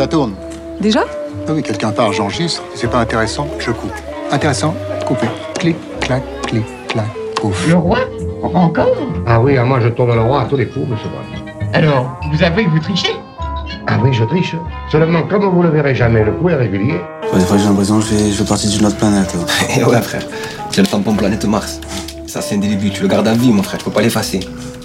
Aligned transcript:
Ça 0.00 0.06
tourne. 0.06 0.32
Déjà 0.80 1.04
Ah 1.46 1.52
oui, 1.52 1.62
quelqu'un 1.62 1.90
part, 1.90 2.10
j'enregistre. 2.10 2.62
C'est 2.74 2.88
pas 2.90 3.00
intéressant, 3.00 3.46
je 3.58 3.70
coupe. 3.70 3.92
Intéressant, 4.32 4.74
coupé. 5.06 5.26
Clic, 5.58 5.76
clac, 6.00 6.22
clic, 6.46 6.64
clac, 6.88 7.04
pouf. 7.36 7.68
Le 7.68 7.74
roi 7.74 7.98
Encore 8.42 8.88
Ah 9.26 9.38
oui, 9.38 9.58
ah, 9.58 9.64
moi 9.64 9.78
je 9.78 9.88
tourne 9.88 10.14
le 10.14 10.22
roi 10.22 10.40
à 10.40 10.44
tous 10.46 10.56
les 10.56 10.68
coups, 10.68 10.88
monsieur 10.88 11.10
Bond. 11.10 11.74
Alors, 11.74 12.18
vous 12.32 12.42
avouez 12.42 12.64
que 12.64 12.70
vous 12.70 12.78
trichez 12.78 13.14
Ah 13.88 13.98
oui, 14.02 14.10
je 14.14 14.24
triche. 14.24 14.56
Seulement, 14.90 15.20
comme 15.24 15.44
vous 15.44 15.62
le 15.62 15.68
verrez 15.68 15.94
jamais, 15.94 16.24
le 16.24 16.32
coup 16.32 16.48
est 16.48 16.54
régulier. 16.56 16.98
Ouais, 17.30 17.38
des 17.38 17.44
fois, 17.44 17.58
j'ai 17.58 17.64
l'impression 17.66 17.98
que 17.98 18.06
je 18.06 18.14
fais, 18.14 18.30
je 18.30 18.36
fais 18.36 18.48
partie 18.48 18.68
d'une 18.68 18.86
autre 18.86 18.96
planète. 18.96 19.36
Et 19.78 19.84
ouais, 19.84 20.00
frère, 20.00 20.22
j'ai 20.72 20.80
le 20.80 20.88
tampon 20.88 21.12
planète 21.12 21.44
Mars. 21.44 21.78
Ça, 22.26 22.40
c'est 22.40 22.54
un 22.54 22.58
début, 22.58 22.88
tu 22.88 23.02
le 23.02 23.08
gardes 23.08 23.28
à 23.28 23.34
vie, 23.34 23.52
mon 23.52 23.62
frère, 23.62 23.76
tu 23.76 23.84
peux 23.84 23.90
pas 23.90 24.00
l'effacer. 24.00 24.40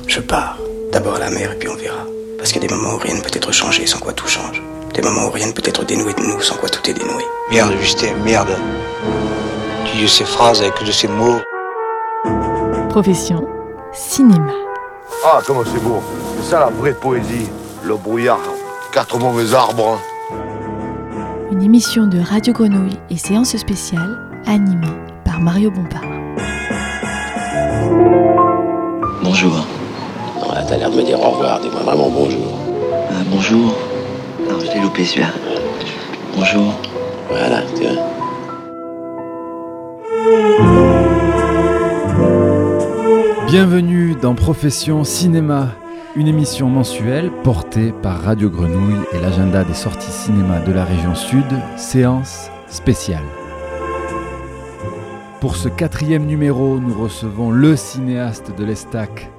Je 0.07 0.19
pars. 0.19 0.57
D'abord 0.91 1.15
à 1.15 1.19
la 1.19 1.29
mer 1.29 1.53
et 1.53 1.55
puis 1.55 1.69
on 1.69 1.75
verra. 1.77 2.03
Parce 2.37 2.51
qu'il 2.51 2.61
y 2.61 2.65
a 2.65 2.67
des 2.67 2.75
moments 2.75 2.95
où 2.95 2.97
rien 2.97 3.15
ne 3.15 3.21
peut 3.21 3.31
être 3.31 3.53
changé 3.53 3.85
sans 3.85 3.99
quoi 3.99 4.11
tout 4.11 4.27
change. 4.27 4.61
Des 4.95 5.01
moments 5.01 5.27
où 5.27 5.31
rien 5.31 5.47
ne 5.47 5.51
peut 5.51 5.61
être 5.65 5.83
dénoué 5.83 6.13
de 6.13 6.21
nous 6.21 6.39
sans 6.39 6.55
quoi 6.55 6.69
tout 6.69 6.89
est 6.89 6.93
dénoué. 6.93 7.25
Merde, 7.51 7.73
Justin, 7.81 8.15
merde. 8.23 8.55
Tu 9.85 9.97
dis 9.97 10.07
ces 10.07 10.23
phrases 10.23 10.61
avec 10.61 10.81
de 10.85 10.91
ces 10.91 11.09
mots. 11.09 11.41
Profession 12.89 13.45
cinéma. 13.91 14.53
Ah, 15.25 15.41
comment 15.45 15.63
c'est 15.65 15.83
beau. 15.83 16.01
C'est 16.37 16.51
ça 16.51 16.59
la 16.61 16.67
vraie 16.67 16.93
poésie. 16.93 17.49
Le 17.83 17.97
brouillard, 17.97 18.39
quatre 18.93 19.19
mauvais 19.19 19.53
arbres. 19.53 19.99
Une 21.51 21.61
émission 21.61 22.07
de 22.07 22.19
Radio 22.19 22.53
Grenouille 22.53 22.97
et 23.09 23.17
séance 23.17 23.57
spéciale 23.57 24.17
animée 24.45 24.95
par 25.25 25.41
Mario 25.41 25.71
Bompard. 25.71 26.03
Bonjour. 29.21 29.67
Là, 30.53 30.63
t'as 30.65 30.77
l'air 30.77 30.89
de 30.89 30.95
me 30.95 31.03
dire 31.03 31.19
au 31.19 31.31
revoir. 31.31 31.59
Dis-moi 31.59 31.81
vraiment 31.81 32.09
bonjour. 32.09 32.57
Ah, 33.09 33.23
bonjour. 33.29 33.75
Loupé 34.81 35.05
celui-là. 35.05 35.29
Bonjour. 36.35 36.73
Voilà, 37.29 37.61
tu 37.75 37.83
vois. 37.83 38.01
Bienvenue 43.47 44.15
dans 44.21 44.35
Profession 44.35 45.03
Cinéma, 45.03 45.69
une 46.15 46.27
émission 46.27 46.67
mensuelle 46.67 47.31
portée 47.43 47.93
par 48.03 48.21
Radio 48.21 48.49
Grenouille 48.49 49.05
et 49.13 49.19
l'agenda 49.19 49.63
des 49.63 49.73
sorties 49.73 50.11
cinéma 50.11 50.59
de 50.59 50.73
la 50.73 50.83
région 50.83 51.15
sud, 51.15 51.45
séance 51.77 52.49
spéciale. 52.67 53.23
Pour 55.39 55.55
ce 55.55 55.69
quatrième 55.69 56.25
numéro, 56.25 56.79
nous 56.79 56.99
recevons 57.01 57.51
le 57.51 57.75
cinéaste 57.75 58.51
de 58.57 58.65
l'Estac, 58.65 59.29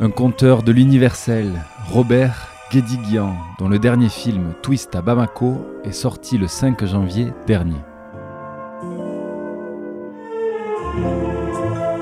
un 0.00 0.10
conteur 0.10 0.62
de 0.62 0.72
l'universel, 0.72 1.52
Robert 1.90 2.51
Guédiguian, 2.72 3.34
dont 3.58 3.68
le 3.68 3.78
dernier 3.78 4.08
film 4.08 4.54
Twist 4.62 4.96
à 4.96 5.02
Bamako 5.02 5.60
est 5.84 5.92
sorti 5.92 6.38
le 6.38 6.46
5 6.46 6.86
janvier 6.86 7.34
dernier. 7.46 7.76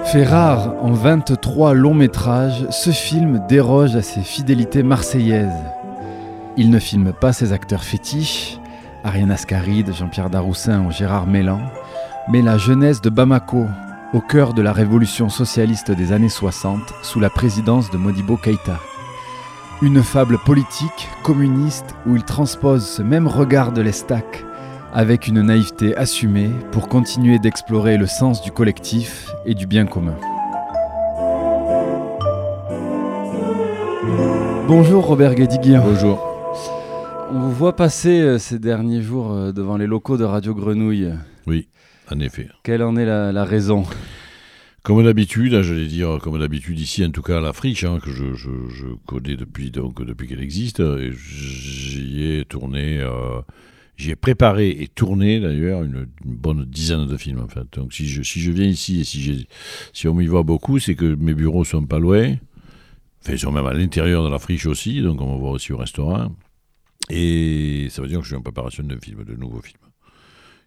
Fait 0.05 0.23
rare 0.23 0.77
en 0.81 0.93
23 0.93 1.75
longs 1.75 1.95
métrages, 1.95 2.69
ce 2.71 2.91
film 2.91 3.43
déroge 3.49 3.97
à 3.97 4.03
ses 4.03 4.21
fidélités 4.21 4.85
marseillaises. 4.85 5.51
Il 6.57 6.71
ne 6.71 6.79
filme 6.79 7.13
pas 7.13 7.33
ses 7.33 7.53
acteurs 7.53 7.83
fétiches, 7.83 8.61
Ariane 9.03 9.33
Ascaride, 9.33 9.93
Jean-Pierre 9.93 10.31
Daroussin 10.31 10.87
ou 10.87 10.93
Gérard 10.93 11.27
Mélan, 11.27 11.63
mais 12.29 12.43
la 12.43 12.59
jeunesse 12.59 13.01
de 13.01 13.11
Bamako, 13.11 13.67
au 14.13 14.21
cœur 14.21 14.55
de 14.55 14.63
la 14.63 14.73
révolution 14.73 15.31
socialiste 15.31 15.91
des 15.91 16.13
années 16.13 16.29
60, 16.29 16.81
sous 17.03 17.19
la 17.19 17.31
présidence 17.31 17.91
de 17.91 17.97
Modibo 17.97 18.37
Keïta. 18.37 18.79
Une 19.83 20.03
fable 20.03 20.37
politique, 20.37 21.09
communiste, 21.23 21.95
où 22.07 22.15
il 22.15 22.23
transpose 22.23 22.87
ce 22.87 23.01
même 23.01 23.27
regard 23.27 23.73
de 23.73 23.81
l'Estac, 23.81 24.45
avec 24.93 25.27
une 25.27 25.41
naïveté 25.41 25.97
assumée 25.97 26.51
pour 26.71 26.87
continuer 26.87 27.39
d'explorer 27.39 27.97
le 27.97 28.07
sens 28.07 28.43
du 28.43 28.53
collectif 28.53 29.31
et 29.47 29.55
du 29.55 29.67
bien 29.67 29.87
commun. 29.87 30.17
Bonjour 34.69 35.07
Robert 35.07 35.35
Guédiguian. 35.35 35.83
Bonjour. 35.83 36.27
On 37.33 37.39
vous 37.41 37.53
voit 37.53 37.75
passer 37.75 38.21
euh, 38.21 38.39
ces 38.39 38.59
derniers 38.59 39.01
jours 39.01 39.33
euh, 39.33 39.51
devant 39.51 39.79
les 39.79 39.87
locaux 39.87 40.19
de 40.19 40.25
Radio 40.25 40.55
Grenouille. 40.55 41.15
Oui, 41.47 41.69
en 42.13 42.21
effet. 42.21 42.49
Quelle 42.65 42.83
en 42.83 42.97
est 42.97 43.07
la, 43.07 43.33
la 43.33 43.45
raison? 43.45 43.85
Comme 44.83 45.05
d'habitude, 45.05 45.53
hein, 45.55 45.63
j'allais 45.63 45.87
dire, 45.87 46.19
comme 46.23 46.39
d'habitude 46.39 46.81
ici, 46.81 47.05
en 47.05 47.11
tout 47.11 47.21
cas 47.21 47.39
à 47.39 47.41
la 47.41 47.53
friche, 47.53 47.85
hein, 47.85 47.99
que 48.03 48.11
je, 48.11 48.33
je, 48.33 48.51
je, 48.71 48.87
connais 49.07 49.37
depuis, 49.37 49.71
donc, 49.71 50.03
depuis 50.03 50.27
qu'elle 50.27 50.41
existe, 50.41 50.83
j'y 51.11 52.23
ai 52.23 52.45
tourné, 52.47 52.99
euh, 53.01 53.43
j'y 54.01 54.11
ai 54.11 54.17
préparé 54.17 54.71
et 54.71 54.89
tourné 54.89 55.39
d'ailleurs 55.39 55.83
une, 55.83 56.07
bonne 56.25 56.65
dizaine 56.65 57.07
de 57.07 57.17
films 57.17 57.41
en 57.41 57.49
fait. 57.49 57.67
Donc 57.75 57.93
si 57.93 58.09
je, 58.09 58.23
si 58.23 58.41
je 58.41 58.51
viens 58.51 58.67
ici 58.67 59.01
et 59.01 59.05
si, 59.05 59.47
si 59.93 60.09
on 60.09 60.15
m'y 60.15 60.27
voit 60.27 60.43
beaucoup, 60.43 60.79
c'est 60.79 60.95
que 60.95 61.15
mes 61.15 61.35
bureaux 61.35 61.65
sont 61.65 61.85
pas 61.85 61.99
loin, 61.99 62.37
enfin 63.23 63.35
ils 63.35 63.39
sont 63.39 63.53
même 63.53 63.67
à 63.67 63.75
l'intérieur 63.75 64.25
de 64.25 64.31
la 64.31 64.39
friche 64.39 64.67
aussi, 64.67 65.03
donc 65.03 65.21
on 65.21 65.33
va 65.33 65.37
voir 65.37 65.53
aussi 65.53 65.73
au 65.73 65.77
restaurant. 65.77 66.35
Et 67.11 67.89
ça 67.91 68.01
veut 68.01 68.09
dire 68.09 68.19
que 68.19 68.25
je 68.25 68.31
suis 68.31 68.37
en 68.37 68.43
préparation 68.43 68.83
d'un 68.85 68.99
film, 68.99 69.25
de 69.25 69.35
nouveaux 69.35 69.61
films, 69.61 69.90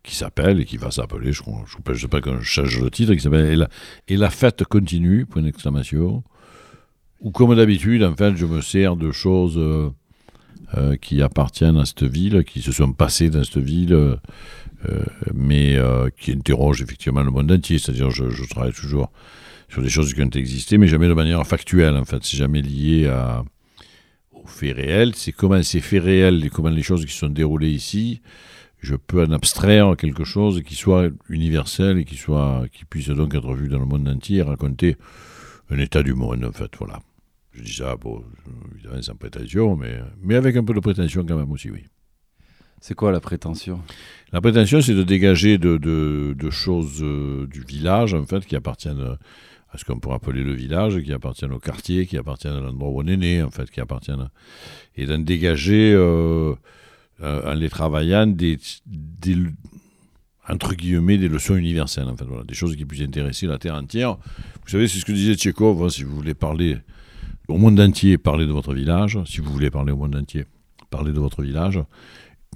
qui 0.03 0.16
s'appelle 0.16 0.59
et 0.59 0.66
qui 0.66 0.78
va 0.78 0.91
s'appeler, 0.91 1.31
je 1.31 1.41
ne 1.44 1.97
sais 1.97 2.08
pas 2.09 2.19
quand 2.19 2.38
je 2.40 2.44
change 2.44 2.80
le 2.80 2.91
titre, 2.91 3.14
qui 3.14 3.22
s'appelle 3.22 3.68
et 4.08 4.18
la, 4.18 4.30
fête 4.30 4.66
continue, 4.66 5.25
point 5.25 5.41
d'exclamation. 5.41 6.24
Ou 7.22 7.31
comme 7.31 7.56
d'habitude, 7.56 8.03
en 8.03 8.14
fait, 8.14 8.36
je 8.36 8.46
me 8.46 8.59
sers 8.59 8.97
de 8.97 9.12
choses 9.12 9.58
euh, 9.58 9.90
euh, 10.78 10.97
qui 10.97 11.22
appartiennent 11.22 11.78
à 11.78 11.86
cette 11.86 12.03
ville, 12.03 12.44
qui 12.44 12.62
se 12.62 12.74
sont 12.74 12.91
passées 12.91 13.30
dans 13.30 13.46
cette 13.46 13.59
ville, 13.59 13.94
euh, 13.94 14.18
mais 15.34 15.80
qui 16.18 16.34
interrogent 16.34 16.81
effectivement 16.81 17.24
le 17.24 17.31
monde 17.31 17.50
entier. 17.50 17.80
C'est-à-dire, 17.80 18.12
je, 18.12 18.50
travaille 18.50 18.74
toujours 18.74 19.09
sur 19.70 19.81
des 19.81 19.90
choses 19.90 20.14
qui 20.14 20.22
ont 20.22 20.30
existé, 20.30 20.78
mais 20.78 20.88
jamais 20.88 21.08
de 21.08 21.14
manière 21.14 21.47
factuelle, 21.47 21.96
en 21.96 22.03
fait. 22.03 22.20
C'est 22.24 22.35
jamais 22.38 22.62
lié 22.62 23.09
aux 24.34 24.47
faits 24.47 24.75
réels, 24.75 25.16
c'est 25.16 25.31
comment 25.31 25.64
ces 25.64 25.80
faits 25.80 26.03
réels 26.03 26.50
comment 26.50 26.70
les 26.70 26.84
choses 26.84 27.06
qui 27.06 27.14
sont 27.14 27.30
déroulées 27.30 27.72
ici, 27.72 28.22
je 28.83 28.95
peux 28.95 29.23
en 29.23 29.31
abstraire 29.31 29.95
quelque 29.97 30.25
chose 30.25 30.61
qui 30.61 30.75
soit 30.75 31.09
universel 31.29 31.97
et 31.99 32.05
qui, 32.05 32.17
soit, 32.17 32.66
qui 32.71 32.83
puisse 32.83 33.07
donc 33.07 33.33
être 33.33 33.53
vu 33.53 33.69
dans 33.69 33.79
le 33.79 33.85
monde 33.85 34.07
entier 34.07 34.41
raconter 34.41 34.97
un 35.69 35.79
état 35.79 36.03
du 36.03 36.13
monde, 36.13 36.44
en 36.44 36.51
fait, 36.51 36.69
voilà. 36.77 36.99
Je 37.53 37.63
dis 37.63 37.73
ça, 37.73 37.95
bon, 37.95 38.23
évidemment 38.75 39.01
sans 39.01 39.16
prétention, 39.16 39.77
mais, 39.77 39.99
mais 40.22 40.35
avec 40.35 40.57
un 40.57 40.63
peu 40.66 40.73
de 40.73 40.81
prétention 40.81 41.25
quand 41.25 41.38
même 41.38 41.51
aussi, 41.51 41.72
oui. 41.72 41.85
C'est 42.81 42.93
quoi 42.93 43.13
la 43.13 43.22
prétention? 43.22 43.79
La 44.33 44.41
prétention, 44.41 44.81
c'est 44.81 44.93
de 44.93 45.03
dégager 45.03 45.57
de, 45.57 45.77
de, 45.77 46.35
de 46.38 46.49
choses 46.49 47.01
euh, 47.01 47.47
du 47.47 47.61
village, 47.61 48.13
en 48.13 48.25
fait, 48.25 48.45
qui 48.45 48.57
appartiennent 48.57 49.17
à 49.69 49.77
ce 49.77 49.85
qu'on 49.85 49.97
pourrait 49.97 50.16
appeler 50.16 50.43
le 50.43 50.53
village, 50.53 51.01
qui 51.01 51.13
appartiennent 51.13 51.53
au 51.53 51.59
quartier, 51.59 52.05
qui 52.05 52.17
appartiennent 52.17 52.55
à 52.55 52.59
l'endroit 52.59 52.89
où 52.89 53.01
on 53.01 53.07
est 53.07 53.16
né, 53.16 53.41
en 53.41 53.49
fait, 53.49 53.72
qui 53.72 53.79
appartiennent... 53.79 54.29
Et 54.97 55.05
d'en 55.05 55.19
dégager, 55.19 55.93
euh, 55.95 56.53
euh, 57.22 57.51
en 57.51 57.53
les 57.53 57.69
travaillant, 57.69 58.28
des, 58.28 58.57
des, 58.85 59.38
entre 60.47 60.74
guillemets, 60.74 61.18
des 61.18 61.29
leçons 61.29 61.56
universelles, 61.56 62.07
en 62.07 62.18
fait, 62.18 62.25
voilà, 62.25 62.44
des 62.44 62.53
choses 62.53 62.75
qui 62.75 62.85
puissent 62.85 63.01
intéresser 63.07 63.47
la 63.47 63.57
Terre 63.57 63.75
entière. 63.75 64.18
Vous 64.63 64.69
savez, 64.69 64.88
c'est 64.88 65.00
ce 65.00 65.06
que 65.06 65.12
disait 65.12 65.35
Tchékov, 65.35 65.84
hein, 65.84 65.90
si 65.90 66.03
vous 66.03 66.16
voulez 66.16 66.34
parler 66.34 66.78
au 67.47 67.57
monde 67.57 67.79
entier, 67.79 68.18
parlez 68.18 68.46
de 68.46 68.52
votre 68.52 68.73
village. 68.73 69.19
Si 69.25 69.41
vous 69.41 69.52
voulez 69.52 69.69
parler 69.69 69.91
au 69.91 69.97
monde 69.97 70.16
entier, 70.16 70.46
parlez 70.90 71.12
de 71.12 71.19
votre 71.19 71.41
village. 71.41 71.79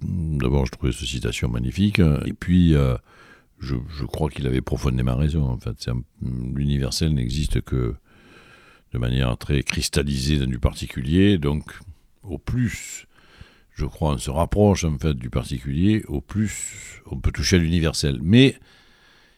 D'abord, 0.01 0.65
je 0.65 0.71
trouvais 0.71 0.91
cette 0.91 1.07
citation 1.07 1.49
magnifique. 1.49 1.99
Et 1.99 2.33
puis... 2.33 2.75
Euh, 2.75 2.95
je, 3.59 3.75
je, 3.89 4.05
crois 4.05 4.29
qu'il 4.29 4.45
avait 4.47 4.61
profondément 4.61 5.15
raison. 5.15 5.43
En 5.43 5.57
fait, 5.57 5.89
l'universel 6.21 7.13
n'existe 7.13 7.61
que 7.61 7.95
de 8.93 8.97
manière 8.97 9.37
très 9.37 9.63
cristallisée 9.63 10.39
dans 10.39 10.47
du 10.47 10.59
particulier. 10.59 11.37
Donc, 11.37 11.63
au 12.23 12.37
plus, 12.37 13.06
je 13.77 13.85
crois, 13.85 14.13
on 14.13 14.17
se 14.17 14.31
rapproche 14.31 14.83
en 14.83 14.97
fait 14.97 15.13
du 15.13 15.29
particulier, 15.29 16.03
au 16.07 16.19
plus 16.19 17.01
on 17.05 17.19
peut 17.19 17.31
toucher 17.31 17.57
à 17.57 17.59
l'universel. 17.59 18.19
Mais 18.23 18.55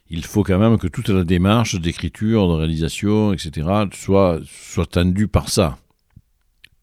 il 0.10 0.26
faut 0.26 0.44
quand 0.44 0.58
même 0.58 0.78
que 0.78 0.88
toute 0.88 1.10
la 1.10 1.26
démarche 1.26 1.76
d'écriture, 1.76 2.48
de 2.48 2.54
réalisation, 2.54 3.34
etc., 3.34 3.68
soit, 3.94 4.40
soit 4.46 4.90
tendue 4.90 5.28
par 5.28 5.50
ça. 5.50 5.78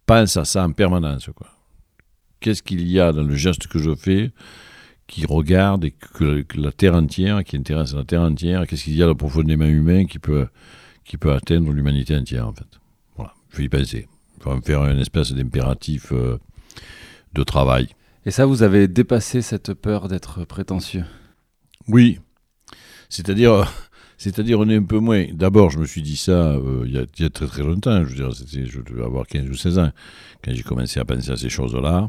Pense 0.05 0.37
à 0.37 0.45
ça 0.45 0.65
en 0.65 0.73
permanence. 0.73 1.31
Qu'est-ce 2.41 2.63
qu'il 2.63 2.87
y 2.87 3.01
a 3.01 3.13
dans 3.13 3.25
le 3.25 3.35
geste 3.35 3.67
que 3.67 3.79
je 3.79 3.95
fais 3.95 4.31
qui 5.07 5.25
regarde 5.25 5.85
et 5.85 5.93
que, 5.93 6.45
la 6.57 6.73
Terre 6.73 6.95
entière, 6.95 7.43
qui 7.43 7.57
intéresse 7.57 7.95
la 7.95 8.05
Terre 8.05 8.23
entière, 8.23 8.67
qu'est-ce 8.67 8.85
qu'il 8.85 8.97
y 8.97 9.03
a 9.03 9.07
de 9.07 9.13
profondément 9.13 9.65
humain 9.65 10.05
qui 10.05 10.19
peut, 10.19 10.49
qui 11.05 11.17
peut 11.17 11.33
atteindre 11.33 11.73
l'humanité 11.73 12.15
entière, 12.17 12.49
en 12.49 12.53
fait. 12.53 12.67
Voilà, 13.17 13.33
il 13.51 13.57
faut 13.57 13.63
y 13.63 13.69
penser. 13.69 14.09
Il 14.37 14.43
faut 14.43 14.51
en 14.51 14.61
faire 14.61 14.85
une 14.85 14.99
espèce 14.99 15.33
d'impératif 15.33 16.13
euh, 16.13 16.39
de 17.37 17.43
travail. 17.45 17.89
Et 18.25 18.31
ça, 18.31 18.47
vous 18.47 18.63
avez 18.63 18.89
dépassé 18.89 19.43
cette 19.43 19.73
peur 19.75 20.09
d'être 20.09 20.45
prétentieux 20.45 21.05
Oui. 21.89 22.19
C'est-à-dire, 23.09 23.73
c'est-à-dire 24.19 24.59
on 24.59 24.69
est 24.69 24.77
un 24.77 24.83
peu 24.83 24.99
moins. 24.99 25.27
D'abord, 25.33 25.71
je 25.71 25.79
me 25.79 25.87
suis 25.87 26.03
dit 26.03 26.17
ça 26.17 26.33
euh, 26.55 26.83
il, 26.87 26.93
y 26.95 26.99
a, 26.99 27.05
il, 27.19 27.23
y 27.23 27.27
a, 27.27 27.31
très 27.31 27.47
très 27.47 27.63
longtemps. 27.63 28.05
Je 28.05 28.09
veux 28.11 28.15
dire, 28.15 28.67
je 28.67 28.81
devais 28.81 29.05
avoir 29.05 29.27
15 29.27 29.49
ou 29.49 29.55
16 29.55 29.79
ans 29.79 29.93
quand 30.45 30.53
j'ai 30.55 30.63
commencé 30.63 30.99
à 30.99 31.05
penser 31.05 31.31
à 31.31 31.37
ces 31.37 31.49
choses-là. 31.51 32.09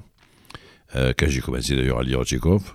Euh, 0.95 1.13
quand 1.17 1.27
j'ai 1.29 1.41
commencé 1.41 1.75
d'ailleurs 1.75 1.99
à 1.99 2.03
lire 2.03 2.23
Tchekhov. 2.23 2.73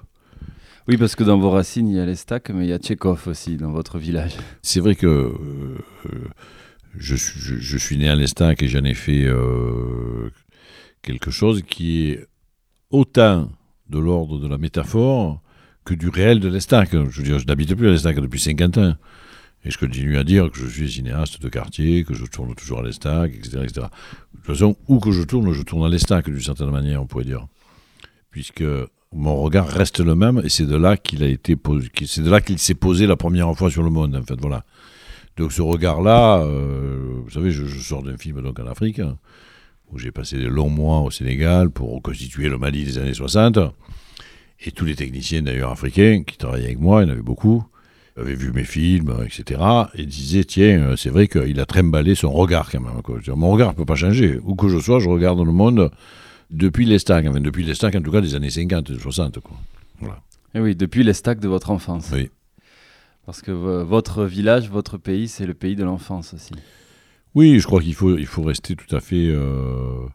Oui, 0.88 0.96
parce 0.96 1.14
que 1.16 1.24
dans 1.24 1.38
vos 1.38 1.50
racines, 1.50 1.88
il 1.88 1.96
y 1.96 2.00
a 2.00 2.04
l'Estac, 2.06 2.50
mais 2.50 2.66
il 2.66 2.68
y 2.70 2.72
a 2.72 2.78
Tchekhov 2.78 3.26
aussi 3.28 3.56
dans 3.56 3.70
votre 3.72 3.98
village. 3.98 4.32
C'est 4.62 4.80
vrai 4.80 4.94
que 4.96 5.06
euh, 5.06 5.32
je, 6.96 7.14
suis- 7.16 7.40
je- 7.40 7.56
je 7.58 7.78
suis 7.78 7.96
né 7.96 8.08
à 8.08 8.14
l'Estac 8.16 8.62
et 8.62 8.68
j'en 8.68 8.84
ai 8.84 8.94
fait 8.94 9.26
quelque 11.02 11.30
chose 11.30 11.62
qui 11.62 12.10
est 12.10 12.26
autant 12.92 13.50
de 13.88 13.98
l'ordre 13.98 14.38
de 14.38 14.46
la 14.46 14.58
métaphore 14.58 15.40
que 15.84 15.94
du 15.94 16.08
réel 16.08 16.40
de 16.40 16.48
l'Estac. 16.48 16.90
Je 16.92 16.98
veux 16.98 17.22
dire, 17.22 17.38
je 17.38 17.46
n'habite 17.46 17.74
plus 17.74 17.88
à 17.88 17.90
l'Estac 17.90 18.18
depuis 18.20 18.40
50 18.40 18.78
ans. 18.78 18.94
Et 19.64 19.70
je 19.70 19.78
continue 19.78 20.16
à 20.18 20.24
dire 20.24 20.50
que 20.50 20.58
je 20.58 20.66
suis 20.66 20.90
cinéaste 20.90 21.40
de 21.40 21.48
quartier, 21.48 22.04
que 22.04 22.14
je 22.14 22.24
tourne 22.24 22.54
toujours 22.54 22.80
à 22.80 22.82
l'Estac, 22.82 23.32
etc., 23.32 23.58
etc. 23.62 23.86
De 24.32 24.38
toute 24.38 24.46
façon, 24.46 24.76
où 24.88 24.98
que 24.98 25.12
je 25.12 25.22
tourne, 25.22 25.52
je 25.52 25.62
tourne 25.62 25.84
à 25.84 25.88
l'Estac 25.88 26.28
d'une 26.28 26.40
certaine 26.40 26.70
manière, 26.70 27.00
on 27.02 27.06
pourrait 27.06 27.24
dire. 27.24 27.46
Puisque 28.30 28.64
mon 29.12 29.36
regard 29.36 29.68
reste 29.68 30.00
le 30.00 30.14
même 30.14 30.40
et 30.42 30.48
c'est 30.48 30.66
de 30.66 30.76
là 30.76 30.96
qu'il 30.96 31.22
a 31.22 31.28
été 31.28 31.56
c'est 32.06 32.22
de 32.22 32.30
là 32.30 32.40
qu'il 32.40 32.58
s'est 32.58 32.74
posé 32.74 33.06
la 33.06 33.16
première 33.16 33.54
fois 33.56 33.70
sur 33.70 33.82
le 33.82 33.90
monde, 33.90 34.16
en 34.16 34.22
fait, 34.22 34.40
voilà. 34.40 34.64
Donc 35.36 35.52
ce 35.52 35.62
regard-là, 35.62 36.40
euh, 36.40 37.20
vous 37.24 37.30
savez, 37.30 37.52
je, 37.52 37.64
je 37.64 37.80
sors 37.80 38.02
d'un 38.02 38.16
film 38.16 38.42
donc 38.42 38.58
en 38.58 38.66
Afrique, 38.66 38.98
hein, 38.98 39.16
où 39.92 39.98
j'ai 39.98 40.10
passé 40.10 40.38
de 40.38 40.48
longs 40.48 40.70
mois 40.70 41.00
au 41.00 41.10
Sénégal 41.10 41.70
pour 41.70 41.92
reconstituer 41.94 42.48
le 42.48 42.58
Mali 42.58 42.84
des 42.84 42.98
années 42.98 43.14
60. 43.14 43.58
Et 44.64 44.70
tous 44.70 44.84
les 44.84 44.94
techniciens 44.94 45.42
d'ailleurs 45.42 45.70
africains 45.72 46.22
qui 46.26 46.36
travaillaient 46.38 46.66
avec 46.66 46.78
moi, 46.80 47.02
il 47.02 47.06
y 47.06 47.10
en 47.10 47.12
avait 47.12 47.22
beaucoup, 47.22 47.64
avaient 48.16 48.34
vu 48.34 48.52
mes 48.52 48.64
films, 48.64 49.14
etc. 49.24 49.60
Et 49.94 50.06
disaient, 50.06 50.44
tiens, 50.44 50.80
euh, 50.82 50.96
c'est 50.96 51.10
vrai 51.10 51.26
qu'il 51.28 51.58
a 51.60 51.66
trimballé 51.66 52.14
son 52.14 52.30
regard 52.30 52.70
quand 52.70 52.80
même. 52.80 53.02
quoi. 53.02 53.18
Mon 53.34 53.50
regard 53.50 53.70
ne 53.70 53.74
peut 53.76 53.84
pas 53.84 53.96
changer. 53.96 54.38
Où 54.44 54.54
que 54.54 54.68
je 54.68 54.78
sois, 54.78 55.00
je 55.00 55.08
regarde 55.08 55.40
le 55.44 55.52
monde 55.52 55.90
depuis 56.50 56.84
l'Estac. 56.86 57.26
Enfin, 57.26 57.40
depuis 57.40 57.64
l'Estac, 57.64 57.94
en 57.96 58.02
tout 58.02 58.12
cas, 58.12 58.20
des 58.20 58.34
années 58.34 58.50
50, 58.50 58.98
60. 58.98 59.40
Quoi. 59.40 59.56
Voilà. 59.98 60.20
Et 60.54 60.58
Eh 60.58 60.60
oui, 60.60 60.76
depuis 60.76 61.02
l'Estac 61.02 61.40
de 61.40 61.48
votre 61.48 61.70
enfance. 61.70 62.10
Oui. 62.12 62.30
Parce 63.26 63.40
que 63.42 63.50
vo- 63.52 63.84
votre 63.84 64.24
village, 64.24 64.68
votre 64.70 64.96
pays, 64.98 65.26
c'est 65.28 65.46
le 65.46 65.54
pays 65.54 65.74
de 65.76 65.84
l'enfance 65.84 66.34
aussi. 66.34 66.52
Oui, 67.34 67.58
je 67.58 67.66
crois 67.66 67.80
qu'il 67.80 67.94
faut, 67.94 68.42
rester 68.42 68.76
tout 68.76 68.94
à 68.94 69.00
fait 69.00 69.28
euh, 69.28 70.06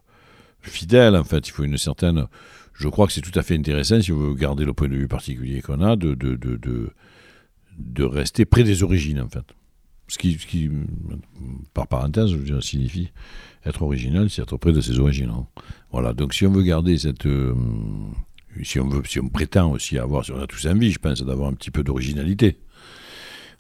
fidèle, 0.62 1.16
en 1.16 1.24
fait. 1.24 1.48
Il 1.48 1.52
faut 1.52 1.64
une 1.64 1.78
certaine... 1.78 2.28
Je 2.74 2.88
crois 2.90 3.08
que 3.08 3.14
c'est 3.14 3.22
tout 3.22 3.38
à 3.38 3.42
fait 3.42 3.56
intéressant, 3.56 4.00
si 4.02 4.12
on 4.12 4.18
veut 4.18 4.36
garder 4.36 4.64
le 4.64 4.74
point 4.74 4.88
de 4.88 4.96
vue 4.96 5.08
particulier 5.08 5.62
qu'on 5.62 5.82
a, 5.82 5.96
de, 5.96 6.92
rester 8.06 8.46
près 8.46 8.64
des 8.64 8.84
origines, 8.84 9.20
en 9.20 9.30
fait. 9.30 9.46
Ce 10.10 10.18
qui, 10.18 10.38
qui, 10.38 10.70
par 11.74 11.88
parenthèse, 11.88 12.30
je 12.30 12.38
veux 12.38 12.44
dire, 12.44 12.64
signifie 12.64 13.12
être 13.66 13.82
original, 13.82 14.30
c'est 14.30 14.44
être 14.44 14.58
près 14.58 14.72
de 14.72 14.80
ses 14.80 15.00
origines. 15.00 15.32
hein. 15.32 15.48
Voilà, 15.92 16.14
donc 16.14 16.34
si 16.36 16.46
on 16.46 16.52
veut 16.52 16.62
garder 16.62 16.98
cette... 17.00 17.26
euh, 17.26 17.56
si, 18.64 18.80
on 18.80 18.88
veut, 18.88 19.02
si 19.06 19.20
on 19.20 19.28
prétend 19.28 19.72
aussi 19.72 19.98
avoir, 19.98 20.24
on 20.34 20.40
a 20.40 20.48
tous 20.48 20.68
envie, 20.68 20.92
je 20.92 21.00
pense, 21.00 21.22
d'avoir 21.24 21.50
un 21.50 21.54
petit 21.54 21.72
peu 21.72 21.84
d'originalité. 21.84 22.58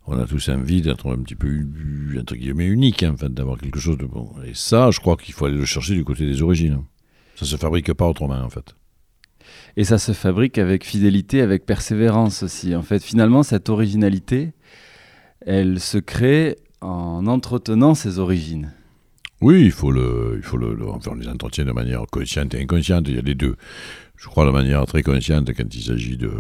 On 0.08 0.18
a 0.18 0.26
tous 0.26 0.48
envie 0.50 0.82
d'être 0.82 1.12
un 1.12 1.18
petit 1.18 1.36
peu, 1.36 1.48
euh, 1.50 2.22
entre 2.22 2.36
guillemets, 2.36 2.66
unique, 2.68 3.04
hein, 3.04 3.12
en 3.14 3.18
fait, 3.18 3.34
d'avoir 3.34 3.58
quelque 3.58 3.80
chose 3.80 3.98
de 3.98 4.06
bon. 4.06 4.30
Et 4.46 4.54
ça, 4.54 4.90
je 4.92 5.00
crois 5.02 5.18
qu'il 5.18 5.34
faut 5.34 5.46
aller 5.46 5.58
le 5.58 5.66
chercher 5.66 5.96
du 5.96 6.04
côté 6.06 6.26
des 6.26 6.42
origines. 6.42 6.82
Ça 7.36 7.46
se 7.46 7.58
fabrique 7.58 7.92
pas 7.94 8.08
autrement, 8.08 8.40
en 8.42 8.50
fait. 8.50 8.76
Et 9.76 9.84
ça 9.84 9.98
se 9.98 10.14
fabrique 10.14 10.58
avec 10.58 10.86
fidélité, 10.86 11.42
avec 11.42 11.66
persévérance 11.66 12.42
aussi. 12.42 12.74
En 12.76 12.82
fait, 12.84 13.04
finalement, 13.04 13.44
cette 13.44 13.70
originalité, 13.70 14.54
elle 15.46 15.80
se 15.80 15.98
crée 15.98 16.56
en 16.82 17.28
entretenant 17.28 17.94
ses 17.94 18.18
origines. 18.18 18.74
Oui, 19.42 19.62
il 19.66 19.72
faut 19.72 19.92
le, 19.92 20.36
il 20.38 20.42
faut 20.44 20.58
le, 20.58 20.74
le- 20.74 20.88
enfin, 20.90 21.12
on 21.14 21.16
les 21.16 21.28
entretient 21.28 21.66
de 21.66 21.72
manière 21.72 22.06
consciente 22.10 22.56
et 22.56 22.62
inconsciente. 22.62 23.06
Il 23.08 23.16
y 23.16 23.20
a 23.20 23.22
les 23.22 23.36
deux. 23.36 23.56
Je 24.16 24.28
crois 24.28 24.46
de 24.46 24.52
manière 24.52 24.86
très 24.86 25.04
consciente 25.04 25.52
quand 25.56 25.76
il 25.76 25.84
s'agit 25.84 26.18
de, 26.18 26.32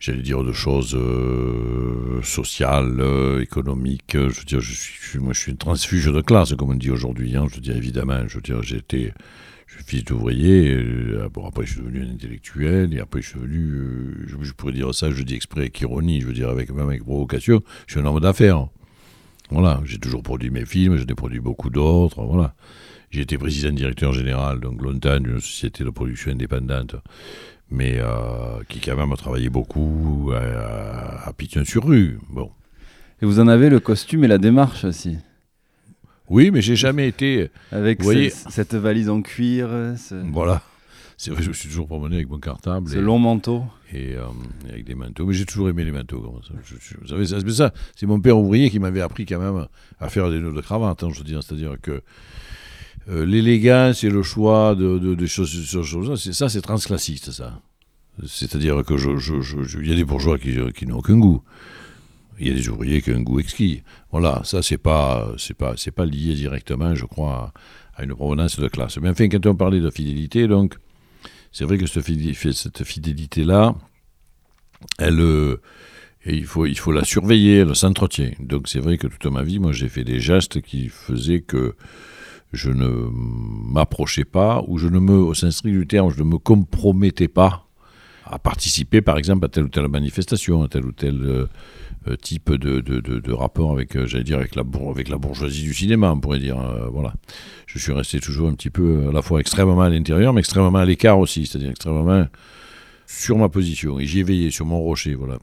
j'allais 0.00 0.22
dire, 0.22 0.42
de 0.42 0.52
choses 0.52 0.94
sociales, 2.22 2.96
euh, 3.00 3.40
économiques. 3.42 4.14
euh, 4.14 4.30
Je 4.30 4.40
veux 4.40 4.44
dire, 4.44 4.60
je 4.60 4.72
suis, 4.74 5.18
moi, 5.18 5.32
je 5.32 5.40
suis 5.40 5.50
une 5.52 5.58
transfuge 5.58 6.06
de 6.12 6.20
classe, 6.20 6.54
comme 6.54 6.70
on 6.70 6.74
dit 6.74 6.90
aujourd'hui. 6.90 7.36
hein. 7.36 7.46
Je 7.50 7.56
veux 7.56 7.60
dire, 7.60 7.76
évidemment, 7.76 8.26
je 8.28 8.36
veux 8.36 8.40
dire, 8.42 8.62
j'étais, 8.62 9.12
je 9.66 9.74
suis 9.76 9.84
fils 9.84 10.04
d'ouvrier. 10.04 10.70
euh, 10.74 11.24
après, 11.46 11.64
je 11.66 11.72
suis 11.72 11.80
devenu 11.80 12.04
un 12.04 12.10
intellectuel. 12.12 12.94
Et 12.94 13.00
après, 13.00 13.22
je 13.22 13.28
suis 13.28 13.38
devenu, 13.40 14.26
je, 14.26 14.36
je 14.42 14.52
pourrais 14.52 14.72
dire 14.72 14.94
ça, 14.94 15.10
je 15.10 15.22
dis 15.22 15.34
exprès 15.34 15.60
avec 15.62 15.80
ironie, 15.80 16.20
je 16.20 16.26
veux 16.26 16.32
dire, 16.34 16.48
avec, 16.50 16.70
même 16.70 16.88
avec 16.88 17.02
provocation, 17.04 17.62
je 17.86 17.92
suis 17.94 18.00
un 18.00 18.06
homme 18.06 18.20
d'affaires. 18.20 18.66
Voilà, 19.50 19.80
j'ai 19.84 19.98
toujours 19.98 20.22
produit 20.22 20.50
mes 20.50 20.64
films, 20.64 20.96
j'en 20.96 21.06
ai 21.06 21.14
produit 21.14 21.40
beaucoup 21.40 21.70
d'autres, 21.70 22.22
voilà. 22.22 22.54
J'ai 23.10 23.22
été 23.22 23.36
président 23.36 23.72
directeur 23.72 24.12
général, 24.12 24.60
donc 24.60 24.80
longtemps, 24.80 25.18
d'une 25.18 25.40
société 25.40 25.82
de 25.82 25.90
production 25.90 26.30
indépendante, 26.30 26.94
mais 27.70 27.96
euh, 27.98 28.62
qui 28.68 28.80
quand 28.80 28.96
même 28.96 29.12
a 29.12 29.16
travaillé 29.16 29.48
beaucoup 29.48 30.30
à, 30.34 31.28
à 31.28 31.32
Piton-sur-Rue. 31.32 32.18
Bon. 32.30 32.50
Et 33.22 33.26
vous 33.26 33.38
en 33.40 33.48
avez 33.48 33.68
le 33.68 33.80
costume 33.80 34.24
et 34.24 34.28
la 34.28 34.38
démarche 34.38 34.84
aussi. 34.84 35.18
Oui, 36.28 36.50
mais 36.52 36.62
j'ai 36.62 36.76
jamais 36.76 37.08
été. 37.08 37.50
Avec 37.72 37.98
Vous 37.98 38.04
voyez- 38.04 38.30
ce- 38.30 38.50
cette 38.50 38.74
valise 38.74 39.08
en 39.10 39.20
cuir, 39.22 39.68
ce, 39.96 40.14
Voilà. 40.32 40.62
C'est 41.16 41.30
vrai, 41.32 41.42
je 41.42 41.48
me 41.48 41.52
suis 41.52 41.68
toujours 41.68 41.86
promené 41.86 42.16
avec 42.16 42.30
mon 42.30 42.38
cartable. 42.38 42.88
ce 42.88 42.96
et- 42.96 43.00
long 43.02 43.18
manteau. 43.18 43.62
et, 43.92 44.14
euh, 44.14 44.22
et 44.66 44.72
avec 44.72 44.84
des 44.86 44.94
manteaux. 44.94 45.26
Mais 45.26 45.34
j'ai 45.34 45.44
toujours 45.44 45.68
aimé 45.68 45.84
les 45.84 45.90
manteaux. 45.90 46.20
comme 46.20 46.42
ça. 46.42 46.54
Je- 46.64 46.76
je- 46.80 46.96
vous 46.98 47.08
savez, 47.08 47.26
ça- 47.26 47.40
c'est 47.40 47.50
ça, 47.50 47.74
c'est 47.94 48.06
mon 48.06 48.18
père 48.20 48.38
ouvrier 48.38 48.70
qui 48.70 48.78
m'avait 48.78 49.02
appris 49.02 49.26
quand 49.26 49.38
même 49.38 49.66
à 50.00 50.08
faire 50.08 50.30
des 50.30 50.38
nœuds 50.38 50.54
de 50.54 50.60
cravate. 50.62 51.02
hein, 51.02 51.08
je 51.12 51.18
veux 51.18 51.24
dire, 51.24 51.42
c'est-à-dire 51.42 51.76
que 51.82 52.00
euh, 53.10 53.26
l'élégance 53.26 54.04
et 54.04 54.10
le 54.10 54.22
choix 54.22 54.74
de, 54.74 54.98
de- 54.98 55.26
choses, 55.26 56.20
c'est 56.22 56.32
ça, 56.32 56.48
c'est 56.48 56.60
transclassiste, 56.62 57.32
ça. 57.32 57.60
C'est-à-dire 58.26 58.84
que 58.84 58.96
je, 58.96 59.10
y 59.82 59.92
a 59.92 59.96
des 59.96 60.04
bourgeois 60.04 60.38
qui, 60.38 60.56
qui 60.76 60.86
n'ont 60.86 60.98
aucun 60.98 61.16
goût. 61.18 61.42
Il 62.38 62.48
y 62.48 62.50
a 62.50 62.54
des 62.54 62.68
ouvriers 62.68 63.02
qui 63.02 63.10
ont 63.10 63.16
un 63.16 63.22
goût 63.22 63.40
exquis. 63.40 63.82
Voilà, 64.10 64.42
ça 64.44 64.62
c'est 64.62 64.78
pas, 64.78 65.32
c'est 65.38 65.54
pas, 65.54 65.74
c'est 65.76 65.90
pas 65.90 66.06
lié 66.06 66.34
directement, 66.34 66.94
je 66.94 67.04
crois, 67.06 67.52
à 67.96 68.04
une 68.04 68.14
provenance 68.14 68.58
de 68.58 68.68
classe. 68.68 68.98
Mais 68.98 69.08
enfin, 69.10 69.28
quand 69.28 69.44
on 69.46 69.54
parlait 69.54 69.80
de 69.80 69.90
fidélité, 69.90 70.46
donc, 70.48 70.76
c'est 71.52 71.64
vrai 71.64 71.78
que 71.78 71.86
cette 71.86 72.04
fidé- 72.04 72.34
cette 72.52 72.84
fidélité-là, 72.84 73.74
elle, 74.98 75.20
euh, 75.20 75.60
il, 76.26 76.44
faut, 76.46 76.66
il 76.66 76.78
faut 76.78 76.92
la 76.92 77.04
surveiller, 77.04 77.58
elle 77.58 77.74
s'entretient. 77.76 78.32
Donc 78.40 78.68
c'est 78.68 78.80
vrai 78.80 78.98
que 78.98 79.06
toute 79.06 79.26
ma 79.32 79.42
vie, 79.42 79.58
moi 79.58 79.72
j'ai 79.72 79.88
fait 79.88 80.04
des 80.04 80.20
gestes 80.20 80.60
qui 80.60 80.88
faisaient 80.88 81.40
que 81.40 81.74
je 82.52 82.70
ne 82.70 82.88
m'approchais 83.12 84.24
pas, 84.24 84.62
ou 84.66 84.78
je 84.78 84.88
ne 84.88 84.98
me, 84.98 85.12
au 85.14 85.34
sens 85.34 85.56
strict 85.56 85.76
du 85.78 85.86
terme, 85.86 86.10
je 86.10 86.18
ne 86.22 86.28
me 86.28 86.38
compromettais 86.38 87.28
pas 87.28 87.66
à 88.24 88.38
participer 88.38 89.00
par 89.00 89.18
exemple 89.18 89.44
à 89.44 89.48
telle 89.48 89.64
ou 89.64 89.68
telle 89.68 89.88
manifestation, 89.88 90.62
à 90.62 90.68
tel 90.68 90.84
ou 90.84 90.92
tel 90.92 91.20
euh, 91.22 91.46
euh, 92.08 92.16
type 92.16 92.52
de, 92.52 92.80
de, 92.80 93.00
de- 93.00 93.32
rapport 93.32 93.72
avec, 93.72 93.96
euh, 93.96 94.06
j'allais 94.06 94.24
dire, 94.24 94.38
avec 94.38 94.54
la, 94.54 94.62
avec 94.88 95.08
la 95.08 95.18
bourgeoisie 95.18 95.62
du 95.62 95.74
cinéma, 95.74 96.12
on 96.12 96.20
pourrait 96.20 96.38
dire. 96.38 96.56
voilà. 96.92 97.12
Je 97.66 97.78
suis 97.78 97.92
resté 97.92 98.20
toujours 98.20 98.48
un 98.48 98.54
petit 98.54 98.70
peu 98.70 99.08
à 99.08 99.12
la 99.12 99.22
fois 99.22 99.40
extrêmement 99.40 99.80
à 99.80 99.88
l'intérieur, 99.90 100.32
mais 100.32 100.40
extrêmement 100.40 100.78
à 100.78 100.84
l'écart 100.84 101.18
aussi, 101.18 101.46
c'est-à-dire 101.46 101.70
extrêmement 101.70 102.26
sur 103.06 103.36
ma 103.36 103.48
position. 103.48 103.98
Et 103.98 104.06
j'y 104.06 104.20
ai 104.20 104.22
veillé, 104.22 104.50
sur 104.50 104.64
mon 104.66 104.80
rocher, 104.80 105.14
voilà. 105.14 105.38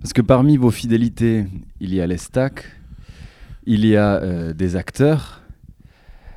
Parce 0.00 0.12
que 0.12 0.20
parmi 0.22 0.56
vos 0.56 0.70
fidélités, 0.70 1.46
il 1.80 1.94
y 1.94 2.00
a 2.00 2.06
l'Estac, 2.06 2.64
il 3.68 3.84
y 3.84 3.96
a 3.96 4.14
euh, 4.22 4.54
des 4.54 4.76
acteurs, 4.76 5.42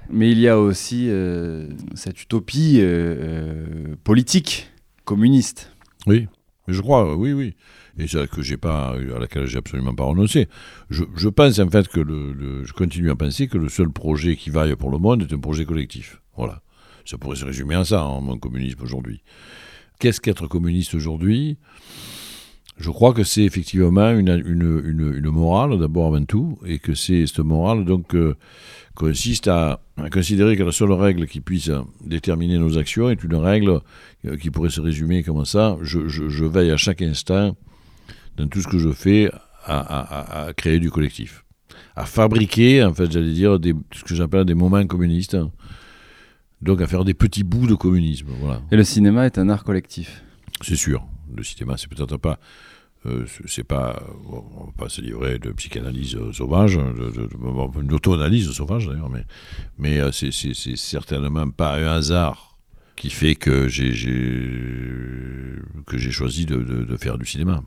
mais 0.09 0.29
il 0.31 0.39
y 0.39 0.49
a 0.49 0.59
aussi 0.59 1.07
euh, 1.09 1.69
cette 1.95 2.21
utopie 2.21 2.79
euh, 2.81 3.95
politique, 4.03 4.69
communiste. 5.05 5.71
Oui, 6.07 6.27
je 6.67 6.81
crois, 6.81 7.15
oui, 7.15 7.31
oui. 7.31 7.55
Et 7.97 8.05
à 8.17 9.19
laquelle 9.19 9.45
j'ai 9.45 9.57
absolument 9.57 9.95
pas 9.95 10.03
renoncé. 10.03 10.49
Je, 10.89 11.29
pense 11.29 11.59
en 11.59 11.69
fait 11.69 11.87
que 11.87 12.01
je 12.01 12.73
continue 12.73 13.11
à 13.11 13.15
penser 13.15 13.47
que 13.47 13.57
le 13.57 13.69
seul 13.69 13.91
projet 13.91 14.35
qui 14.35 14.49
vaille 14.49 14.75
pour 14.75 14.91
le 14.91 14.97
monde 14.97 15.21
est 15.23 15.33
un 15.33 15.39
projet 15.39 15.65
collectif. 15.65 16.21
Voilà. 16.35 16.61
Ça 17.05 17.17
pourrait 17.17 17.37
se 17.37 17.45
résumer 17.45 17.75
à 17.75 17.85
ça, 17.85 18.01
hein, 18.01 18.21
mon 18.21 18.37
communisme 18.37 18.81
aujourd'hui. 18.81 19.23
Qu'est-ce 19.99 20.19
qu'être 20.19 20.47
communiste 20.47 20.95
aujourd'hui? 20.95 21.57
Je 22.77 22.89
crois 22.89 23.13
que 23.13 23.23
c'est 23.23 23.43
effectivement 23.43 24.09
une, 24.11 24.29
une, 24.45 24.81
une, 24.85 25.13
une 25.15 25.29
morale, 25.29 25.77
d'abord 25.79 26.07
avant 26.15 26.25
tout, 26.25 26.57
et 26.65 26.79
que 26.79 26.95
c'est 26.95 27.27
cette 27.27 27.39
morale 27.39 27.85
donc 27.85 28.15
euh, 28.15 28.35
consiste 28.95 29.47
à, 29.47 29.81
à 29.97 30.09
considérer 30.09 30.57
que 30.57 30.63
la 30.63 30.71
seule 30.71 30.91
règle 30.93 31.27
qui 31.27 31.41
puisse 31.41 31.69
déterminer 32.03 32.57
nos 32.57 32.77
actions 32.77 33.09
est 33.09 33.23
une 33.23 33.35
règle 33.35 33.81
euh, 34.25 34.35
qui 34.37 34.49
pourrait 34.49 34.69
se 34.71 34.81
résumer 34.81 35.21
comme 35.21 35.45
ça. 35.45 35.77
Je, 35.81 36.07
je- 36.07 36.29
je 36.29 36.45
veille 36.45 36.71
à 36.71 36.77
chaque 36.77 37.01
instant, 37.03 37.55
dans 38.37 38.47
tout 38.47 38.61
ce 38.61 38.67
que 38.67 38.79
je 38.79 38.89
fais, 38.91 39.29
à, 39.65 39.77
à- 39.79 39.99
à- 39.99 40.45
à 40.47 40.53
créer 40.53 40.79
du 40.79 40.89
collectif. 40.89 41.45
À 41.95 42.05
fabriquer, 42.05 42.83
en 42.83 42.93
fait, 42.93 43.11
j'allais 43.11 43.33
dire, 43.33 43.59
des, 43.59 43.75
ce 43.93 44.03
que 44.03 44.15
j'appelle 44.15 44.45
des 44.45 44.55
moments 44.55 44.85
communistes. 44.87 45.37
Donc 46.61 46.81
à 46.81 46.87
faire 46.87 47.03
des 47.03 47.13
petits 47.13 47.43
bouts 47.43 47.67
de 47.67 47.75
communisme. 47.75 48.27
Voilà. 48.39 48.61
Et 48.71 48.75
le 48.77 48.83
cinéma 48.83 49.25
est 49.25 49.37
un 49.37 49.49
art 49.49 49.63
collectif. 49.63 50.23
C'est 50.61 50.75
sûr. 50.75 51.03
Le 51.35 51.43
cinéma, 51.43 51.77
c'est 51.77 51.89
peut-être 51.89 52.17
pas. 52.17 52.39
euh, 53.07 53.25
c'est- 53.47 53.63
pas. 53.63 54.01
On 54.29 54.65
va 54.65 54.71
pas 54.77 54.89
se 54.89 55.01
livrer 55.01 55.39
de 55.39 55.51
psychanalyse 55.51 56.15
euh, 56.15 56.31
sauvage, 56.33 56.75
de, 56.77 57.09
de, 57.09 57.27
de- 57.27 57.37
bon, 57.37 57.71
une 57.81 57.93
auto-analyse 57.93 58.51
sauvage 58.51 58.85
d'ailleurs, 58.87 59.09
mais, 59.09 59.25
mais 59.79 59.99
euh, 59.99 60.11
c'est- 60.11 60.75
certainement 60.75 61.49
pas 61.49 61.77
un 61.77 61.87
hasard 61.87 62.57
qui 62.95 63.09
fait 63.09 63.33
que 63.35 63.67
j'ai 63.67 63.91
que 65.87 65.97
j'ai 65.97 66.11
choisi 66.11 66.45
de, 66.45 66.57
de, 66.57 66.83
de, 66.83 66.97
faire 66.97 67.17
du 67.17 67.25
cinéma. 67.25 67.63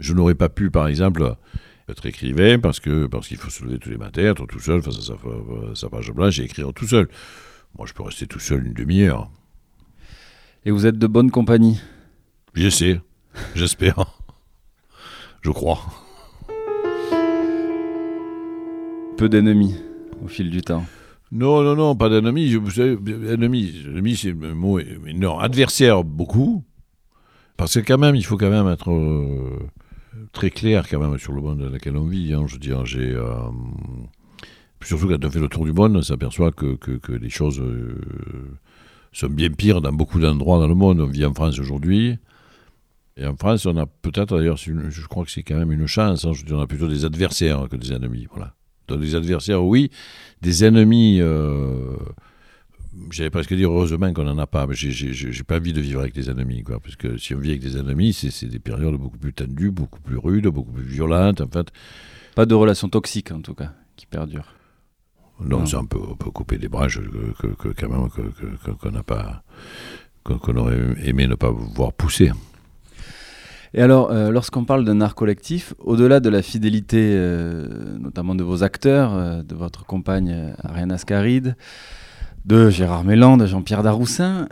Je 0.00 0.12
n'aurais 0.12 0.34
pas 0.34 0.48
pu, 0.48 0.70
par 0.70 0.88
exemple, 0.88 1.36
être 1.88 2.04
écrivain 2.06 2.58
parce 2.58 2.80
que 2.80 3.06
parce 3.06 3.28
qu'il 3.28 3.36
faut 3.36 3.50
se 3.50 3.62
lever 3.64 3.78
tous 3.78 3.90
les 3.90 3.96
matins, 3.98 4.22
être 4.32 4.46
tout 4.46 4.58
seul 4.60 4.82
face 4.82 4.98
à 4.98 5.02
sa, 5.02 5.14
sa 5.74 5.88
page 5.88 6.10
blanche 6.10 6.40
et 6.40 6.44
écrire 6.44 6.72
tout 6.74 6.86
seul. 6.88 7.08
Moi, 7.78 7.86
je 7.86 7.92
peux 7.92 8.02
rester 8.02 8.26
tout 8.26 8.40
seul 8.40 8.66
une 8.66 8.72
demi-heure. 8.72 9.30
Et 10.64 10.72
vous 10.72 10.86
êtes 10.86 10.98
de 10.98 11.06
bonne 11.06 11.30
compagnie? 11.30 11.78
J'essaie, 12.56 13.02
j'espère, 13.54 14.18
je 15.42 15.50
crois. 15.50 15.78
Peu 19.18 19.28
d'ennemis 19.28 19.74
au 20.24 20.26
fil 20.28 20.48
du 20.48 20.62
temps. 20.62 20.86
Non, 21.32 21.62
non, 21.62 21.76
non, 21.76 21.94
pas 21.94 22.08
d'ennemis. 22.08 22.58
Savez, 22.70 22.96
ennemi, 23.30 24.16
c'est 24.16 24.30
un 24.30 24.54
mot. 24.54 24.80
Non, 25.14 25.38
adversaire, 25.38 26.02
beaucoup. 26.02 26.64
Parce 27.58 27.74
que 27.74 27.80
quand 27.80 27.98
même, 27.98 28.14
il 28.16 28.24
faut 28.24 28.38
quand 28.38 28.48
même 28.48 28.68
être 28.68 28.90
euh, 28.90 29.58
très 30.32 30.48
clair 30.48 30.88
quand 30.88 30.98
même 30.98 31.18
sur 31.18 31.34
le 31.34 31.42
monde 31.42 31.58
dans 31.58 31.68
lequel 31.68 31.94
on 31.98 32.06
vit. 32.06 32.32
Hein. 32.32 32.44
Je 32.46 32.54
veux 32.54 32.58
dire, 32.58 32.86
j'ai. 32.86 33.12
Euh, 33.12 33.36
surtout 34.82 35.08
quand 35.08 35.22
on 35.22 35.30
fait 35.30 35.40
le 35.40 35.48
tour 35.48 35.66
du 35.66 35.74
monde, 35.74 35.94
on 35.94 36.02
s'aperçoit 36.02 36.52
que, 36.52 36.74
que, 36.76 36.92
que, 36.92 37.12
les 37.12 37.28
choses 37.28 37.60
euh, 37.60 38.00
sont 39.12 39.28
bien 39.28 39.50
pires 39.50 39.82
dans 39.82 39.92
beaucoup 39.92 40.20
d'endroits 40.20 40.58
dans 40.58 40.68
le 40.68 40.74
monde. 40.74 41.00
On 41.00 41.06
vit 41.06 41.26
en 41.26 41.34
France 41.34 41.58
aujourd'hui. 41.58 42.18
Et 43.16 43.26
en 43.26 43.36
France, 43.36 43.64
on 43.66 43.76
a 43.78 43.86
peut-être 43.86 44.36
d'ailleurs, 44.36 44.58
je 44.58 45.06
crois 45.06 45.24
que 45.24 45.30
c'est 45.30 45.42
quand 45.42 45.56
même 45.56 45.72
une 45.72 45.86
chance. 45.86 46.24
Hein. 46.24 46.32
Je 46.34 46.54
on 46.54 46.60
a 46.60 46.66
plutôt 46.66 46.88
des 46.88 47.04
adversaires 47.04 47.66
que 47.70 47.76
des 47.76 47.92
ennemis. 47.92 48.26
Voilà. 48.30 48.54
Donc 48.88 49.00
des 49.00 49.14
adversaires, 49.14 49.64
oui. 49.64 49.90
Des 50.42 50.64
ennemis, 50.64 51.18
euh, 51.20 51.96
j'allais 53.10 53.30
presque 53.30 53.54
dire 53.54 53.70
heureusement 53.70 54.12
qu'on 54.12 54.24
n'en 54.24 54.36
a 54.36 54.46
pas. 54.46 54.66
Mais 54.66 54.74
j'ai 54.74 55.42
pas 55.44 55.56
envie 55.56 55.72
de 55.72 55.80
vivre 55.80 56.00
avec 56.00 56.14
des 56.14 56.28
ennemis, 56.28 56.62
quoi. 56.62 56.78
Parce 56.78 56.96
que 56.96 57.16
si 57.16 57.34
on 57.34 57.38
vit 57.38 57.50
avec 57.50 57.62
des 57.62 57.78
ennemis, 57.78 58.12
c'est 58.12 58.46
des 58.46 58.58
périodes 58.58 58.96
beaucoup 58.96 59.18
plus 59.18 59.32
tendues, 59.32 59.70
beaucoup 59.70 60.00
plus 60.00 60.18
rudes, 60.18 60.48
beaucoup 60.48 60.72
plus 60.72 60.84
violentes, 60.84 61.40
en 61.40 61.48
fait. 61.48 61.68
Pas 62.34 62.44
de 62.44 62.54
relations 62.54 62.90
toxiques, 62.90 63.32
en 63.32 63.40
tout 63.40 63.54
cas, 63.54 63.72
qui 63.96 64.04
perdurent. 64.04 64.52
Non, 65.40 65.64
ça, 65.64 65.80
on 65.80 65.86
peut, 65.86 65.98
on 66.06 66.16
peut, 66.16 66.30
couper 66.30 66.58
des 66.58 66.68
branches 66.68 66.98
que, 67.38 67.48
que, 67.48 67.68
quand 67.68 67.88
même 67.88 68.08
qu'on 68.80 68.90
n'a 68.90 69.02
pas, 69.02 69.42
qu'on 70.22 70.56
aurait 70.56 70.78
aimé 71.04 71.26
ne 71.26 71.34
pas 71.34 71.50
voir 71.50 71.92
pousser. 71.92 72.30
Et 73.74 73.82
alors, 73.82 74.10
euh, 74.10 74.30
lorsqu'on 74.30 74.64
parle 74.64 74.84
d'un 74.84 75.00
art 75.00 75.14
collectif, 75.14 75.74
au-delà 75.78 76.20
de 76.20 76.28
la 76.28 76.42
fidélité, 76.42 77.12
euh, 77.14 77.98
notamment 77.98 78.34
de 78.34 78.42
vos 78.42 78.62
acteurs, 78.62 79.14
euh, 79.14 79.42
de 79.42 79.54
votre 79.54 79.84
compagne 79.84 80.54
Ariane 80.62 80.92
Ascaride, 80.92 81.56
de 82.44 82.70
Gérard 82.70 83.04
Mélan, 83.04 83.36
de 83.36 83.46
Jean-Pierre 83.46 83.82
Daroussin, 83.82 84.48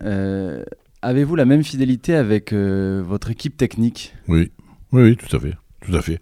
avez-vous 1.03 1.37
la 1.37 1.45
même 1.45 1.63
fidélité 1.63 2.15
avec 2.15 2.53
votre 2.53 3.31
équipe 3.31 3.57
technique? 3.57 4.15
Oui. 4.27 4.51
oui, 4.93 5.03
oui, 5.03 5.17
tout 5.17 5.37
à 5.37 5.39
fait. 5.39 5.55
Tout 5.87 5.95
à 5.95 6.03
fait. 6.03 6.19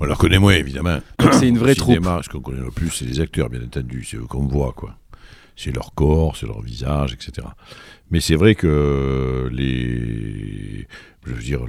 On 0.00 0.06
la 0.06 0.16
connaît 0.16 0.38
moins, 0.38 0.54
évidemment. 0.54 0.98
C'est 1.32 1.48
une 1.48 1.58
vraie 1.58 1.74
cinéma, 1.74 2.12
troupe. 2.12 2.24
Ce 2.24 2.28
qu'on 2.30 2.40
connaît 2.40 2.62
le 2.62 2.70
plus, 2.70 2.90
c'est 2.90 3.04
les 3.04 3.20
acteurs, 3.20 3.50
bien 3.50 3.62
entendu. 3.62 4.02
C'est 4.02 4.16
eux 4.16 4.26
qu'on 4.26 4.46
voit, 4.46 4.72
quoi. 4.72 4.96
C'est 5.56 5.72
leur 5.72 5.94
corps, 5.94 6.36
c'est 6.36 6.46
leur 6.46 6.62
visage, 6.62 7.12
etc. 7.12 7.46
Mais 8.10 8.20
c'est 8.20 8.36
vrai 8.36 8.54
que 8.54 9.48
les, 9.52 10.86
je 11.26 11.32
veux 11.32 11.42
dire, 11.42 11.60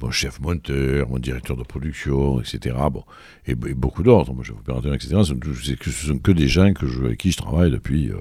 mon 0.00 0.10
chef 0.10 0.40
monteur, 0.40 1.08
mon 1.08 1.18
directeur 1.18 1.56
de 1.56 1.62
production, 1.62 2.40
etc. 2.40 2.76
Et, 3.46 3.54
beaucoup 3.54 4.02
d'autres, 4.02 4.32
mon 4.32 4.42
chef 4.42 4.56
opérateur, 4.56 4.94
etc. 4.94 5.22
Ce 5.22 5.34
ce 5.90 6.06
sont 6.06 6.18
que 6.18 6.32
des 6.32 6.48
gens 6.48 6.72
avec 6.72 7.18
qui 7.18 7.30
je 7.30 7.36
travaille 7.36 7.70
depuis 7.70 8.10
euh, 8.10 8.16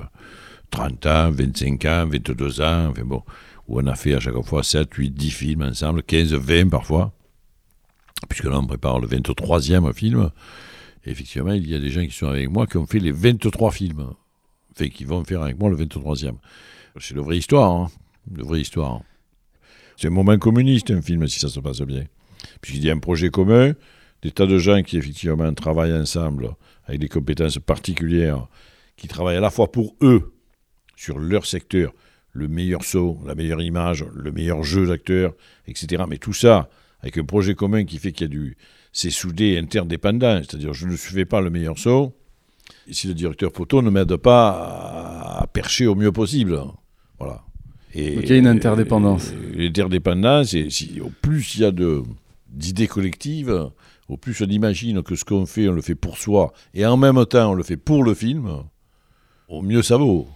30 0.72 1.06
ans, 1.06 1.32
25 1.32 1.86
ans, 1.86 2.08
22 2.08 2.62
ans, 2.62 2.88
enfin 2.90 3.04
bon, 3.06 3.24
où 3.68 3.80
on 3.80 3.88
a 3.88 3.96
fait 3.96 4.14
à 4.14 4.20
chaque 4.20 4.40
fois 4.44 4.64
7, 4.64 4.94
8, 4.94 5.12
10 5.12 5.32
films 5.32 5.62
ensemble, 5.64 6.04
15, 6.04 6.34
20 6.34 6.70
parfois, 6.70 7.14
puisque 8.30 8.46
là 8.46 8.60
on 8.60 8.68
prépare 8.68 9.00
le 9.00 9.08
23e 9.08 9.94
film. 9.94 10.30
Et 11.06 11.12
effectivement, 11.12 11.54
il 11.54 11.70
y 11.70 11.76
a 11.76 11.80
des 11.80 11.90
gens 11.90 12.04
qui 12.06 12.12
sont 12.12 12.28
avec 12.28 12.50
moi 12.50 12.68
qui 12.68 12.78
ont 12.78 12.86
fait 12.86 13.00
les 13.00 13.12
23 13.12 13.72
films, 13.72 14.14
enfin 14.72 14.90
qui 14.90 15.06
vont 15.06 15.24
faire 15.24 15.42
avec 15.42 15.58
moi 15.58 15.70
le 15.70 15.78
23e. 15.78 16.36
C'est 16.98 17.14
une 17.14 17.22
vraie 17.22 17.38
histoire, 17.38 17.72
hein. 17.72 19.02
C'est 19.98 20.08
un 20.08 20.12
moment 20.12 20.38
communiste, 20.38 20.92
un 20.92 21.02
film, 21.02 21.28
si 21.28 21.40
ça 21.40 21.50
se 21.50 21.60
passe 21.60 21.82
bien. 21.82 22.06
Puisqu'il 22.62 22.86
y 22.86 22.90
a 22.90 22.94
un 22.94 23.00
projet 23.00 23.30
commun, 23.30 23.74
des 24.22 24.32
tas 24.32 24.46
de 24.46 24.58
gens 24.58 24.82
qui 24.82 24.98
effectivement 24.98 25.54
travaillent 25.54 25.94
ensemble, 25.94 26.56
avec 26.86 27.02
des 27.02 27.10
compétences 27.10 27.60
particulières, 27.60 28.48
qui 28.96 29.08
travaillent 29.08 29.38
à 29.38 29.42
la 29.42 29.50
fois 29.50 29.72
pour 29.72 29.96
eux, 30.02 30.34
sur 30.96 31.20
leur 31.20 31.46
secteur, 31.46 31.94
le 32.32 32.48
meilleur 32.48 32.84
saut, 32.84 33.20
la 33.26 33.36
meilleure 33.36 33.62
image, 33.62 34.06
le 34.14 34.32
meilleur 34.32 34.64
jeu 34.64 34.88
d'acteur, 34.88 35.34
etc. 35.68 36.04
Mais 36.08 36.18
tout 36.18 36.34
ça, 36.34 36.70
avec 37.02 37.18
un 37.18 37.26
projet 37.26 37.56
commun 37.56 37.84
qui 37.84 37.98
fait 37.98 38.12
qu'il 38.14 38.28
y 38.28 38.30
a 38.30 38.34
du... 38.34 38.58
C'est 38.94 39.10
soudé 39.10 39.58
interdépendant, 39.58 40.38
c'est-à-dire 40.38 40.74
je 40.74 40.88
ne 40.88 40.96
fais 40.96 41.26
pas 41.26 41.42
le 41.42 41.50
meilleur 41.50 41.78
saut, 41.78 42.14
et 42.88 42.94
si 42.94 43.08
le 43.08 43.14
directeur 43.14 43.52
photo 43.52 43.82
ne 43.82 43.90
m'aide 43.90 44.16
pas 44.16 45.40
à 45.42 45.48
percher 45.48 45.88
au 45.88 45.96
mieux 45.96 46.14
possible. 46.14 46.62
Voilà. 47.20 47.42
Et, 47.94 48.16
Donc 48.16 48.24
il 48.26 48.30
y 48.30 48.34
a 48.34 48.38
une 48.38 48.48
interdépendance. 48.48 49.32
L'interdépendance, 49.54 50.54
et 50.54 50.70
si, 50.70 51.00
au 51.00 51.10
plus 51.22 51.56
il 51.56 51.62
y 51.62 51.66
a 51.66 51.72
d'idées 52.50 52.88
collectives, 52.88 53.70
au 54.10 54.18
plus 54.18 54.42
on 54.42 54.48
imagine 54.48 55.02
que 55.02 55.16
ce 55.16 55.24
qu'on 55.26 55.46
fait, 55.46 55.68
on 55.70 55.74
le 55.74 55.82
fait 55.82 55.96
pour 55.96 56.18
soi, 56.18 56.54
et 56.74 56.86
en 56.86 56.98
même 56.98 57.26
temps 57.26 57.52
on 57.52 57.54
le 57.54 57.64
fait 57.64 57.78
pour 57.78 58.04
le 58.04 58.14
film, 58.14 58.64
au 59.48 59.62
mieux 59.62 59.82
ça 59.82 59.98
vaut. 59.98 60.28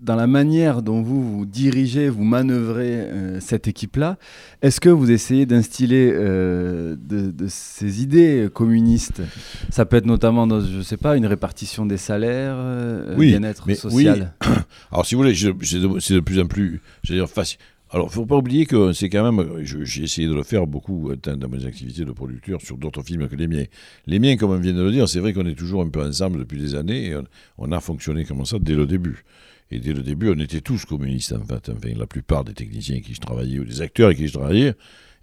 Dans 0.00 0.16
la 0.16 0.26
manière 0.26 0.82
dont 0.82 1.00
vous, 1.00 1.22
vous 1.22 1.46
dirigez, 1.46 2.10
vous 2.10 2.24
manœuvrez 2.24 2.94
euh, 2.94 3.40
cette 3.40 3.66
équipe-là, 3.66 4.18
est-ce 4.60 4.78
que 4.78 4.90
vous 4.90 5.10
essayez 5.10 5.46
d'instiller 5.46 6.12
euh, 6.12 6.96
de, 6.98 7.30
de, 7.30 7.46
ces 7.48 8.02
idées 8.02 8.48
communistes? 8.52 9.22
Ça 9.70 9.86
peut 9.86 9.96
être 9.96 10.04
notamment, 10.04 10.46
dans, 10.46 10.60
je 10.60 10.76
ne 10.76 10.82
sais 10.82 10.98
pas, 10.98 11.16
une 11.16 11.24
répartition 11.24 11.86
des 11.86 11.96
salaires, 11.96 12.56
euh, 12.58 13.14
oui, 13.16 13.28
bien-être 13.28 13.72
social. 13.74 14.34
Oui. 14.44 14.52
Alors 14.92 15.06
si 15.06 15.14
vous 15.14 15.22
voulez, 15.22 15.34
c'est 15.34 15.78
de, 15.78 16.14
de, 16.14 16.20
plus 16.20 16.40
en 16.40 16.46
plus, 16.46 16.82
dire, 17.04 17.28
facile. 17.28 17.58
Alors, 17.90 18.06
il 18.06 18.10
ne 18.10 18.14
faut 18.14 18.26
pas 18.26 18.36
oublier 18.36 18.66
que 18.66 18.92
c'est 18.92 19.08
quand 19.08 19.32
même, 19.32 19.64
j'ai 19.64 20.02
essayé 20.02 20.26
de 20.26 20.34
le 20.34 20.42
faire 20.42 20.66
beaucoup 20.66 21.12
dans 21.14 21.48
mes 21.48 21.64
activités 21.64 22.04
de 22.04 22.10
producteur 22.10 22.60
sur 22.60 22.76
d'autres 22.76 23.02
films 23.02 23.28
que 23.28 23.36
les 23.36 23.46
miens. 23.46 23.64
Les 24.06 24.18
miens, 24.18 24.36
comme 24.36 24.50
on 24.50 24.58
vient 24.58 24.74
de 24.74 24.82
le 24.82 24.90
dire, 24.90 25.08
c'est 25.08 25.20
vrai 25.20 25.32
qu'on 25.32 25.46
est 25.46 25.54
toujours 25.54 25.82
un 25.82 25.88
peu 25.88 26.02
ensemble 26.02 26.40
depuis 26.40 26.58
des 26.58 26.74
années 26.74 27.06
et 27.06 27.16
on, 27.16 27.24
on, 27.58 27.70
a 27.70 27.78
fonctionné 27.80 28.24
comme 28.24 28.44
ça 28.44 28.58
dès 28.60 28.74
le 28.74 28.86
début. 28.86 29.24
Et 29.70 29.80
dès 29.80 29.92
le 29.92 30.02
début, 30.02 30.30
on 30.30 30.38
était 30.38 30.60
tous 30.60 30.84
communistes, 30.84 31.32
en 31.32 31.44
fait. 31.44 31.70
Enfin, 31.70 31.92
la 31.96 32.06
plupart 32.06 32.44
des 32.44 32.54
techniciens 32.54 32.96
avec 32.96 33.06
qui 33.06 33.14
je 33.14 33.20
travaillais 33.20 33.58
ou 33.58 33.64
des 33.64 33.80
acteurs 33.80 34.06
avec 34.06 34.18
qui 34.18 34.28
je 34.28 34.32
travaillais 34.32 34.74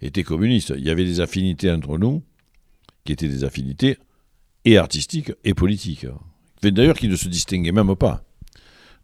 étaient 0.02 0.22
communistes. 0.22 0.74
Il 0.76 0.84
y 0.84 0.90
avait 0.90 1.04
des 1.04 1.20
affinités 1.20 1.70
entre 1.70 1.96
nous 1.98 2.22
qui 3.04 3.12
étaient 3.12 3.28
des 3.28 3.44
affinités 3.44 3.96
et 4.64 4.76
artistiques 4.76 5.32
et 5.44 5.54
politiques. 5.54 6.06
D'ailleurs, 6.62 6.96
qui 6.96 7.08
ne 7.08 7.16
se 7.16 7.28
distinguaient 7.28 7.72
même 7.72 7.94
pas. 7.96 8.24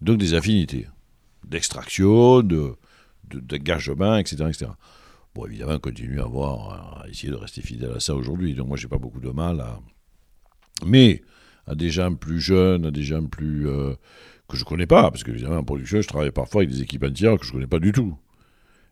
Donc 0.00 0.18
des 0.18 0.34
affinités 0.34 0.86
d'extraction, 1.46 2.42
de 2.42 2.74
d'engagement, 3.32 4.16
etc., 4.16 4.44
etc. 4.48 4.70
Bon, 5.34 5.46
évidemment, 5.46 5.74
on 5.74 5.78
continue 5.78 6.20
à 6.20 6.24
avoir, 6.24 7.02
à 7.02 7.08
essayer 7.08 7.30
de 7.30 7.36
rester 7.36 7.62
fidèle 7.62 7.92
à 7.92 8.00
ça 8.00 8.14
aujourd'hui. 8.16 8.54
Donc, 8.54 8.66
moi, 8.66 8.76
j'ai 8.76 8.88
pas 8.88 8.98
beaucoup 8.98 9.20
de 9.20 9.30
mal 9.30 9.60
à. 9.60 9.78
Mais 10.84 11.22
à 11.66 11.76
des 11.76 11.90
gens 11.90 12.12
plus 12.14 12.40
jeunes, 12.40 12.86
à 12.86 12.90
des 12.90 13.04
gens 13.04 13.24
plus. 13.24 13.68
Euh, 13.68 13.94
que 14.50 14.56
je 14.56 14.64
connais 14.64 14.86
pas, 14.86 15.10
parce 15.10 15.24
que, 15.24 15.30
évidemment, 15.30 15.58
en 15.58 15.64
production, 15.64 16.00
je 16.00 16.08
travaille 16.08 16.30
parfois 16.30 16.62
avec 16.62 16.70
des 16.70 16.82
équipes 16.82 17.04
entières 17.04 17.38
que 17.38 17.46
je 17.46 17.52
connais 17.52 17.66
pas 17.66 17.78
du 17.78 17.92
tout. 17.92 18.16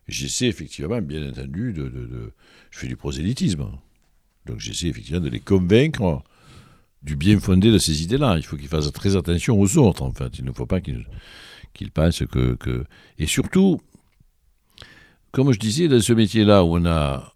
J'essaie, 0.07 0.47
effectivement, 0.47 1.01
bien 1.01 1.29
entendu, 1.29 1.73
de, 1.73 2.33
Je 2.71 2.79
fais 2.79 2.87
du 2.87 2.95
prosélytisme. 2.95 3.69
Donc, 4.45 4.59
j'essaie, 4.59 4.87
effectivement, 4.87 5.21
de 5.21 5.29
les 5.29 5.39
convaincre 5.39 6.23
du 7.03 7.15
bien 7.15 7.39
fondé 7.39 7.71
de 7.71 7.77
ces 7.77 8.03
idées-là. 8.03 8.37
Il 8.37 8.43
faut 8.43 8.57
qu'ils 8.57 8.67
fassent 8.67 8.91
très 8.91 9.15
attention 9.15 9.59
aux 9.59 9.77
autres, 9.77 10.01
en 10.01 10.11
fait. 10.11 10.39
Il 10.39 10.45
ne 10.45 10.51
faut 10.51 10.65
pas 10.65 10.81
qu'ils 10.81 11.05
qu'ils 11.73 11.91
pensent 11.91 12.23
que, 12.25 12.55
que. 12.55 12.85
Et 13.19 13.27
surtout, 13.27 13.79
comme 15.31 15.51
je 15.51 15.59
disais, 15.59 15.87
dans 15.87 16.01
ce 16.01 16.13
métier-là 16.13 16.63
où 16.63 16.77
on 16.77 16.85
a 16.85 17.35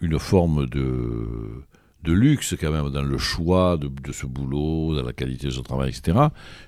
une 0.00 0.18
forme 0.18 0.66
de, 0.66 1.64
de 2.02 2.12
luxe 2.12 2.54
quand 2.58 2.70
même 2.70 2.90
dans 2.90 3.02
le 3.02 3.18
choix 3.18 3.76
de, 3.76 4.12
ce 4.12 4.26
boulot, 4.26 4.94
dans 4.94 5.02
la 5.02 5.12
qualité 5.12 5.48
de 5.48 5.52
son 5.52 5.62
travail, 5.62 5.90
etc., 5.90 6.18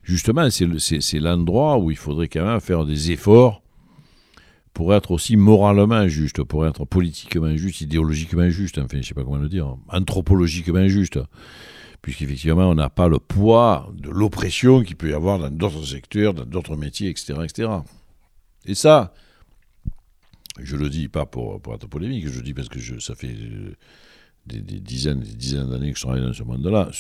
justement, 0.02 0.48
c'est 0.50 1.18
l'endroit 1.18 1.78
où 1.78 1.90
il 1.90 1.96
faudrait 1.96 2.28
quand 2.28 2.44
même 2.44 2.60
faire 2.60 2.84
des 2.84 3.10
efforts 3.12 3.62
pour 4.74 4.94
être 4.94 5.10
aussi 5.10 5.36
moralement 5.36 6.08
juste, 6.08 6.42
pour 6.42 6.66
être 6.66 6.84
politiquement 6.84 7.54
juste, 7.56 7.80
idéologiquement 7.82 8.48
juste, 8.48 8.78
enfin, 8.78 8.98
je 9.00 9.08
sais 9.08 9.14
pas 9.14 9.24
comment 9.24 9.36
le 9.36 9.48
dire, 9.48 9.76
anthropologiquement 9.88 10.88
juste. 10.88 11.18
Puisqu'effectivement, 12.00 12.68
on 12.68 12.74
n'a 12.74 12.90
pas 12.90 13.06
le 13.06 13.20
poids 13.20 13.92
de 13.96 14.10
l'oppression 14.10 14.82
qu'il 14.82 14.96
peut 14.96 15.10
y 15.10 15.14
avoir 15.14 15.38
dans 15.38 15.50
d'autres 15.50 15.84
secteurs, 15.84 16.34
dans 16.34 16.44
d'autres 16.44 16.74
métiers, 16.74 17.08
etc., 17.08 17.34
etc. 17.44 17.68
Et 18.66 18.74
ça, 18.74 19.14
je 20.58 20.76
le 20.76 20.90
dis 20.90 21.08
pas 21.08 21.26
pour, 21.26 21.60
pour 21.60 21.74
être 21.74 21.86
polémique, 21.86 22.26
je 22.28 22.38
le 22.38 22.42
dis 22.42 22.54
parce 22.54 22.68
que 22.68 22.80
je, 22.80 22.98
ça 22.98 23.14
fait 23.14 23.36
des, 24.46 24.60
des, 24.60 24.80
dizaines 24.80 25.20
des 25.20 25.34
dizaines 25.34 25.70
d'années 25.70 25.92
que 25.92 25.98
je 25.98 26.02
travaille 26.04 26.22
dans 26.22 26.32
ce 26.32 26.42
monde-là. 26.42 26.90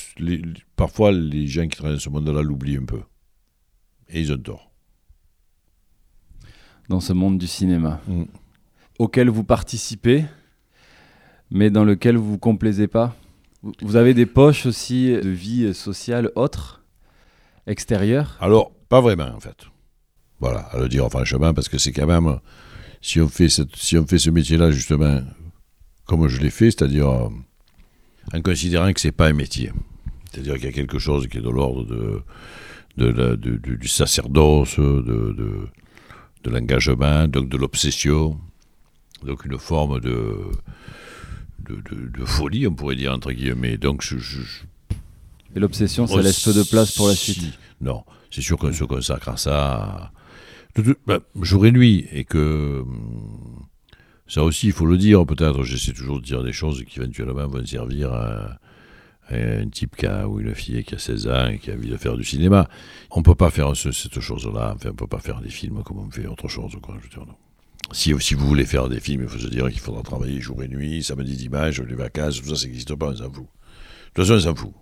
Parfois, 0.76 1.10
les 1.12 1.46
gens 1.48 1.62
qui 1.66 1.76
travaillent 1.76 1.94
dans 1.96 2.00
ce 2.00 2.08
monde-là 2.10 2.42
l'oublient 2.42 2.76
un 2.78 2.84
peu. 2.84 3.00
Et 4.08 4.20
ils 4.20 4.32
ont 4.32 4.38
tort. 4.38 4.68
dans 6.88 7.00
ce 7.00 7.12
monde 7.12 7.38
du 7.38 7.46
cinéma, 7.46 8.00
Mm. 8.06 8.24
auquel 8.98 9.30
vous 9.30 9.44
participez, 9.44 10.24
mais 11.50 11.70
dans 11.70 11.84
lequel 11.84 12.16
vous 12.16 12.32
vous 12.32 12.38
complaisez 12.38 12.86
pas. 12.88 13.16
Vous- 13.80 13.96
avez 13.96 14.12
des 14.12 14.26
poches 14.26 14.66
aussi 14.66 15.06
de 15.12 15.28
vie 15.30 15.72
sociale 15.72 16.30
autres, 16.34 16.82
extérieures? 17.66 18.36
Alors, 18.40 18.72
pas 18.88 19.00
vraiment, 19.00 19.30
en 19.34 19.40
fait. 19.40 19.56
Voilà, 20.40 20.60
à 20.72 20.78
le 20.78 20.88
dire 20.88 21.08
franchement, 21.08 21.54
parce 21.54 21.68
que 21.68 21.78
c'est 21.78 21.92
quand 21.92 22.06
même, 22.06 22.40
si 23.00 23.20
on 23.20 23.28
fait, 23.28 23.48
cette- 23.48 23.76
si 23.76 23.96
on 23.96 24.06
fait 24.06 24.18
ce 24.18 24.30
métier-là, 24.30 24.70
justement, 24.72 25.20
comme 26.06 26.28
je 26.28 26.40
l'ai 26.40 26.50
fait, 26.50 26.70
c'est-à-dire 26.70 27.08
euh, 27.08 27.28
en 28.32 28.40
considérant 28.42 28.92
que 28.92 29.00
c'est 29.00 29.12
pas 29.12 29.28
un 29.28 29.32
métier. 29.32 29.72
C'est-à-dire 30.30 30.54
qu'il 30.54 30.64
y 30.64 30.68
a 30.68 30.72
quelque 30.72 30.98
chose 30.98 31.26
qui 31.28 31.38
est 31.38 31.42
de 31.42 31.50
l'ordre 31.50 31.84
de, 31.84 32.22
de 32.96 33.06
la- 33.06 33.36
de- 33.36 33.56
du, 33.56 33.76
du 33.76 33.88
sacerdoce, 33.88 34.78
de, 34.78 35.34
de, 35.36 35.68
de 36.44 36.50
l'engagement, 36.50 37.28
donc 37.28 37.48
de 37.48 37.56
l'obsession, 37.56 38.38
donc 39.24 39.44
une 39.44 39.58
forme 39.58 40.00
de, 40.00 40.36
de, 41.68 42.24
folie, 42.24 42.66
on 42.66 42.74
pourrait 42.74 42.96
dire, 42.96 43.12
entre 43.12 43.32
guillemets. 43.32 43.76
Donc, 43.76 44.02
je- 44.02 44.16
Et 45.54 45.60
l'obsession, 45.60 46.06
ça 46.06 46.16
laisse 46.22 46.42
peu 46.44 46.52
de 46.54 46.62
place 46.62 46.92
pour 46.92 47.08
la 47.08 47.14
suite. 47.14 47.42
Non, 47.80 48.04
c'est 48.30 48.40
sûr 48.42 48.56
qu'on 48.58 48.72
se 48.72 48.84
consacre 48.84 49.28
à 49.28 49.36
ça 49.36 50.12
jour 51.42 51.66
et 51.66 51.72
nuit, 51.72 52.06
et 52.12 52.24
que 52.24 52.82
ça 54.32 54.42
aussi, 54.42 54.68
il 54.68 54.72
faut 54.72 54.86
le 54.86 54.96
dire, 54.96 55.26
peut-être, 55.26 55.62
j'essaie 55.62 55.92
toujours 55.92 56.18
de 56.18 56.24
dire 56.24 56.42
des 56.42 56.54
choses 56.54 56.82
qui 56.84 57.00
éventuellement 57.00 57.46
vont 57.48 57.66
servir 57.66 58.14
à, 58.14 58.58
à 59.28 59.34
un 59.34 59.68
type 59.68 59.94
qui 59.94 60.06
a, 60.06 60.26
ou 60.26 60.40
une 60.40 60.54
fille 60.54 60.82
qui 60.84 60.94
a 60.94 60.98
16 60.98 61.26
ans 61.28 61.48
et 61.48 61.58
qui 61.58 61.70
a 61.70 61.74
envie 61.74 61.90
de 61.90 61.98
faire 61.98 62.16
du 62.16 62.24
cinéma. 62.24 62.66
On 63.10 63.18
ne 63.18 63.24
peut 63.24 63.34
pas 63.34 63.50
faire 63.50 63.76
ce- 63.76 63.92
cette 63.92 64.20
chose-là, 64.20 64.72
enfin, 64.74 64.88
on 64.88 64.92
ne 64.92 64.96
peut 64.96 65.06
pas 65.06 65.18
faire 65.18 65.42
des 65.42 65.50
films 65.50 65.82
comme 65.82 65.98
on 65.98 66.10
fait 66.10 66.26
autre 66.26 66.48
chose. 66.48 66.72
Quoi, 66.80 66.94
je 66.98 67.02
veux 67.02 67.08
dire, 67.10 67.26
non. 67.26 67.34
Si, 67.90 68.14
si 68.20 68.32
vous 68.32 68.46
voulez 68.46 68.64
faire 68.64 68.88
des 68.88 69.00
films, 69.00 69.24
il 69.24 69.28
faut 69.28 69.38
se 69.38 69.48
dire 69.48 69.68
qu'il 69.68 69.80
faudra 69.80 70.02
travailler 70.02 70.40
jour 70.40 70.62
et 70.62 70.68
nuit, 70.68 71.02
samedi, 71.02 71.36
dimanche, 71.36 71.78
les 71.80 71.94
vacances, 71.94 72.40
tout 72.40 72.48
ça, 72.48 72.56
ça 72.56 72.64
n'existe 72.66 72.94
pas, 72.94 73.08
on 73.10 73.16
s'en 73.16 73.24
fout. 73.30 73.44
De 73.44 74.14
toute 74.14 74.24
façon, 74.24 74.32
on 74.34 74.40
s'en 74.40 74.54
fout. 74.54 74.72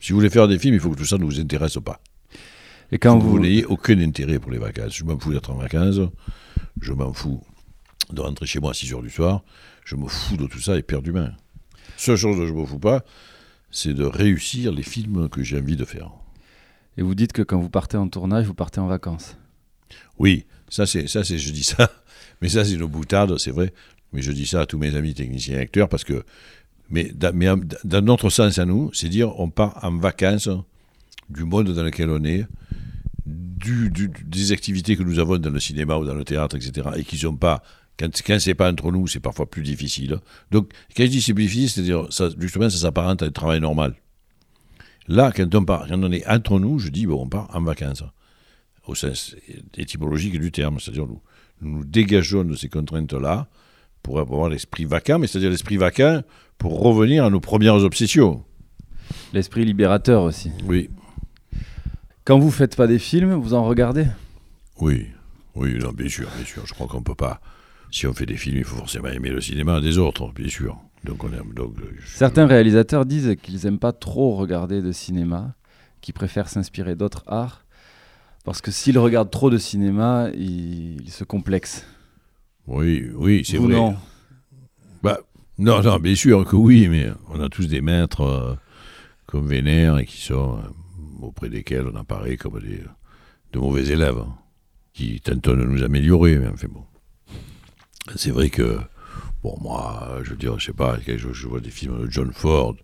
Si 0.00 0.12
vous 0.12 0.18
voulez 0.18 0.30
faire 0.30 0.48
des 0.48 0.58
films, 0.58 0.76
il 0.76 0.80
faut 0.80 0.90
que 0.92 0.96
tout 0.96 1.04
ça 1.04 1.18
ne 1.18 1.24
vous 1.24 1.38
intéresse 1.40 1.76
pas. 1.84 2.00
Et 2.90 2.98
quand 2.98 3.18
vous, 3.18 3.32
vous, 3.32 3.38
n'ayez 3.38 3.66
aucun 3.66 4.00
intérêt 4.00 4.38
pour 4.38 4.50
les 4.50 4.56
vacances. 4.56 4.96
Je 4.96 5.04
m'en 5.04 5.18
fous 5.18 5.34
d'être 5.34 5.50
en 5.50 5.56
vacances, 5.56 6.00
je 6.80 6.92
m'en 6.94 7.12
fous 7.12 7.42
de 8.12 8.20
rentrer 8.20 8.46
chez 8.46 8.60
moi 8.60 8.70
à 8.70 8.74
6 8.74 8.92
heures 8.94 9.02
du 9.02 9.10
soir, 9.10 9.42
je 9.84 9.96
me 9.96 10.06
fous 10.08 10.36
de 10.36 10.46
tout 10.46 10.60
ça 10.60 10.76
éperdument. 10.76 11.28
Seule 11.96 12.16
chose 12.16 12.36
dont 12.36 12.46
je 12.46 12.52
ne 12.52 12.58
me 12.60 12.66
fous 12.66 12.78
pas, 12.78 13.04
c'est 13.70 13.94
de 13.94 14.04
réussir 14.04 14.72
les 14.72 14.82
films 14.82 15.28
que 15.28 15.42
j'ai 15.42 15.58
envie 15.58 15.76
de 15.76 15.84
faire. 15.84 16.10
et 16.96 17.02
vous 17.02 17.14
dites 17.14 17.32
que 17.32 17.42
quand 17.42 17.58
vous 17.60 17.68
partez 17.70 17.96
en 17.96 18.08
tournage, 18.08 18.46
vous 18.46 18.54
partez 18.54 18.80
en 18.80 18.86
vacances. 18.86 19.36
Oui, 20.18 20.44
ça 20.68 20.86
c'est 20.86 21.06
ça 21.06 21.22
c'est 21.24 21.38
je 21.38 21.52
dis 21.52 21.62
ça, 21.64 21.90
mais 22.42 22.48
ça 22.48 22.64
c'est 22.64 22.72
une 22.74 22.84
boutade, 22.86 23.36
c'est 23.38 23.50
vrai. 23.52 23.72
Mais 24.12 24.22
je 24.22 24.32
dis 24.32 24.46
ça 24.46 24.62
à 24.62 24.66
tous 24.66 24.78
mes 24.78 24.94
amis 24.96 25.12
techniciens 25.14 25.58
et 25.58 25.60
acteurs 25.60 25.88
parce 25.88 26.04
que 26.04 26.24
mais, 26.90 27.04
dans- 27.14 27.34
mais 27.34 27.46
dans 27.84 28.00
notre 28.02 28.30
sens 28.30 28.58
à 28.58 28.64
nous, 28.64 28.90
c'est 28.94 29.08
dire 29.10 29.38
on 29.38 29.50
part 29.50 29.78
en 29.84 29.96
vacances 29.98 30.48
du 31.28 31.44
monde 31.44 31.72
dans 31.74 31.82
lequel 31.82 32.08
on 32.08 32.24
est, 32.24 32.46
du, 33.26 33.90
du- 33.90 34.10
des 34.24 34.52
activités 34.52 34.96
que 34.96 35.02
nous 35.02 35.18
avons 35.18 35.36
dans 35.38 35.50
le 35.50 35.60
cinéma 35.60 35.96
ou 35.96 36.04
dans 36.06 36.14
le 36.14 36.24
théâtre, 36.24 36.56
etc. 36.56 36.88
et 36.96 37.04
qui 37.04 37.18
sont 37.18 37.36
pas 37.36 37.62
quand, 37.98 38.10
quand 38.26 38.38
c'est 38.38 38.54
pas 38.54 38.70
entre 38.70 38.92
nous, 38.92 39.06
c'est 39.06 39.20
parfois 39.20 39.46
plus 39.46 39.62
difficile. 39.62 40.18
Donc 40.50 40.70
quand 40.96 41.04
je 41.04 41.08
dis 41.08 41.22
c'est 41.22 41.34
plus 41.34 41.44
difficile, 41.44 41.70
c'est-à-dire 41.70 42.06
ça, 42.10 42.28
justement 42.38 42.70
ça 42.70 42.78
s'apparente 42.78 43.22
à 43.22 43.26
un 43.26 43.30
travail 43.30 43.60
normal. 43.60 43.94
Là, 45.08 45.32
quand 45.34 45.54
on, 45.54 45.64
part, 45.64 45.86
quand 45.88 46.02
on 46.02 46.12
est 46.12 46.26
entre 46.28 46.58
nous, 46.58 46.78
je 46.78 46.90
dis 46.90 47.06
bon, 47.06 47.22
on 47.22 47.28
part 47.28 47.48
en 47.54 47.62
vacances 47.62 48.04
au 48.86 48.94
sens 48.94 49.36
étymologique 49.76 50.38
du 50.38 50.50
terme, 50.50 50.80
c'est-à-dire 50.80 51.06
nous, 51.06 51.20
nous 51.60 51.78
nous 51.78 51.84
dégageons 51.84 52.44
de 52.44 52.54
ces 52.54 52.68
contraintes-là 52.68 53.48
pour 54.02 54.20
avoir 54.20 54.48
l'esprit 54.48 54.84
vacant, 54.84 55.18
mais 55.18 55.26
c'est-à-dire 55.26 55.50
l'esprit 55.50 55.76
vacant 55.76 56.22
pour 56.56 56.80
revenir 56.80 57.24
à 57.24 57.30
nos 57.30 57.40
premières 57.40 57.76
obsessions. 57.76 58.44
L'esprit 59.32 59.64
libérateur 59.64 60.22
aussi. 60.22 60.50
Oui, 60.64 60.90
Quand 62.24 62.38
vous 62.38 62.50
faites 62.50 62.76
pas 62.76 62.86
des 62.86 62.98
films, 62.98 63.34
vous 63.34 63.54
en 63.54 63.64
regardez? 63.64 64.06
Oui, 64.80 65.06
oui, 65.54 65.78
non, 65.78 65.92
bien 65.92 66.08
sûr, 66.08 66.28
bien 66.36 66.44
sûr. 66.44 66.66
Je 66.66 66.74
crois 66.74 66.86
qu'on 66.86 67.02
peut 67.02 67.14
pas. 67.14 67.40
Si 67.90 68.06
on 68.06 68.12
fait 68.12 68.26
des 68.26 68.36
films, 68.36 68.58
il 68.58 68.64
faut 68.64 68.76
forcément 68.76 69.08
aimer 69.08 69.30
le 69.30 69.40
cinéma 69.40 69.80
des 69.80 69.98
autres, 69.98 70.32
bien 70.32 70.48
sûr. 70.48 70.76
Donc 71.04 71.24
on 71.24 71.28
aime. 71.32 71.52
Donc, 71.54 71.74
euh, 71.80 71.90
je- 71.98 72.06
Certains 72.16 72.46
réalisateurs 72.46 73.06
disent 73.06 73.36
qu'ils 73.42 73.66
aiment 73.66 73.78
pas 73.78 73.92
trop 73.92 74.34
regarder 74.36 74.82
de 74.82 74.92
cinéma, 74.92 75.54
qu'ils 76.00 76.14
préfèrent 76.14 76.48
s'inspirer 76.48 76.94
d'autres 76.96 77.24
arts, 77.26 77.64
parce 78.44 78.60
que 78.60 78.70
s'ils 78.70 78.98
regardent 78.98 79.30
trop 79.30 79.48
de 79.50 79.58
cinéma, 79.58 80.28
ils, 80.34 81.00
ils 81.02 81.10
se 81.10 81.24
complexent. 81.24 81.86
Oui, 82.66 83.08
oui, 83.14 83.42
c'est 83.46 83.56
vrai. 83.58 83.68
non. 83.74 83.96
Bah, 85.02 85.20
non, 85.58 85.82
non, 85.82 85.98
bien 85.98 86.14
sûr 86.14 86.44
que 86.44 86.56
oui, 86.56 86.88
mais 86.88 87.08
on 87.28 87.40
a 87.40 87.48
tous 87.48 87.66
des 87.66 87.80
maîtres 87.80 88.20
euh, 88.22 88.54
comme 89.26 89.46
Vénère 89.48 89.98
et 89.98 90.04
qui 90.04 90.20
sont 90.20 90.58
euh, 90.58 91.26
auprès 91.26 91.48
desquels 91.48 91.86
on 91.92 91.96
apparaît 91.96 92.36
comme 92.36 92.60
des, 92.60 92.82
de 93.52 93.58
mauvais 93.58 93.86
élèves 93.86 94.18
hein, 94.18 94.34
qui 94.92 95.20
tentent 95.20 95.48
de 95.48 95.64
nous 95.64 95.82
améliorer. 95.82 96.36
Mais 96.38 96.48
enfin 96.48 96.68
bon, 96.70 96.84
c'est 98.16 98.30
vrai 98.30 98.50
que, 98.50 98.78
bon, 99.42 99.56
moi, 99.60 100.20
je 100.22 100.30
veux 100.30 100.36
dire, 100.36 100.58
je 100.58 100.66
sais 100.66 100.72
pas, 100.72 100.98
je, 101.06 101.46
vois 101.46 101.60
des 101.60 101.70
films 101.70 102.06
de 102.06 102.10
John 102.10 102.30
Ford, 102.32 102.76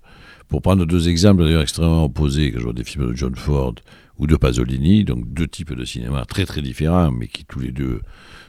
pour 0.49 0.63
prendre 0.63 0.85
deux 0.85 1.09
exemples 1.09 1.45
d'ailleurs 1.45 1.63
extrêmement 1.63 2.05
opposés, 2.05 2.53
que 2.53 2.59
je 2.59 2.65
vois 2.65 2.73
des 2.73 2.85
films 2.85 3.11
de 3.11 3.17
John 3.17 3.35
Ford 3.35 3.75
ou 4.19 4.27
de 4.27 4.37
Pasolini, 4.37 5.05
donc 5.05 5.33
deux 5.33 5.49
types 5.49 5.73
de 5.73 5.85
cinéma 5.85 6.25
très 6.25 6.45
très 6.45 6.63
différents, 6.63 7.11
mais 7.11 7.27
qui 7.27 7.45
tous 7.45 7.61
les 7.61 7.73
deux 7.73 8.01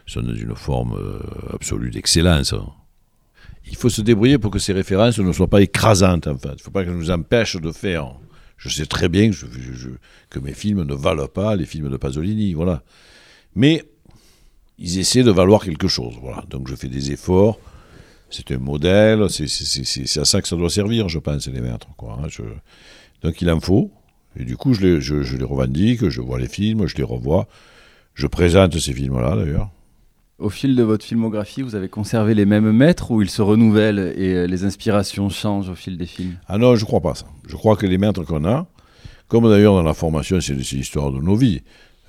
sont 0.06 0.22
dans 0.22 0.36
une 0.36 0.56
forme 0.56 0.96
euh, 0.98 1.20
absolue 1.54 1.90
d'excellence. 1.90 2.54
hein. 2.54 2.68
Il 3.68 3.76
faut 3.76 3.90
se 3.90 4.02
débrouiller 4.02 4.38
pour 4.38 4.52
que 4.52 4.60
ces 4.60 4.74
références 4.74 5.18
ne 5.18 5.32
soient 5.32 5.50
pas 5.50 5.62
écrasantes, 5.62 6.28
en 6.28 6.38
fait. 6.38 6.50
Il 6.50 6.58
ne 6.58 6.62
faut 6.62 6.72
pas 6.72 6.84
qu'elles 6.84 6.96
nous 6.96 7.10
empêchent 7.10 7.60
de 7.60 7.72
faire. 7.72 8.14
Je 8.58 8.70
sais 8.70 8.86
très 8.86 9.10
bien 9.10 9.32
que 10.30 10.40
mes 10.40 10.54
films 10.54 10.84
ne 10.84 10.94
valent 10.94 11.28
pas 11.28 11.56
les 11.56 11.66
films 11.66 11.90
de 11.90 11.98
Pasolini, 11.98 12.54
voilà. 12.54 12.84
Mais 13.56 13.84
ils 14.78 15.00
essaient 15.00 15.24
de 15.24 15.32
valoir 15.32 15.64
quelque 15.64 15.88
chose, 15.88 16.14
voilà. 16.22 16.44
Donc 16.50 16.68
je 16.68 16.76
fais 16.76 16.88
des 16.90 17.12
efforts. 17.12 17.60
C'est 18.30 18.52
un 18.52 18.58
modèle, 18.58 19.30
c'est- 19.30 20.18
à 20.20 20.26
ça 20.26 20.42
que 20.42 20.48
ça 20.48 20.56
doit 20.56 20.70
servir, 20.70 21.08
je 21.10 21.20
pense, 21.20 21.48
les 21.48 21.62
maîtres. 21.62 21.88
Quoi, 21.96 22.18
hein. 22.22 22.28
Je- 22.30 22.42
Donc 23.22 23.42
il 23.42 23.50
en 23.50 23.60
faut. 23.60 23.92
Et 24.38 24.44
du 24.44 24.58
coup, 24.58 24.74
je 24.74 24.82
les, 24.82 25.02
je- 25.02 25.22
je 25.24 25.38
les 25.38 25.46
revendique, 25.46 26.10
je 26.10 26.22
vois 26.22 26.40
les 26.40 26.48
films, 26.50 26.88
je 26.88 26.96
les 26.98 27.04
revois. 27.04 27.48
Je 28.14 28.28
présente 28.28 28.78
ces 28.78 28.94
films-là, 28.94 29.36
d'ailleurs. 29.36 29.70
Au 30.38 30.50
fil 30.50 30.76
de 30.76 30.84
votre 30.84 31.06
filmographie, 31.06 31.62
vous 31.62 31.76
avez 31.76 31.88
conservé 31.88 32.34
les 32.34 32.46
mêmes 32.46 32.70
maîtres 32.72 33.12
ou 33.12 33.22
ils 33.22 33.30
se 33.30 33.42
renouvellent 33.42 34.14
et 34.18 34.34
euh, 34.34 34.48
les 34.48 34.66
inspirations 34.66 35.30
changent 35.30 35.70
au 35.70 35.76
fil 35.76 35.98
des 35.98 36.06
films? 36.06 36.36
Ah 36.48 36.58
non, 36.58 36.76
je 36.76 36.84
crois 36.84 37.00
pas 37.00 37.16
ça. 37.16 37.26
Je 37.48 37.56
crois 37.56 37.78
que 37.78 37.86
les 37.86 37.98
maîtres 37.98 38.24
qu'on 38.26 38.44
a, 38.44 38.68
comme 39.30 39.50
d'ailleurs 39.50 39.76
dans 39.76 39.84
la 39.84 39.94
formation, 39.94 40.42
c'est 40.42 40.54
l'histoire 40.54 41.12
de 41.14 41.20
nos 41.20 41.36
vies, 41.36 41.62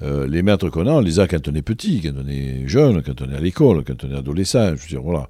euh, 0.03 0.27
les 0.27 0.43
maîtres 0.43 0.69
qu'on 0.69 0.87
a, 0.87 0.93
on 0.93 1.01
les 1.01 1.21
a 1.21 1.27
quand 1.27 1.49
on 1.49 1.55
est 1.55 1.63
petit, 1.63 2.03
quand 2.03 2.15
on 2.17 2.27
est 2.29 2.69
jeune, 2.69 3.03
quand 3.03 3.21
on 3.23 3.31
est 3.31 3.37
à 3.37 3.41
l'école, 3.41 3.85
quand 3.85 4.05
on 4.05 4.11
est 4.11 4.17
adolescent. 4.17 4.77
Je 4.77 4.83
veux 4.83 4.89
dire, 4.89 5.03
voilà. 5.03 5.29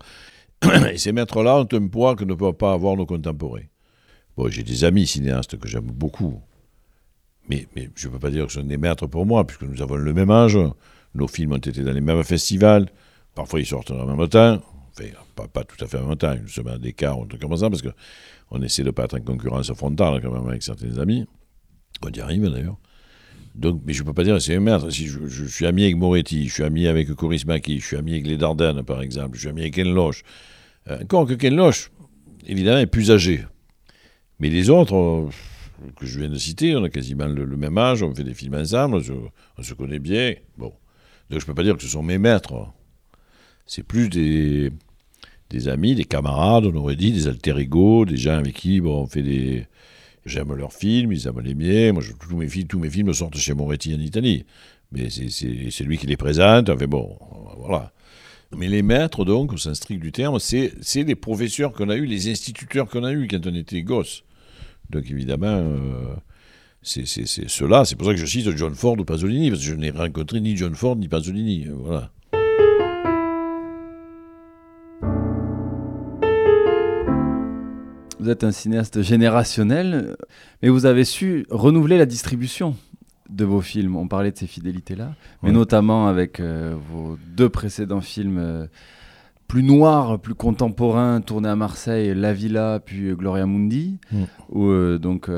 Et 0.93 0.99
ces 0.99 1.13
maîtres-là 1.13 1.61
ont 1.61 1.69
un 1.71 1.87
poids 1.87 2.17
que 2.17 2.25
ne 2.25 2.35
peuvent 2.35 2.55
pas 2.55 2.73
avoir 2.73 2.97
nos 2.97 3.07
contemporains. 3.07 3.67
Bon, 4.37 4.49
j'ai 4.49 4.63
des 4.63 4.85
amis 4.85 5.07
cinéastes 5.07 5.57
que 5.57 5.69
j'aime 5.69 5.91
beaucoup, 5.91 6.43
mais, 7.49 7.67
je 7.95 8.09
ne 8.09 8.13
peux 8.13 8.19
pas 8.19 8.31
dire 8.31 8.47
que 8.47 8.53
ce 8.53 8.61
sont 8.61 8.67
des 8.67 8.77
maîtres 8.77 9.07
pour 9.07 9.25
moi, 9.25 9.47
puisque 9.47 9.63
nous 9.63 9.81
avons 9.81 9.97
le 9.97 10.13
même 10.13 10.31
âge, 10.31 10.59
nos 11.15 11.29
films 11.29 11.53
ont 11.53 11.59
été 11.59 11.83
dans 11.83 11.93
les 11.93 12.01
mêmes 12.01 12.23
festivals, 12.25 12.89
parfois 13.35 13.61
ils 13.61 13.67
sortent 13.67 13.93
en 13.93 14.05
même 14.05 14.29
temps, 14.29 14.61
enfin, 14.93 15.47
pas, 15.53 15.65
tout 15.65 15.83
à 15.83 15.87
fait 15.87 15.99
en 15.99 16.09
même 16.09 16.17
temps, 16.17 16.35
une 16.35 16.49
semaine 16.49 16.79
d'écart, 16.79 17.19
ou 17.19 17.23
un 17.23 17.27
truc 17.27 17.41
comme 17.41 17.57
ça, 17.57 17.71
parce 17.71 17.83
que 17.83 17.89
on 18.51 18.61
essaie 18.63 18.83
de 18.83 18.89
ne 18.89 18.93
pas 18.93 19.05
être 19.05 19.17
en 19.17 19.21
concurrence 19.21 19.73
frontale 19.73 20.21
quand 20.23 20.33
même 20.33 20.49
avec 20.49 20.63
certains 20.63 20.99
amis. 20.99 21.27
On 22.03 22.11
y 22.11 22.21
arrive 22.21 22.49
d'ailleurs. 22.51 22.77
Donc, 23.57 23.81
mais 23.87 23.95
je 23.95 24.03
ne 24.03 24.07
peux 24.07 24.13
pas 24.13 24.23
dire 24.23 24.41
c'est 24.41 24.59
maître. 24.59 24.91
Si 24.91 25.07
je, 25.07 25.45
suis 25.47 25.67
ami 25.67 25.85
avec 25.85 25.97
Moretti, 25.97 26.47
je 26.47 26.53
suis 26.53 26.63
ami 26.63 26.87
avec 26.87 27.13
Coris 27.15 27.45
Maki, 27.47 27.81
je 27.81 27.87
suis 27.87 27.97
ami 27.97 28.13
avec 28.13 28.27
les 28.27 28.37
Dardennes 28.37 28.83
par 28.83 29.01
exemple, 29.01 29.37
je 29.37 29.41
suis 29.41 29.49
ami 29.49 29.63
avec 29.63 29.75
Ken 29.75 29.93
Loach. 29.93 30.23
Euh, 30.89 31.03
encore 31.03 31.27
que 31.27 31.35
Ken 31.35 31.57
Loach, 31.57 31.91
évidemment, 32.47 32.79
est 32.79 32.87
plus 32.87 33.11
âgé. 33.11 33.45
Mais 34.39 34.51
les 34.51 34.69
autres, 34.69 35.31
que 35.99 36.07
je 36.07 36.21
viens 36.21 36.29
de 36.29 36.37
citer, 36.37 36.77
on 36.77 36.85
a 36.85 36.91
quasiment 36.91 37.27
le, 37.27 37.47
même 37.57 37.79
âge, 37.79 38.03
on 38.03 38.15
fait 38.15 38.25
des 38.25 38.35
films 38.35 38.55
ensemble, 38.55 39.01
on 39.59 39.63
se 39.63 39.75
connaît 39.75 39.99
bien. 39.99 40.35
Bon. 40.59 40.73
Donc 41.31 41.41
je 41.41 41.45
ne 41.45 41.47
peux 41.47 41.55
pas 41.55 41.63
dire 41.63 41.77
que 41.77 41.83
ce 41.83 41.89
sont 41.89 42.03
mes 42.03 42.19
maîtres. 42.19 42.69
C'est 43.67 43.83
plus 43.83 44.11
des, 44.11 44.71
des 45.49 45.69
amis, 45.69 45.95
des 45.95 46.05
camarades, 46.05 46.67
on 46.67 46.75
aurait 46.77 46.97
dit, 46.97 47.13
des 47.13 47.27
alter 47.27 47.57
ego, 47.59 48.05
des 48.05 48.17
gens 48.19 48.37
avec 48.37 48.55
qui 48.55 48.81
on 48.85 49.07
fait 49.07 49.23
des. 49.23 49.67
J'aime 50.27 50.53
leurs 50.55 50.73
films, 50.73 51.13
ils 51.13 51.27
aiment 51.27 51.41
les 51.41 51.55
miens. 51.55 51.93
Moi, 51.93 52.03
tous, 52.21 52.37
mes 52.37 52.49
films, 52.49 52.67
tous 52.67 52.79
mes 52.79 52.91
films 52.91 53.15
sortent 53.15 53.37
chez 53.39 53.55
Moretti 53.55 53.95
en 53.95 54.01
Italie. 54.01 54.45
Mais 54.93 55.09
c'est- 55.11 55.85
lui 55.85 55.99
qui 55.99 56.07
les 56.07 56.17
présente. 56.17 56.69
Enfin 56.69 56.87
bon, 56.87 57.17
voilà. 57.59 57.93
Mais 58.57 58.69
les 58.69 58.83
maîtres, 58.83 59.25
donc, 59.25 59.53
au 59.53 59.57
sens 59.57 59.81
du 59.89 60.13
terme, 60.13 60.39
c'est 60.39 60.73
les 60.95 61.15
professeurs 61.15 61.73
qu'on 61.73 61.89
a 61.89 61.97
eus, 61.97 62.07
les 62.07 62.29
instituteurs 62.31 62.89
qu'on 62.89 63.05
a 63.05 63.13
eus 63.13 63.27
quand 63.29 63.47
on 63.47 63.55
était 63.55 63.83
gosse. 63.83 64.23
Donc 64.91 65.11
évidemment, 65.11 65.47
euh, 65.49 66.15
c'est 66.83 67.07
ceux-là. 67.07 67.85
C'est 67.85 67.97
pour 67.97 68.07
ça 68.07 68.13
que 68.15 68.21
je 68.21 68.27
cite 68.27 68.57
John 68.57 68.75
Ford 68.75 68.97
ou 68.99 69.05
Pasolini, 69.05 69.51
parce 69.51 69.63
que 69.63 69.67
je 69.69 69.75
n'ai 69.75 69.91
rencontré 69.91 70.41
ni 70.41 70.57
John 70.57 70.75
Ford 70.75 70.95
ni 70.97 71.09
Pasolini. 71.09 71.67
Voilà. 71.71 72.13
Vous 78.27 78.33
êtes 78.33 78.43
un 78.43 78.51
cinéaste 78.51 79.03
générationnel, 79.03 80.17
mais 80.61 80.69
vous 80.69 80.85
avez 80.85 81.05
su 81.05 81.47
renouveler 81.49 81.97
la 81.97 82.07
distribution 82.07 82.75
de 83.31 83.45
vos 83.45 83.61
films. 83.61 83.95
On 83.95 84.09
parlait 84.09 84.33
de 84.33 84.37
ces 84.37 84.49
fidélités-là, 84.49 85.15
mais 85.45 85.51
Ouais. 85.51 85.55
notamment 85.55 86.09
avec 86.09 86.41
euh, 86.41 86.75
vos 86.91 87.17
deux 87.37 87.49
précédents 87.49 88.01
films 88.01 88.39
euh, 88.39 88.67
plus 89.47 89.63
noirs, 89.63 90.19
plus 90.19 90.35
contemporains, 90.35 91.21
tournés 91.21 91.49
à 91.51 91.55
Marseille, 91.55 92.17
La 92.17 92.33
Villa, 92.33 92.81
puis 92.85 93.11
euh, 93.11 93.15
Gloria 93.15 93.47
Mundi, 93.47 93.99
Mm. 94.11 94.23
où 94.51 94.65
euh, 94.71 94.99
donc 94.99 95.31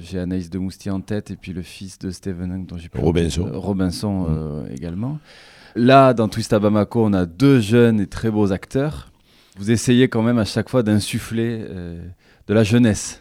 j'ai 0.00 0.18
Anaïs 0.18 0.50
de 0.50 0.58
Moustier 0.58 0.90
en 0.90 1.00
tête, 1.00 1.30
et 1.30 1.36
puis 1.36 1.54
le 1.54 1.62
fils 1.62 1.98
de 1.98 2.10
Stephen 2.10 2.52
Hung, 2.52 2.66
dont 2.66 2.76
j'ai 2.76 2.90
Robinson. 2.92 3.48
Robinson 3.54 4.26
euh, 4.28 4.66
également. 4.70 5.18
Là, 5.76 6.12
dans 6.12 6.28
Twist 6.28 6.52
à 6.52 6.58
Bamako, 6.58 7.06
on 7.06 7.14
a 7.14 7.24
deux 7.24 7.60
jeunes 7.60 8.00
et 8.00 8.06
très 8.06 8.30
beaux 8.30 8.52
acteurs. 8.52 9.10
Vous 9.56 9.70
essayez 9.70 10.08
quand 10.08 10.20
même 10.22 10.36
à 10.38 10.44
chaque 10.44 10.68
fois 10.68 10.82
d'insuffler 10.82 11.64
de 12.46 12.54
la 12.54 12.64
jeunesse. 12.64 13.20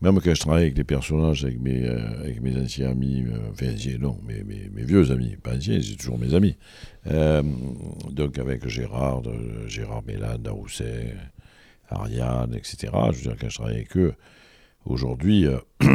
Même 0.00 0.20
quand 0.20 0.34
je 0.34 0.40
travaille 0.40 0.62
avec 0.62 0.74
des 0.74 0.84
personnages, 0.84 1.44
avec 1.44 1.60
mes, 1.60 1.84
euh, 1.84 2.20
avec 2.20 2.40
mes 2.40 2.60
anciens 2.60 2.90
amis, 2.90 3.24
euh, 3.24 3.38
enfin 3.52 3.72
anciens 3.72 3.98
non, 3.98 4.18
mes, 4.26 4.84
vieux 4.84 5.12
amis, 5.12 5.36
pas 5.40 5.54
anciens, 5.54 5.78
c'est 5.80 5.96
toujours 5.96 6.18
mes 6.18 6.34
amis. 6.34 6.56
Euh, 7.06 7.42
donc 8.10 8.36
avec 8.38 8.66
Gérard, 8.66 9.22
euh, 9.26 9.68
Gérard 9.68 10.02
Mélan, 10.04 10.38
Darousset, 10.38 11.14
Ariane, 11.88 12.52
etc. 12.54 12.92
Je 13.12 13.16
veux 13.18 13.22
dire, 13.22 13.36
quand 13.40 13.48
je 13.48 13.54
travaille 13.54 13.76
avec 13.76 13.96
eux, 13.96 14.14
aujourd'hui, 14.84 15.46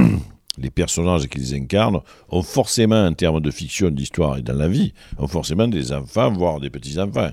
les 0.58 0.70
personnages 0.70 1.28
qu'ils 1.28 1.54
incarnent 1.54 2.00
ont 2.30 2.44
forcément, 2.44 3.06
en 3.06 3.14
termes 3.14 3.42
de 3.42 3.52
fiction, 3.52 3.90
d'histoire 3.90 4.38
et 4.38 4.42
dans 4.42 4.56
la 4.56 4.70
vie, 4.70 4.94
ont 5.18 5.28
forcément 5.28 5.68
des 5.68 5.92
enfants, 5.92 6.32
voire 6.32 6.62
des 6.62 6.70
petits-enfants. 6.70 7.32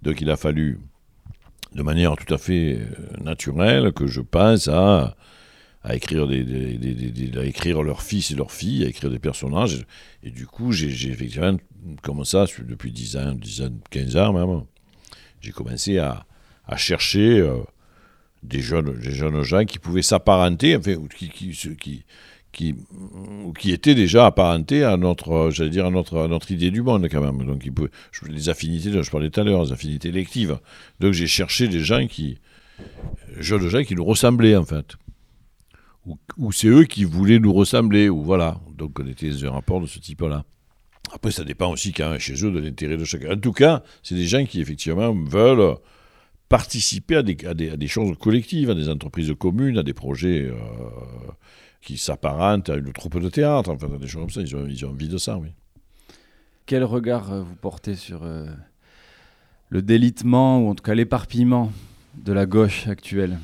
Donc 0.00 0.22
il 0.22 0.30
a 0.30 0.36
fallu, 0.36 0.80
de 1.74 1.82
manière 1.82 2.16
tout 2.16 2.32
à 2.32 2.38
fait 2.38 2.78
euh, 2.78 3.22
naturelle, 3.22 3.92
que 3.92 4.06
je 4.06 4.20
pense 4.20 4.68
à 4.68 5.16
à 5.82 5.96
écrire, 5.96 6.26
des, 6.26 7.38
à 7.38 7.44
écrire 7.44 7.82
leurs 7.82 8.02
fils 8.02 8.30
et 8.30 8.34
leurs 8.34 8.52
filles, 8.52 8.84
à 8.84 8.88
écrire 8.88 9.10
des 9.10 9.18
personnages. 9.18 9.86
Et 10.22 10.30
du 10.30 10.46
coup, 10.46 10.72
j'ai 10.72 11.10
effectivement, 11.10 11.56
comme 12.02 12.24
ça, 12.24 12.44
depuis 12.60 12.92
10 12.92 13.16
ans, 13.16 13.32
10 13.32 13.62
ans, 13.62 13.70
15 13.90 14.16
ans 14.16 14.32
même, 14.32 14.64
j'ai 15.40 15.52
commencé 15.52 15.98
à, 15.98 16.26
à 16.66 16.76
chercher 16.76 17.40
euh, 17.40 17.56
des, 18.42 18.60
jeunes, 18.60 18.98
des 18.98 19.12
jeunes 19.12 19.42
gens 19.42 19.64
qui 19.64 19.78
pouvaient 19.78 20.02
s'apparenter, 20.02 20.76
enfin, 20.76 20.96
qui, 21.16 22.04
qui, 22.52 22.74
qui 23.58 23.72
étaient 23.72 23.94
déjà 23.94 24.26
apparentés 24.26 24.84
à 24.84 24.96
notre, 24.96 25.50
j'allais 25.50 25.70
dire, 25.70 25.86
à 25.86 25.90
notre, 25.90 26.26
notre 26.26 26.50
idée 26.50 26.70
du 26.70 26.82
monde 26.82 27.06
quand 27.10 27.20
même. 27.20 27.46
Donc, 27.46 27.68
les 28.28 28.48
affinités 28.48 28.90
dont 28.90 29.02
je 29.02 29.10
parlais 29.10 29.30
tout 29.30 29.40
à 29.40 29.44
l'heure, 29.44 29.64
les 29.64 29.72
affinités 29.72 30.08
électives. 30.08 30.58
Donc, 30.98 31.12
j'ai 31.12 31.26
cherché 31.26 31.68
des 31.68 31.80
gens 31.80 32.06
qui, 32.06 32.38
jeunes 33.38 33.68
gens 33.68 33.82
qui 33.82 33.94
nous 33.94 34.04
ressemblaient 34.04 34.56
en 34.56 34.64
fait 34.64 34.96
ou, 36.36 36.52
c'est 36.52 36.68
eux 36.68 36.84
qui 36.84 37.04
voulaient 37.04 37.38
nous 37.38 37.52
ressembler, 37.52 38.08
ou 38.08 38.22
voilà. 38.22 38.60
Donc 38.76 38.98
on 39.00 39.06
était 39.06 39.30
dans 39.30 39.46
un 39.46 39.50
rapport 39.50 39.80
de 39.80 39.86
ce 39.86 39.98
type-là. 39.98 40.44
Après, 41.12 41.30
ça 41.30 41.44
dépend 41.44 41.70
aussi 41.72 41.92
quand 41.92 42.10
même 42.10 42.18
chez 42.18 42.34
eux 42.44 42.50
de 42.50 42.60
l'intérêt 42.60 42.96
de 42.96 43.04
chacun. 43.04 43.32
En 43.32 43.36
tout 43.38 43.52
cas, 43.52 43.82
c'est 44.02 44.14
des 44.14 44.26
gens 44.26 44.44
qui 44.44 44.60
effectivement 44.60 45.12
veulent 45.12 45.76
participer 46.48 47.16
à 47.16 47.22
des, 47.22 47.36
à 47.46 47.54
des, 47.54 47.70
à 47.70 47.76
des 47.76 47.88
choses 47.88 48.16
collectives, 48.18 48.70
à 48.70 48.74
des 48.74 48.88
entreprises 48.88 49.32
communes, 49.38 49.78
à 49.78 49.82
des 49.82 49.92
projets 49.92 50.46
euh, 50.46 50.54
qui 51.80 51.98
s'apparentent 51.98 52.68
à 52.68 52.76
une 52.76 52.92
troupe 52.92 53.18
de 53.18 53.28
théâtre, 53.28 53.70
enfin 53.70 53.88
des 53.88 54.06
choses 54.06 54.20
comme 54.22 54.30
ça. 54.30 54.40
Ils 54.42 54.54
ont, 54.56 54.66
ils 54.66 54.84
ont 54.84 54.90
envie 54.90 55.08
de 55.08 55.18
ça, 55.18 55.38
oui. 55.38 55.48
Quel 56.66 56.84
regard 56.84 57.32
euh, 57.32 57.42
vous 57.42 57.56
portez 57.56 57.96
sur 57.96 58.22
euh, 58.22 58.46
le 59.70 59.82
délitement, 59.82 60.60
ou 60.60 60.68
en 60.68 60.74
tout 60.74 60.84
cas 60.84 60.94
l'éparpillement 60.94 61.72
de 62.16 62.32
la 62.32 62.46
gauche 62.46 62.86
actuelle? 62.86 63.38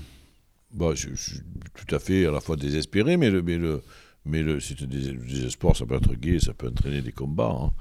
Bon, 0.72 0.94
je, 0.94 1.08
je 1.14 1.14
suis 1.14 1.40
tout 1.74 1.94
à 1.94 1.98
fait 1.98 2.26
à 2.26 2.30
la 2.30 2.40
fois 2.40 2.56
désespéré, 2.56 3.16
mais 3.16 3.30
le, 3.30 3.42
mais 3.42 3.56
le, 3.56 3.82
mais 4.24 4.42
le, 4.42 4.60
c'est 4.60 4.82
un 4.82 4.86
dés- 4.86 5.12
désespoir, 5.12 5.74
ça 5.74 5.86
peut 5.86 5.94
être 5.94 6.14
gai, 6.14 6.38
ça 6.38 6.52
peut 6.52 6.68
entraîner 6.68 7.00
des 7.00 7.12
combats. 7.12 7.56
hein. 7.58 7.72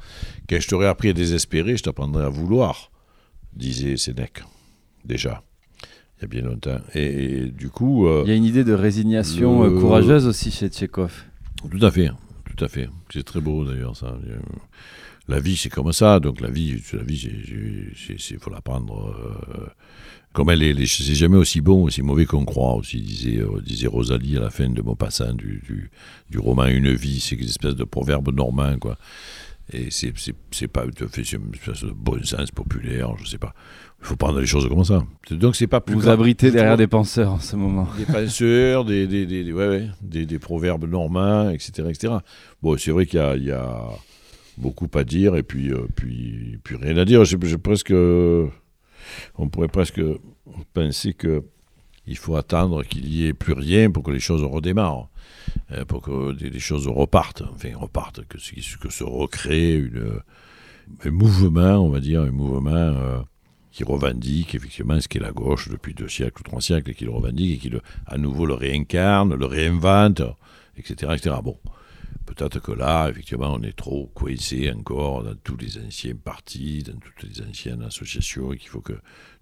Quand 0.49 0.59
je 0.59 0.67
t'aurais 0.67 0.87
appris 0.87 1.09
à 1.09 1.13
désespérer, 1.13 1.75
je 1.75 1.83
t'apprendrais 1.83 2.23
à 2.23 2.29
vouloir, 2.29 2.91
disait 3.53 3.97
Sénèque, 3.97 4.41
déjà, 5.03 5.43
il 6.17 6.21
y 6.21 6.25
a 6.25 6.27
bien 6.27 6.41
longtemps. 6.41 6.77
Et, 6.93 7.05
et 7.43 7.45
du 7.47 7.69
coup. 7.69 8.07
euh, 8.07 8.23
Il 8.25 8.29
y 8.29 8.33
a 8.33 8.35
une 8.35 8.45
idée 8.45 8.63
de 8.63 8.73
résignation 8.73 9.63
le- 9.63 9.69
euh, 9.75 9.79
courageuse 9.79 10.27
aussi 10.27 10.51
chez 10.51 10.69
Tchekhov. 10.69 11.23
Tout 11.69 11.85
à 11.85 11.91
fait, 11.91 12.09
tout 12.55 12.63
à 12.63 12.67
fait. 12.67 12.89
C'est 13.11 13.23
très 13.23 13.41
beau 13.41 13.65
d'ailleurs 13.65 13.95
ça. 13.95 14.07
Euh, 14.27 14.37
La 15.27 15.39
vie 15.39 15.55
c'est 15.57 15.69
comme 15.69 15.91
ça, 15.91 16.19
donc 16.19 16.39
la 16.39 16.49
vie, 16.51 16.81
la 16.93 17.01
vie, 17.03 17.27
il 18.29 18.37
faut 18.39 18.51
la 18.51 18.61
prendre 18.61 19.15
euh, 19.57 19.65
comme 20.33 20.51
elle 20.51 20.61
est. 20.61 20.85
C'est 20.85 21.15
jamais 21.15 21.37
aussi 21.37 21.61
bon, 21.61 21.83
aussi 21.85 22.01
mauvais 22.03 22.25
qu'on 22.25 22.45
croit. 22.45 22.75
Aussi 22.75 23.01
disait, 23.01 23.39
euh, 23.41 23.59
disait 23.61 23.87
Rosalie 23.87 24.37
à 24.37 24.41
la 24.41 24.49
fin 24.51 24.69
de 24.69 24.81
Maupassant 24.83 25.33
du, 25.33 25.63
du, 25.67 25.89
du 26.29 26.37
roman 26.37 26.67
Une 26.67 26.93
vie, 26.93 27.19
c'est 27.19 27.35
une 27.35 27.47
espèce 27.47 27.75
de 27.75 27.83
proverbe 27.85 28.31
normand 28.35 28.77
quoi. 28.77 28.97
Et 29.73 29.89
c'est 29.89 30.13
c'est- 30.51 30.67
pas 30.67 30.85
tout 30.87 31.05
à 31.05 31.07
fait 31.07 31.23
une 31.33 31.53
espèce 31.53 31.83
de 31.83 31.91
bon 31.91 32.23
sens 32.23 32.51
populaire, 32.51 33.15
je 33.17 33.25
sais 33.25 33.37
pas. 33.39 33.53
Il 34.01 34.05
faut 34.05 34.15
prendre 34.15 34.39
les 34.39 34.45
choses 34.45 34.67
comme 34.69 34.83
ça. 34.83 35.03
Donc 35.31 35.55
c'est 35.55 35.65
pas 35.65 35.81
plus 35.81 35.95
Vous 35.95 36.01
grave. 36.01 36.13
abritez 36.19 36.51
derrière 36.51 36.77
des 36.77 36.85
penseurs 36.85 37.31
en 37.31 37.39
ce 37.39 37.55
moment. 37.55 37.87
des 37.97 38.05
penseurs, 38.05 38.85
des, 38.85 39.07
des, 39.07 39.25
des, 39.25 39.43
des- 39.43 39.51
ouais, 39.53 39.67
ouais, 39.67 39.87
des, 40.01 40.27
des 40.27 40.37
proverbes 40.37 40.85
normands, 40.87 41.49
etc. 41.49 41.87
etc. 41.89 42.13
Bon, 42.61 42.77
c'est 42.77 42.91
vrai 42.91 43.07
qu'il 43.07 43.19
y 43.41 43.45
y 43.45 43.51
a 43.51 43.89
beaucoup 44.57 44.87
à 44.93 45.03
dire 45.03 45.35
et 45.35 45.43
puis, 45.43 45.71
euh, 45.71 45.87
puis, 45.95 46.59
puis 46.63 46.75
rien 46.75 46.95
à 46.97 47.05
dire. 47.05 47.25
J'ai 47.25 47.37
presque, 47.57 47.91
on 47.91 49.49
pourrait 49.49 49.67
presque 49.67 50.01
penser 50.73 51.13
que 51.13 51.43
il 52.07 52.17
faut 52.17 52.35
attendre 52.35 52.83
qu'il 52.83 53.07
y 53.07 53.25
ait 53.25 53.33
plus 53.33 53.53
rien 53.53 53.91
pour 53.91 54.03
que 54.03 54.11
les 54.11 54.19
choses 54.19 54.43
redémarrent, 54.43 55.09
euh, 55.71 55.85
pour 55.85 56.01
que 56.01 56.33
des 56.33 56.59
choses 56.59 56.87
repartent, 56.87 57.43
enfin 57.53 57.75
repartent, 57.75 58.25
que, 58.27 58.37
que 58.37 58.89
se 58.89 59.03
recrée 59.03 59.83
un 61.03 61.11
mouvement, 61.11 61.77
on 61.77 61.89
va 61.89 61.99
dire, 61.99 62.21
un 62.21 62.31
mouvement 62.31 62.71
euh, 62.71 63.19
qui 63.71 63.83
revendique 63.83 64.55
effectivement 64.55 64.99
ce 65.01 65.07
qu'est 65.07 65.19
la 65.19 65.31
gauche 65.31 65.69
depuis 65.69 65.93
deux 65.93 66.07
siècles 66.07 66.41
ou 66.41 66.43
trois 66.43 66.61
siècles, 66.61 66.91
et 66.91 66.93
qui 66.93 67.05
le 67.05 67.11
revendique 67.11 67.65
et 67.65 67.69
qui 67.69 67.75
à 68.05 68.17
nouveau 68.17 68.45
le 68.45 68.53
réincarne, 68.53 69.35
le 69.35 69.45
réinvente, 69.45 70.21
etc. 70.77 71.13
etc. 71.15 71.35
Bon, 71.43 71.57
peut-être 72.25 72.59
que 72.59 72.71
là, 72.71 73.09
effectivement, 73.09 73.53
on 73.53 73.61
est 73.61 73.75
trop 73.75 74.11
coincé 74.13 74.71
encore 74.71 75.23
dans 75.23 75.35
tous 75.35 75.57
les 75.57 75.77
anciens 75.77 76.15
partis, 76.15 76.83
dans 76.83 76.97
toutes 76.99 77.23
les 77.23 77.41
anciennes 77.41 77.81
associations, 77.81 78.53
et 78.53 78.57
qu'il 78.57 78.69
faut 78.69 78.81
que 78.81 78.93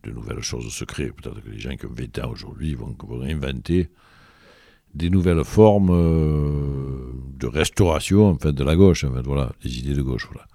de 0.04 0.12
nouvelles 0.12 0.42
choses 0.42 0.72
se 0.72 0.84
créent. 0.84 1.12
Peut-être 1.12 1.42
que 1.42 1.50
les 1.50 1.60
gens 1.60 1.76
qui 1.76 1.86
ont 1.86 1.94
20 1.94 2.20
ans 2.20 2.32
aujourd'hui 2.32 2.76
vont, 2.76 2.96
vont 3.08 3.22
inventer 3.22 3.90
des 4.94 5.10
nouvelles 5.10 5.44
formes 5.44 5.90
euh, 5.92 7.12
de 7.38 7.48
restauration 7.48 8.30
en 8.30 8.38
fait, 8.38 8.54
de 8.54 8.64
la 8.64 8.76
gauche, 8.76 9.04
en 9.04 9.14
fait, 9.14 9.24
voilà, 9.24 9.52
des 9.64 9.80
idées 9.80 9.96
de 9.96 10.02
gauche. 10.02 10.28
Voilà. 10.32 10.48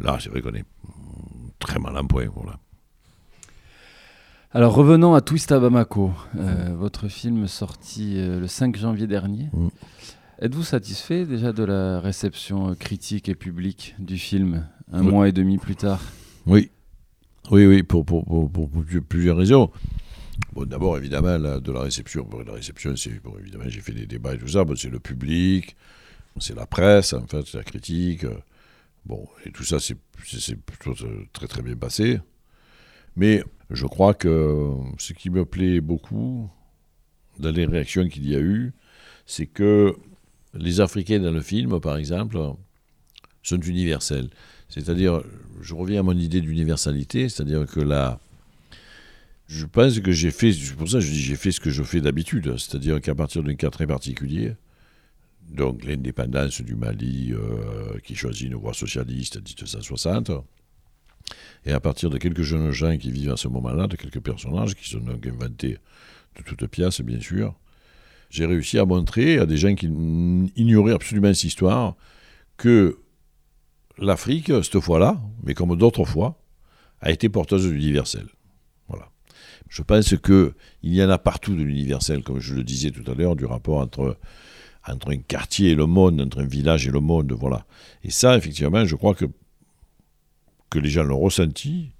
Là, 0.00 0.18
c'est 0.20 0.30
vrai 0.30 0.40
qu'on 0.42 0.54
est 0.54 0.64
très 1.58 1.78
mal 1.78 1.96
en 1.96 2.06
point. 2.06 2.26
Voilà. 2.34 2.58
Alors 4.52 4.74
revenons 4.74 5.14
à 5.14 5.20
Twist 5.20 5.52
à 5.52 5.60
Bamako, 5.60 6.12
euh, 6.36 6.74
votre 6.78 7.08
film 7.08 7.46
sorti 7.46 8.14
euh, 8.16 8.40
le 8.40 8.46
5 8.46 8.76
janvier 8.76 9.06
dernier. 9.06 9.50
Mm. 9.52 9.68
Êtes-vous 10.38 10.64
satisfait 10.64 11.24
déjà 11.24 11.52
de 11.52 11.64
la 11.64 12.00
réception 12.00 12.70
euh, 12.70 12.74
critique 12.74 13.28
et 13.28 13.34
publique 13.34 13.94
du 13.98 14.18
film 14.18 14.68
un 14.92 15.02
Oui. 15.04 15.10
mois 15.10 15.28
et 15.28 15.32
demi 15.32 15.56
plus 15.56 15.76
tard? 15.76 16.02
Oui, 16.44 16.70
oui, 17.50 17.66
oui, 17.66 17.82
pour, 17.82 18.04
pour, 18.04 18.24
pour, 18.50 18.70
plusieurs 19.08 19.38
raisons. 19.38 19.70
Bon, 20.52 20.64
d'abord, 20.66 20.98
évidemment, 20.98 21.38
la- 21.38 21.58
de 21.60 21.72
la 21.72 21.80
réception. 21.80 22.24
Bon, 22.28 22.42
la 22.46 22.52
réception, 22.52 22.94
c'est, 22.96 23.22
bon, 23.22 23.32
évidemment, 23.40 23.64
j'ai 23.68 23.80
fait 23.80 23.92
des 23.92 24.06
débats 24.06 24.34
et 24.34 24.38
tout 24.38 24.48
ça, 24.48 24.64
bon, 24.64 24.76
c'est 24.76 24.90
le 24.90 25.00
public, 25.00 25.74
c'est 26.38 26.54
la 26.54 26.66
presse, 26.66 27.14
en 27.14 27.26
fait, 27.26 27.42
c'est 27.46 27.56
la 27.58 27.64
critique. 27.64 28.24
euh, 28.24 28.34
Bon, 29.06 29.24
et 29.44 29.52
tout 29.52 29.62
ça, 29.62 29.78
c'est 29.78 29.94
plutôt 30.56 30.92
euh, 31.06 31.24
très, 31.32 31.46
très 31.46 31.62
bien 31.62 31.76
passé. 31.76 32.18
Mais 33.14 33.42
je 33.70 33.86
crois 33.86 34.14
que 34.14 34.72
ce 34.98 35.12
qui 35.12 35.30
me 35.30 35.44
plaît 35.44 35.80
beaucoup 35.80 36.50
dans 37.38 37.52
les 37.52 37.66
réactions 37.66 38.08
qu'il 38.08 38.28
y 38.28 38.34
a 38.34 38.40
eu, 38.40 38.72
c'est 39.24 39.46
que 39.46 39.94
les 40.58 40.80
Africains 40.80 41.20
dans 41.20 41.30
le 41.30 41.40
film, 41.40 41.80
par 41.80 41.96
exemple, 41.96 42.38
sont 43.42 43.60
universels. 43.60 44.28
C'est-à-dire, 44.68 45.22
je 45.60 45.74
reviens 45.74 46.00
à 46.00 46.02
mon 46.02 46.16
idée 46.16 46.40
d'universalité, 46.40 47.28
c'est-à-dire 47.28 47.66
que 47.66 47.80
là, 47.80 48.18
je 49.48 49.64
pense 49.64 50.00
que 50.00 50.10
j'ai 50.10 50.30
fait, 50.30 50.52
pour 50.76 50.88
ça 50.88 50.98
que 50.98 51.04
je 51.04 51.10
dis 51.10 51.20
j'ai 51.20 51.36
fait 51.36 51.52
ce 51.52 51.60
que 51.60 51.70
je 51.70 51.82
fais 51.82 52.00
d'habitude, 52.00 52.56
c'est-à-dire 52.58 53.00
qu'à 53.00 53.14
partir 53.14 53.42
d'un 53.42 53.54
cas 53.54 53.70
très 53.70 53.86
particulier, 53.86 54.54
donc 55.48 55.84
l'indépendance 55.84 56.60
du 56.60 56.74
Mali 56.74 57.32
euh, 57.32 57.98
qui 58.02 58.16
choisit 58.16 58.48
une 58.48 58.56
voie 58.56 58.74
socialiste 58.74 59.36
en 59.36 59.40
1960, 59.40 60.32
et 61.64 61.72
à 61.72 61.80
partir 61.80 62.10
de 62.10 62.18
quelques 62.18 62.42
jeunes 62.42 62.70
gens 62.72 62.96
qui 62.96 63.10
vivent 63.10 63.32
à 63.32 63.36
ce 63.36 63.48
moment-là, 63.48 63.86
de 63.86 63.96
quelques 63.96 64.20
personnages 64.20 64.74
qui 64.74 64.88
sont 64.88 65.00
donc 65.00 65.24
inventés 65.26 65.78
de 66.36 66.42
toutes 66.42 66.66
pièces, 66.66 67.00
bien 67.00 67.20
sûr, 67.20 67.54
j'ai 68.30 68.46
réussi 68.46 68.78
à 68.78 68.84
montrer 68.84 69.38
à 69.38 69.46
des 69.46 69.56
gens 69.56 69.74
qui 69.74 69.86
ignoraient 70.56 70.92
absolument 70.92 71.32
cette 71.32 71.44
histoire 71.44 71.96
que 72.56 72.98
l'Afrique, 73.98 74.52
cette 74.62 74.80
fois-là, 74.80 75.20
mais 75.42 75.54
comme 75.54 75.76
d'autres 75.76 76.04
fois, 76.04 76.42
a 77.00 77.10
été 77.10 77.28
porteuse 77.28 77.66
d'universel. 77.70 78.26
Voilà. 78.88 79.10
Je 79.68 79.82
pense 79.82 80.16
que 80.16 80.54
il 80.82 80.94
y 80.94 81.02
en 81.02 81.10
a 81.10 81.18
partout 81.18 81.54
de 81.54 81.62
l'universel, 81.62 82.22
comme 82.22 82.40
je 82.40 82.54
le 82.54 82.62
disais 82.62 82.90
tout 82.90 83.08
à 83.10 83.14
l'heure, 83.14 83.36
du 83.36 83.44
rapport 83.44 83.78
entre, 83.78 84.18
entre 84.86 85.12
un 85.12 85.18
quartier 85.18 85.70
et 85.70 85.74
le 85.74 85.86
monde, 85.86 86.20
entre 86.20 86.40
un 86.40 86.46
village 86.46 86.86
et 86.86 86.90
le 86.90 87.00
monde, 87.00 87.32
voilà. 87.32 87.66
Et 88.04 88.10
ça, 88.10 88.36
effectivement, 88.36 88.84
je 88.84 88.96
crois 88.96 89.14
que, 89.14 89.26
que 90.70 90.78
les 90.78 90.90
gens 90.90 91.04
l'ont 91.04 91.20
ressenti, 91.20 91.92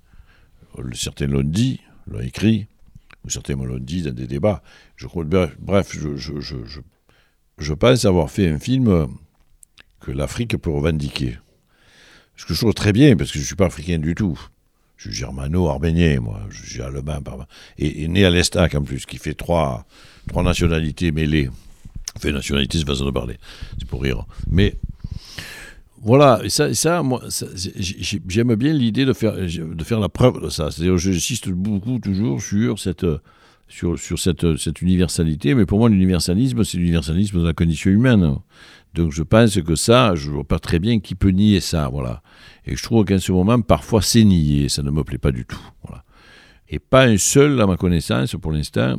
certains 0.93 1.27
l'ont 1.27 1.43
dit, 1.43 1.81
l'ont 2.07 2.21
écrit, 2.21 2.67
certains 3.31 3.57
me 3.57 3.67
l'ont 3.67 3.79
dit 3.79 4.03
dans 4.03 4.15
des 4.15 4.27
débats. 4.27 4.62
Je 4.97 5.07
bref, 5.59 5.97
je, 7.59 7.75
pense 7.75 8.05
avoir 8.05 8.31
fait 8.31 8.49
un 8.49 8.59
film 8.59 9.09
que 10.01 10.11
l'Afrique 10.11 10.57
peut 10.57 10.71
revendiquer. 10.71 11.39
Ce 12.37 12.45
que 12.45 12.55
je 12.55 12.61
trouve 12.61 12.75
très 12.75 12.93
bien, 12.93 13.17
parce 13.17 13.31
que 13.31 13.39
je 13.39 13.45
ne 13.45 13.47
suis 13.47 13.57
pas 13.57 13.67
africain 13.67 13.99
du 13.99 14.15
tout. 14.15 14.39
Je 14.97 15.09
suis 15.09 15.19
germano-arménien, 15.19 16.21
moi. 16.21 16.41
Je 16.51 16.67
suis 16.67 16.83
allemand, 16.83 17.21
par... 17.23 17.47
et, 17.79 18.03
et 18.03 18.09
né 18.09 18.25
à 18.25 18.31
l'Estac, 18.31 18.75
en 18.75 18.83
plus, 18.83 19.07
qui 19.07 19.19
fait 19.19 19.35
trois, 19.35 19.87
trois 20.29 20.43
nationalités 20.43 21.12
mêlées. 21.12 21.51
Fait 22.19 22.33
nationalité, 22.33 22.79
c'est 22.79 22.87
façon 22.87 23.05
de 23.05 23.11
parler. 23.11 23.37
C'est 23.79 23.89
pour 23.89 24.03
rire. 24.03 24.25
Mais 24.51 24.77
voilà, 26.03 26.41
et 26.45 26.51
ça, 26.51 26.73
ça 26.75 27.03
moi, 27.03 27.23
j'aime 28.29 28.55
bien 28.55 28.73
l'idée 28.73 29.05
de 29.05 29.13
faire, 29.13 29.35
de 29.35 29.85
faire 29.85 30.01
la 30.01 30.09
preuve 30.09 30.43
de 30.43 30.49
ça. 30.49 30.71
C'est-à-dire, 30.71 30.99
j'insiste 30.99 31.49
beaucoup 31.49 31.99
toujours 31.99 32.41
sur 32.41 32.79
cette, 32.79 33.07
sur, 33.69 33.99
sur 33.99 34.19
cette, 34.19 34.83
universalité, 34.83 35.55
mais 35.55 35.67
pour 35.67 35.79
moi, 35.79 35.89
l'universalisme, 35.89 36.65
c'est 36.65 36.79
l'universalisme 36.79 37.41
de 37.41 37.47
la 37.47 37.53
condition 37.53 37.91
humaine. 37.91 38.37
Donc 38.95 39.13
je 39.13 39.23
pense 39.23 39.61
que 39.61 39.75
ça, 39.75 40.15
je 40.15 40.31
vois 40.31 40.45
pas 40.45 40.59
très 40.59 40.79
bien 40.79 41.01
qui 41.01 41.15
peut 41.15 41.31
nier 41.31 41.61
ça, 41.61 41.89
voilà. 41.89 42.23
Et 42.67 42.77
je 42.77 42.83
trouve 42.83 43.05
qu'en 43.05 43.19
ce 43.19 43.33
moment, 43.33 43.61
parfois, 43.61 44.03
c'est 44.03 44.25
nié, 44.25 44.69
ça 44.69 44.83
ne 44.83 44.91
me 44.91 45.05
plaît 45.05 45.19
pas 45.19 45.33
du 45.33 45.45
tout, 45.45 45.61
voilà. 45.83 46.05
Et 46.69 46.79
pas 46.79 47.05
un 47.05 47.19
seul, 47.19 47.61
à 47.61 47.67
ma 47.67 47.77
connaissance, 47.77 48.35
pour 48.41 48.53
l'instant, 48.53 48.97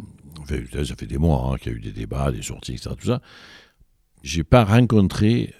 ça 0.47 0.95
fait 0.95 1.05
des 1.05 1.17
mois 1.17 1.51
hein, 1.51 1.57
qu'il 1.57 1.71
y 1.71 1.75
a 1.75 1.77
eu 1.77 1.81
des 1.81 1.91
débats, 1.91 2.31
des 2.31 2.41
sorties, 2.41 2.73
etc., 2.73 2.91
tout 2.99 3.07
ça, 3.07 3.21
j'ai 4.23 4.43
pas 4.43 4.63
rencontré 4.63 5.53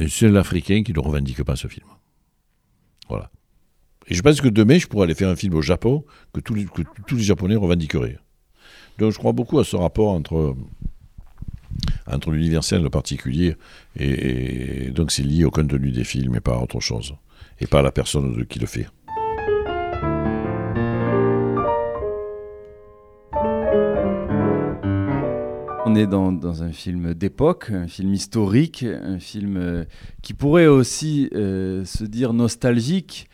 un 0.00 0.08
seul 0.08 0.36
Africain 0.36 0.82
qui 0.82 0.92
ne 0.92 1.00
revendique 1.00 1.42
pas 1.42 1.56
ce 1.56 1.68
film. 1.68 1.86
Voilà. 3.08 3.30
Et 4.06 4.14
je 4.14 4.22
pense 4.22 4.40
que 4.40 4.48
demain, 4.48 4.78
je 4.78 4.86
pourrais 4.86 5.04
aller 5.04 5.14
faire 5.14 5.28
un 5.28 5.36
film 5.36 5.54
au 5.54 5.62
Japon 5.62 6.04
que 6.32 6.40
tous 6.40 6.54
les, 6.54 7.22
Japonais 7.22 7.56
revendiqueraient. 7.56 8.18
Donc 8.98 9.12
je 9.12 9.18
crois 9.18 9.32
beaucoup 9.32 9.58
à 9.58 9.64
ce 9.64 9.76
rapport 9.76 10.08
entre 10.08 10.56
entre 12.06 12.30
l'universel 12.30 12.80
et 12.80 12.84
le 12.84 12.90
particulier. 12.90 13.54
Et, 13.96 14.90
donc 14.90 15.12
c'est 15.12 15.22
lié 15.22 15.44
au 15.44 15.50
contenu 15.50 15.90
des 15.92 16.04
films 16.04 16.36
et 16.36 16.40
pas 16.40 16.56
à 16.56 16.62
autre 16.62 16.80
chose. 16.80 17.14
Et 17.60 17.66
pas 17.66 17.80
à 17.80 17.82
la 17.82 17.92
personne 17.92 18.46
qui 18.46 18.58
le 18.58 18.66
fait. 18.66 18.88
On 25.90 25.94
est 25.94 26.06
dans, 26.06 26.62
un 26.62 26.70
film 26.70 27.14
d'époque, 27.14 27.70
un 27.70 27.86
film 27.86 28.12
historique, 28.12 28.84
un 28.84 29.18
film 29.18 29.56
euh, 29.56 29.84
qui 30.20 30.34
pourrait 30.34 30.66
aussi 30.66 31.30
euh, 31.34 31.82
se 31.86 32.04
dire 32.04 32.34
nostalgique, 32.34 33.30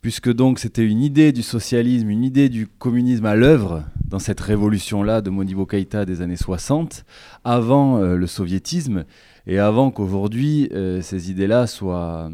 puisque 0.00 0.32
donc 0.32 0.58
c'était 0.58 0.84
une 0.84 1.00
idée 1.00 1.30
du 1.30 1.42
socialisme, 1.42 2.10
une 2.10 2.24
idée 2.24 2.48
du 2.48 2.66
communisme 2.66 3.24
à 3.24 3.36
l'œuvre 3.36 3.84
dans 4.04 4.18
cette 4.18 4.40
révolution-là 4.40 5.20
de 5.20 5.30
Modibo 5.30 5.64
Keïta 5.64 6.04
des 6.04 6.22
années 6.22 6.34
60, 6.34 7.04
avant 7.44 7.98
euh, 7.98 8.16
le 8.16 8.26
soviétisme 8.26 9.04
et 9.46 9.60
avant 9.60 9.92
qu'aujourd'hui 9.92 10.68
ces 11.02 11.30
idées-là 11.30 11.68
soient, 11.68 12.32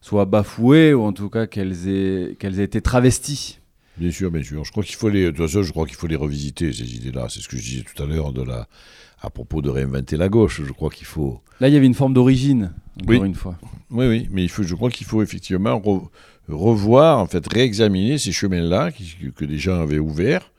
soient 0.00 0.24
bafouées 0.24 0.94
ou 0.94 1.02
en 1.02 1.12
tout 1.12 1.30
cas 1.30 1.48
qu'elles 1.48 1.88
aient, 1.88 2.36
qu'elles 2.38 2.60
aient 2.60 2.64
été 2.64 2.80
travesties. 2.80 3.58
Bien 4.02 4.10
sûr, 4.10 4.32
bien 4.32 4.42
sûr. 4.42 4.64
Je 4.64 4.72
crois 4.72 4.82
qu'il 4.82 4.96
faut 4.96 5.08
les, 5.08 5.26
de 5.26 5.30
toute 5.30 5.46
façon, 5.46 5.62
je 5.62 5.70
crois 5.70 5.86
qu'il 5.86 5.94
faut 5.94 6.08
les 6.08 6.16
revisiter 6.16 6.72
ces 6.72 6.96
idées-là. 6.96 7.28
C'est 7.30 7.38
ce 7.38 7.48
que 7.48 7.56
je 7.56 7.62
disais 7.62 7.84
tout 7.84 8.02
à 8.02 8.04
l'heure 8.04 8.32
de 8.32 8.42
la, 8.42 8.66
à 9.20 9.30
propos 9.30 9.62
de 9.62 9.70
réinventer 9.70 10.16
la 10.16 10.28
gauche. 10.28 10.60
Je 10.66 10.72
crois 10.72 10.90
qu'il 10.90 11.06
faut. 11.06 11.40
Là, 11.60 11.68
il 11.68 11.74
y 11.74 11.76
avait 11.76 11.86
une 11.86 11.94
forme 11.94 12.12
d'origine, 12.12 12.72
encore 13.00 13.24
une 13.24 13.36
fois. 13.36 13.56
Oui, 13.90 14.06
oui, 14.08 14.28
mais 14.32 14.42
il 14.42 14.48
faut, 14.48 14.64
je 14.64 14.74
crois 14.74 14.90
qu'il 14.90 15.06
faut 15.06 15.22
effectivement 15.22 15.80
revoir, 16.48 17.20
en 17.20 17.28
fait, 17.28 17.46
réexaminer 17.46 18.18
ces 18.18 18.32
chemins-là 18.32 18.90
que 19.36 19.44
des 19.44 19.58
gens 19.58 19.80
avaient 19.80 20.00
ouverts 20.00 20.50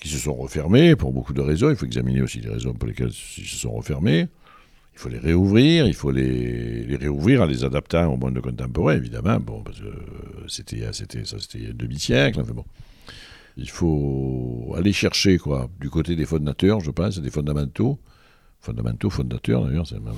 qui 0.00 0.08
se 0.08 0.16
sont 0.16 0.34
refermés 0.34 0.96
pour 0.96 1.12
beaucoup 1.12 1.34
de 1.34 1.42
raisons. 1.42 1.68
Il 1.68 1.76
faut 1.76 1.84
examiner 1.84 2.22
aussi 2.22 2.40
les 2.40 2.48
raisons 2.48 2.72
pour 2.72 2.88
lesquelles 2.88 3.12
ils 3.36 3.44
se 3.44 3.58
sont 3.58 3.72
refermés. 3.72 4.28
Il 4.94 4.98
faut 4.98 5.08
les 5.08 5.18
réouvrir, 5.18 5.86
il 5.86 5.94
faut 5.94 6.10
les, 6.10 6.84
les 6.84 6.96
réouvrir 6.96 7.42
en 7.42 7.46
les 7.46 7.64
adaptant 7.64 8.12
au 8.12 8.16
monde 8.16 8.40
contemporain, 8.40 8.94
évidemment. 8.94 9.38
Bon, 9.40 9.62
parce 9.62 9.80
que 9.80 9.92
c'était, 10.48 10.86
c'était, 10.92 11.24
ça, 11.24 11.38
c'était 11.40 11.68
un 11.70 11.74
demi-siècle. 11.74 12.42
Bon. 12.42 12.64
Il 13.56 13.68
faut 13.68 14.74
aller 14.76 14.92
chercher, 14.92 15.38
quoi, 15.38 15.68
du 15.80 15.90
côté 15.90 16.14
des 16.16 16.26
fondateurs, 16.26 16.80
je 16.80 16.90
pense, 16.90 17.18
des 17.18 17.30
fondamentaux. 17.30 17.98
Fondamentaux, 18.60 19.10
fondateurs, 19.10 19.66
d'ailleurs, 19.66 19.86
c'est 19.86 19.98
même 19.98 20.14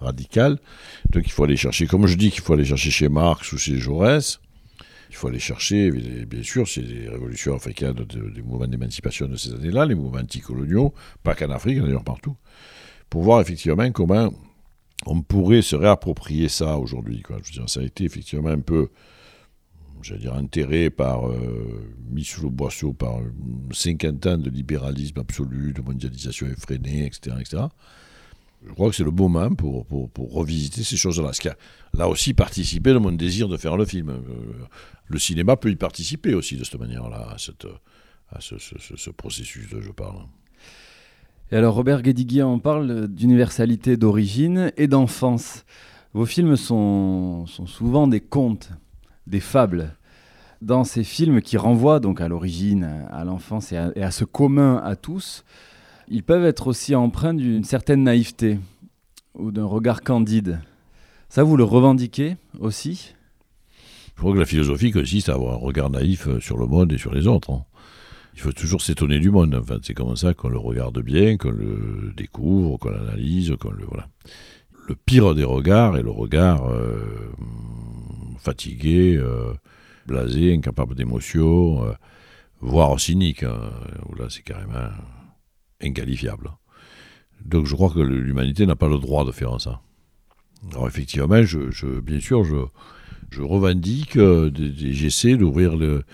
radical. 0.00 0.58
Donc 1.10 1.26
il 1.26 1.30
faut 1.30 1.44
aller 1.44 1.56
chercher, 1.56 1.86
comme 1.86 2.06
je 2.06 2.16
dis 2.16 2.30
qu'il 2.30 2.42
faut 2.42 2.52
aller 2.52 2.64
chercher 2.64 2.90
chez 2.90 3.08
Marx 3.08 3.52
ou 3.52 3.58
chez 3.58 3.78
Jaurès, 3.78 4.40
il 5.08 5.16
faut 5.16 5.28
aller 5.28 5.38
chercher, 5.38 5.90
bien 5.90 6.42
sûr, 6.42 6.68
c'est 6.68 6.82
les 6.82 7.08
révolutions 7.08 7.54
africaines, 7.54 7.94
des 7.94 8.42
mouvements 8.42 8.66
d'émancipation 8.66 9.28
de 9.28 9.36
ces 9.36 9.54
années-là, 9.54 9.86
les 9.86 9.94
mouvements 9.94 10.18
anticoloniaux, 10.18 10.92
pas 11.22 11.34
qu'en 11.34 11.50
Afrique, 11.50 11.80
d'ailleurs 11.80 12.04
partout, 12.04 12.36
pour 13.10 13.22
voir 13.22 13.40
effectivement 13.40 13.90
comment 13.92 14.32
on 15.06 15.22
pourrait 15.22 15.62
se 15.62 15.76
réapproprier 15.76 16.48
ça 16.48 16.78
aujourd'hui. 16.78 17.22
ça 17.66 17.80
a 17.80 17.82
été 17.82 18.04
effectivement 18.04 18.48
un 18.48 18.60
peu, 18.60 18.88
j'allais 20.02 20.20
dire, 20.20 20.34
enterré 20.34 20.90
par, 20.90 21.28
euh, 21.28 21.94
mis 22.10 22.24
sous 22.24 22.42
le 22.42 22.50
boisseau 22.50 22.92
par 22.92 23.18
50 23.72 24.26
ans 24.26 24.38
de 24.38 24.50
libéralisme 24.50 25.20
absolu, 25.20 25.72
de 25.72 25.82
mondialisation 25.82 26.46
effrénée, 26.46 27.06
etc. 27.06 27.36
etc 27.40 27.66
je 28.66 28.72
crois 28.72 28.90
que 28.90 28.96
c'est 28.96 29.04
le 29.04 29.10
moment 29.10 29.54
pour, 29.54 29.86
pour, 29.86 30.32
revisiter 30.32 30.82
ces 30.82 30.96
choses-là. 30.96 31.32
Ce 31.32 31.40
qui 31.40 31.48
a 31.48 31.56
là 31.94 32.08
aussi 32.08 32.34
participé 32.34 32.92
de 32.92 32.98
mon 32.98 33.12
désir 33.12 33.48
de 33.48 33.56
faire 33.56 33.76
le 33.76 33.84
film. 33.84 34.10
Euh, 34.10 34.20
le 35.06 35.18
cinéma 35.18 35.56
peut 35.56 35.70
y 35.70 35.76
participer 35.76 36.34
aussi 36.34 36.56
de 36.56 36.64
cette 36.64 36.78
manière-là, 36.80 37.28
à, 37.34 37.38
cette, 37.38 37.66
à 38.30 38.40
ce, 38.40 38.58
ce, 38.58 38.74
ce, 38.78 39.10
processus 39.10 39.70
dont 39.70 39.80
je 39.80 39.92
parle. 39.92 40.16
Et 41.52 41.56
alors 41.56 41.76
Robert 41.76 42.02
Guédiguier 42.02 42.42
en 42.42 42.58
parle 42.58 43.06
d'universalité 43.06 43.96
d'origine 43.96 44.72
et 44.76 44.88
d'enfance. 44.88 45.64
Vos 46.12 46.26
films 46.26 46.56
sont, 46.56 47.46
souvent 47.46 48.08
des 48.08 48.20
contes, 48.20 48.70
des 49.28 49.38
fables. 49.38 49.96
Dans 50.60 50.82
ces 50.82 51.04
films 51.04 51.40
qui 51.40 51.56
renvoient 51.56 52.00
donc 52.00 52.20
à 52.20 52.26
l'origine, 52.26 53.06
à 53.10 53.24
l'enfance 53.24 53.70
et, 53.70 53.76
et 53.94 54.02
à 54.02 54.10
ce 54.10 54.24
commun 54.24 54.82
à 54.84 54.96
tous, 54.96 55.44
ils 56.08 56.24
peuvent 56.24 56.44
être 56.44 56.66
aussi 56.66 56.96
empreints 56.96 57.34
d'une 57.34 57.62
certaine 57.62 58.02
naïveté 58.02 58.58
ou 59.34 59.52
d'un 59.52 59.66
regard 59.66 60.02
candide. 60.02 60.58
Ça, 61.28 61.44
vous 61.44 61.56
le 61.56 61.64
revendiquez 61.64 62.36
aussi? 62.58 63.14
Je 64.16 64.20
crois 64.20 64.32
que 64.32 64.38
la 64.38 64.46
philosophie 64.46 64.90
consiste 64.90 65.28
à 65.28 65.34
avoir 65.34 65.54
un 65.54 65.58
regard 65.58 65.90
naïf 65.90 66.26
euh, 66.26 66.40
sur 66.40 66.56
le 66.56 66.66
monde 66.66 66.92
et 66.92 66.98
sur 66.98 67.12
les 67.12 67.26
autres. 67.26 67.50
Hein. 67.50 67.64
Il 68.36 68.42
faut 68.42 68.52
toujours 68.52 68.82
s'étonner 68.82 69.18
du 69.18 69.30
monde. 69.30 69.54
Enfin, 69.54 69.78
c'est 69.82 69.94
comme 69.94 70.14
ça 70.16 70.34
qu'on 70.34 70.48
le 70.48 70.58
regarde 70.58 71.00
bien, 71.00 71.36
qu'on 71.36 71.50
le 71.50 72.12
découvre, 72.16 72.76
qu'on 72.78 72.90
l'analyse, 72.90 73.54
qu'on 73.58 73.70
le 73.70 73.84
voilà. 73.86 74.08
Le 74.88 74.94
pire 74.94 75.34
des 75.34 75.44
regards 75.44 75.96
est 75.96 76.02
le 76.02 76.10
regard 76.10 76.70
euh, 76.70 77.32
fatigué, 78.38 79.16
euh, 79.16 79.52
blasé, 80.06 80.54
incapable 80.54 80.94
d'émotion, 80.94 81.84
voire 82.60 83.00
cynique. 83.00 83.42
Hein. 83.42 83.58
Là, 84.16 84.26
c'est 84.28 84.42
carrément 84.42 84.90
inqualifiable. 85.82 86.50
Donc 87.44 87.66
je 87.66 87.74
crois 87.74 87.90
que 87.90 88.00
l'humanité 88.00 88.66
n'a 88.66 88.76
pas 88.76 88.88
le 88.88 88.98
droit 88.98 89.24
de 89.24 89.32
faire 89.32 89.60
ça. 89.60 89.80
Alors 90.70 90.86
effectivement, 90.88 91.28
bien 91.28 91.44
sûr, 92.20 92.44
je, 92.44 92.56
je 93.30 93.42
revendique, 93.42 94.16
euh, 94.16 94.50
j'essaie 94.76 95.36
d'ouvrir 95.36 95.76
le, 95.76 96.04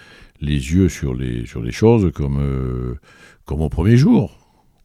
les 0.42 0.72
yeux 0.74 0.88
sur 0.88 1.14
les, 1.14 1.46
sur 1.46 1.62
les 1.62 1.72
choses 1.72 2.10
comme, 2.12 2.38
euh, 2.40 2.98
comme 3.46 3.62
au 3.62 3.68
premier 3.68 3.96
jour, 3.96 4.36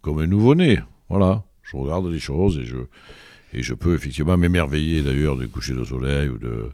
comme 0.02 0.20
un 0.20 0.28
nouveau-né. 0.28 0.80
Voilà, 1.10 1.44
je 1.64 1.76
regarde 1.76 2.06
les 2.08 2.20
choses 2.20 2.60
et 2.60 2.64
je, 2.64 2.78
et 3.54 3.64
je 3.64 3.74
peux 3.74 3.96
effectivement 3.96 4.38
m'émerveiller 4.38 5.02
d'ailleurs 5.02 5.36
du 5.36 5.48
coucher 5.50 5.74
de 5.74 5.84
soleil 5.84 6.30
ou, 6.30 6.38
de, 6.38 6.70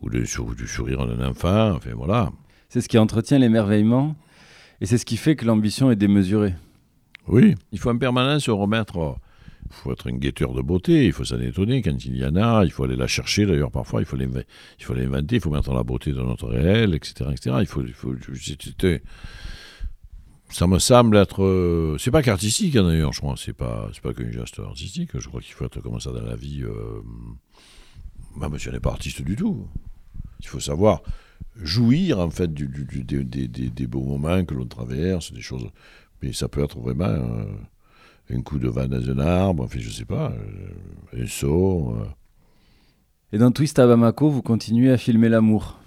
ou 0.00 0.08
du 0.08 0.66
sourire 0.66 1.06
d'un 1.06 1.28
enfant. 1.28 1.72
Enfin 1.72 1.90
voilà. 1.94 2.30
C'est 2.68 2.80
ce 2.80 2.88
qui 2.88 2.98
entretient 2.98 3.38
l'émerveillement 3.38 4.16
et 4.80 4.86
c'est 4.86 4.98
ce 4.98 5.04
qui 5.04 5.16
fait 5.16 5.36
que 5.36 5.44
l'ambition 5.44 5.90
est 5.90 5.96
démesurée. 5.96 6.54
Oui, 7.26 7.54
il 7.72 7.78
faut 7.78 7.90
en 7.90 7.98
permanence 7.98 8.44
se 8.44 8.50
remettre. 8.50 9.16
Il 9.76 9.82
faut 9.82 9.92
être 9.92 10.08
un 10.08 10.16
guetteur 10.16 10.54
de 10.54 10.62
beauté, 10.62 11.06
il 11.06 11.12
faut 11.12 11.24
s'en 11.24 11.40
étonner 11.40 11.82
quand 11.82 12.04
il 12.04 12.16
y 12.16 12.24
en 12.24 12.36
a, 12.36 12.64
il 12.64 12.70
faut 12.70 12.84
aller 12.84 12.96
la 12.96 13.06
chercher 13.06 13.44
d'ailleurs 13.46 13.70
parfois, 13.70 14.00
il 14.00 14.06
faut 14.06 14.16
l'inventer, 14.16 14.46
il 15.36 15.40
faut 15.40 15.50
mettre 15.50 15.72
la 15.74 15.82
beauté 15.82 16.12
dans 16.12 16.24
notre 16.24 16.48
réel, 16.48 16.94
etc. 16.94 17.30
etc. 17.32 17.56
Il 17.60 17.66
faut, 17.66 17.82
il 17.82 17.92
ça 20.50 20.66
me 20.68 20.78
semble 20.78 21.16
être. 21.16 21.42
Euh, 21.42 21.96
c'est 21.98 22.10
pas 22.12 22.22
qu'artistique 22.22 22.76
hein, 22.76 22.84
d'ailleurs, 22.84 23.12
je 23.12 23.20
crois, 23.20 23.34
c'est 23.36 23.52
pas, 23.52 23.90
pas 24.02 24.14
qu'un 24.14 24.30
geste 24.30 24.60
artistique, 24.60 25.10
je 25.18 25.28
crois 25.28 25.40
qu'il 25.40 25.52
faut 25.54 25.64
être 25.64 25.80
comme 25.80 25.98
ça 26.00 26.12
dans 26.12 26.22
la 26.22 26.36
vie. 26.36 26.62
Euh... 26.62 27.00
Bah, 28.36 28.48
monsieur 28.48 28.70
n'est 28.72 28.80
pas 28.80 28.90
artiste 28.92 29.22
du 29.22 29.36
tout. 29.36 29.66
Il 30.40 30.46
faut 30.46 30.60
savoir 30.60 31.02
jouir 31.56 32.18
en 32.20 32.30
fait 32.30 32.52
du, 32.52 32.68
des- 32.68 33.24
des- 33.48 33.70
des 33.70 33.86
beaux 33.86 34.02
moments 34.04 34.44
que 34.44 34.54
l'on 34.54 34.66
traverse, 34.66 35.32
des 35.32 35.40
choses. 35.40 35.66
Mais 36.22 36.32
ça 36.32 36.48
peut 36.48 36.62
être 36.62 36.78
vraiment 36.78 37.04
euh, 37.04 37.44
un 38.30 38.40
coup 38.42 38.58
de 38.58 38.68
vent 38.68 38.86
dans 38.86 39.10
un 39.10 39.18
arbre, 39.18 39.64
enfin 39.64 39.78
je 39.80 39.90
sais 39.90 40.04
pas, 40.04 40.32
euh, 40.32 41.22
un 41.22 41.26
saut. 41.26 41.94
euh. 42.00 42.04
Et 43.32 43.38
dans 43.38 43.50
Twist 43.50 43.78
à 43.78 43.86
Bamako, 43.86 44.30
vous 44.30 44.42
continuez 44.42 44.90
à 44.90 44.96
filmer 44.98 45.28
l'amour. 45.28 45.78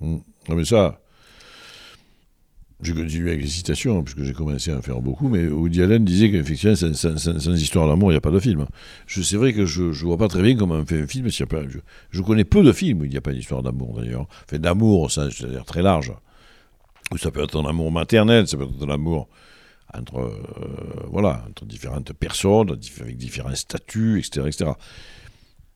Mm. 0.00 0.16
Non 0.48 0.54
mais 0.56 0.64
ça, 0.64 1.00
j'ai 2.80 2.94
continué 2.94 3.30
avec 3.30 3.42
les 3.42 3.48
citations, 3.48 4.02
puisque 4.04 4.22
j'ai 4.22 4.32
commencé 4.32 4.70
à 4.70 4.78
en 4.78 4.82
faire 4.82 5.00
beaucoup, 5.00 5.28
mais 5.28 5.46
Woody 5.48 5.82
Allen 5.82 6.04
disait 6.04 6.30
qu'effectivement, 6.30 6.76
sans, 6.76 6.94
sans- 6.94 7.16
sans- 7.18 7.38
sans 7.40 7.52
histoire 7.54 7.88
d'amour, 7.88 8.10
il 8.10 8.14
n'y 8.14 8.18
a 8.18 8.20
pas 8.22 8.30
de 8.30 8.38
film. 8.38 8.66
C'est 9.08 9.36
vrai 9.36 9.52
que 9.52 9.66
je 9.66 9.82
ne 9.82 9.92
vois 9.92 10.16
pas 10.16 10.28
très 10.28 10.42
bien 10.42 10.56
comment 10.56 10.76
on 10.76 10.86
fait 10.86 11.02
un 11.02 11.06
film 11.06 11.28
s'il 11.30 11.40
y 11.40 11.42
a 11.42 11.46
pas... 11.46 11.68
Je, 11.68 11.78
je 12.10 12.22
connais 12.22 12.44
peu 12.44 12.62
de 12.62 12.72
films 12.72 13.00
où 13.00 13.04
il 13.04 13.10
n'y 13.10 13.16
a 13.16 13.20
pas 13.20 13.32
d'histoire 13.32 13.62
d'amour, 13.64 14.00
d'ailleurs. 14.00 14.26
Enfin, 14.44 14.58
d'amour, 14.58 15.00
au 15.02 15.08
sens, 15.08 15.34
c'est-à-dire 15.34 15.64
très 15.64 15.82
large. 15.82 16.12
Ou 17.12 17.18
ça 17.18 17.30
peut 17.32 17.42
être 17.42 17.60
un 17.60 17.68
amour 17.68 17.90
maternel, 17.90 18.46
ça 18.46 18.56
peut 18.56 18.64
être 18.64 18.84
un 18.88 18.90
amour 18.94 19.28
entre, 19.94 20.18
euh, 20.18 21.06
voilà, 21.10 21.44
entre 21.48 21.64
différentes 21.64 22.12
personnes, 22.12 22.70
avec 23.00 23.16
différents 23.16 23.54
statuts, 23.54 24.18
etc., 24.18 24.46
etc. 24.46 24.70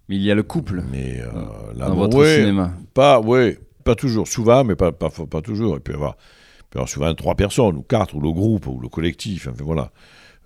Mais 0.08 0.16
il 0.16 0.22
y 0.22 0.30
a 0.30 0.34
le 0.34 0.42
couple 0.42 0.82
Mais 0.90 1.20
euh, 1.20 1.30
dans 1.74 1.88
l'amour, 1.88 1.98
votre 2.04 2.18
ouais, 2.18 2.36
cinéma. 2.40 2.74
pas, 2.94 3.20
ouais, 3.20 3.58
pas 3.84 3.94
toujours, 3.94 4.28
souvent, 4.28 4.64
mais 4.64 4.76
pas, 4.76 4.92
pas, 4.92 5.10
pas 5.10 5.40
toujours. 5.42 5.76
Il 5.76 5.80
peut 5.80 5.92
y 5.92 5.96
avoir, 5.96 6.16
il 6.58 6.64
peut 6.70 6.78
y 6.78 6.78
avoir 6.78 6.88
souvent 6.88 7.14
trois 7.14 7.34
personnes, 7.34 7.76
ou 7.76 7.82
quatre, 7.82 8.14
ou 8.14 8.20
le 8.20 8.30
groupe, 8.32 8.66
ou 8.66 8.80
le 8.80 8.88
collectif. 8.88 9.48
Enfin 9.48 9.62
voilà. 9.64 9.92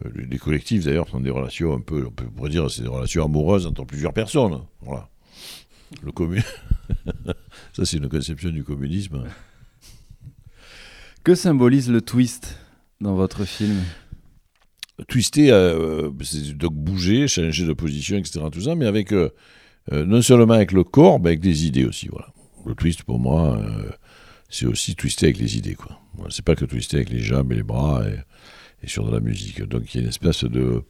Euh, 0.04 0.10
Les 0.14 0.26
les 0.26 0.38
collectifs, 0.38 0.84
d'ailleurs, 0.84 1.08
sont 1.08 1.20
des 1.20 1.30
relations 1.30 1.74
un 1.74 1.80
peu, 1.80 2.06
on 2.06 2.10
peut 2.10 2.26
pourrait 2.26 2.50
dire, 2.50 2.70
c'est 2.70 2.82
des 2.82 2.88
relations 2.88 3.24
amoureuses 3.24 3.66
entre 3.66 3.84
plusieurs 3.84 4.12
personnes. 4.12 4.60
Voilà. 4.82 5.08
Le 6.02 6.12
commun... 6.12 6.40
Ça, 7.72 7.84
c'est 7.84 7.96
une 7.98 8.08
conception 8.08 8.50
du 8.50 8.62
communisme. 8.64 9.24
Que 11.24 11.34
symbolise 11.34 11.90
le 11.90 12.00
twist? 12.00 12.58
Dans 13.00 13.14
votre 13.14 13.44
film 13.44 13.82
Twister, 15.08 15.50
euh, 15.52 16.10
c'est 16.22 16.56
donc 16.56 16.72
bouger, 16.72 17.28
changer 17.28 17.66
de 17.66 17.72
position, 17.74 18.16
etc. 18.16 18.40
Tout 18.50 18.62
ça, 18.62 18.74
mais 18.74 18.86
avec 18.86 19.12
euh, 19.12 19.30
euh, 19.92 20.06
non 20.06 20.22
seulement 20.22 20.54
avec 20.54 20.72
le 20.72 20.84
corps, 20.84 21.20
mais 21.20 21.28
avec 21.28 21.40
des 21.40 21.66
idées 21.66 21.84
aussi. 21.84 22.08
Voilà. 22.08 22.28
Le 22.64 22.74
twist, 22.74 23.02
pour 23.02 23.20
moi, 23.20 23.62
c'est 24.48 24.66
aussi 24.66 24.96
twister 24.96 25.26
avec 25.26 25.38
les 25.38 25.56
idées. 25.56 25.74
Quoi. 25.74 26.00
Voilà, 26.14 26.30
c'est 26.32 26.44
pas 26.44 26.56
que 26.56 26.64
twister 26.64 26.96
avec 26.96 27.10
les 27.10 27.20
jambes 27.20 27.52
et 27.52 27.56
les 27.56 27.62
bras 27.62 28.02
et, 28.82 28.88
sur 28.88 29.06
de 29.06 29.12
la 29.12 29.20
musique. 29.20 29.62
Donc 29.62 29.94
il 29.94 29.98
y 29.98 30.00
a 30.00 30.02
une 30.02 30.08
espèce 30.08 30.42
de, 30.42 30.82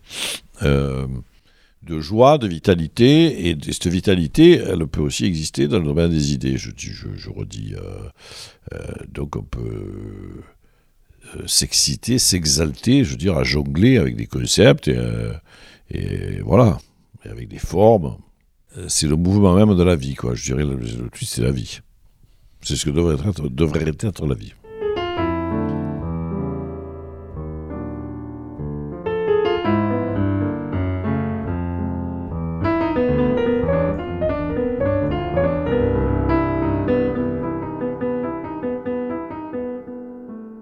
de 0.62 2.00
joie, 2.00 2.38
de 2.38 2.46
vitalité, 2.46 3.50
et 3.50 3.58
cette 3.62 3.88
vitalité, 3.88 4.54
elle 4.54 4.86
peut 4.86 5.02
aussi 5.02 5.26
exister 5.26 5.68
dans 5.68 5.78
le 5.78 5.84
domaine 5.84 6.10
des 6.10 6.32
idées. 6.32 6.56
Je, 6.56 6.70
je, 6.78 7.08
je 7.14 7.28
redis. 7.28 7.74
donc 9.12 9.36
on 9.36 9.42
peut 9.42 10.40
s'exciter, 11.46 12.18
s'exalter, 12.18 13.04
je 13.04 13.10
veux 13.10 13.16
dire, 13.16 13.36
à 13.36 13.44
jongler 13.44 13.98
avec 13.98 14.16
des 14.16 14.26
concepts 14.26 14.88
et, 14.88 14.96
euh, 14.96 15.32
voilà, 16.44 16.78
avec 17.24 17.48
des 17.48 17.58
formes. 17.58 18.16
Euh, 18.76 18.86
C'est 18.88 19.06
le 19.06 19.16
mouvement 19.16 19.54
même 19.54 19.76
de 19.76 19.82
la 19.82 19.96
vie, 19.96 20.14
quoi. 20.14 20.34
Je 20.34 20.44
dirais, 20.44 20.64
le, 20.64 20.76
le 20.76 21.10
c'est 21.20 21.42
la 21.42 21.52
vie. 21.52 21.80
C'est 22.62 22.76
ce 22.76 22.84
que 22.86 22.90
devrait 22.90 23.16
être, 23.28 23.48
devrait 23.48 23.84
être 24.00 24.26
la 24.26 24.34
vie. 24.34 24.52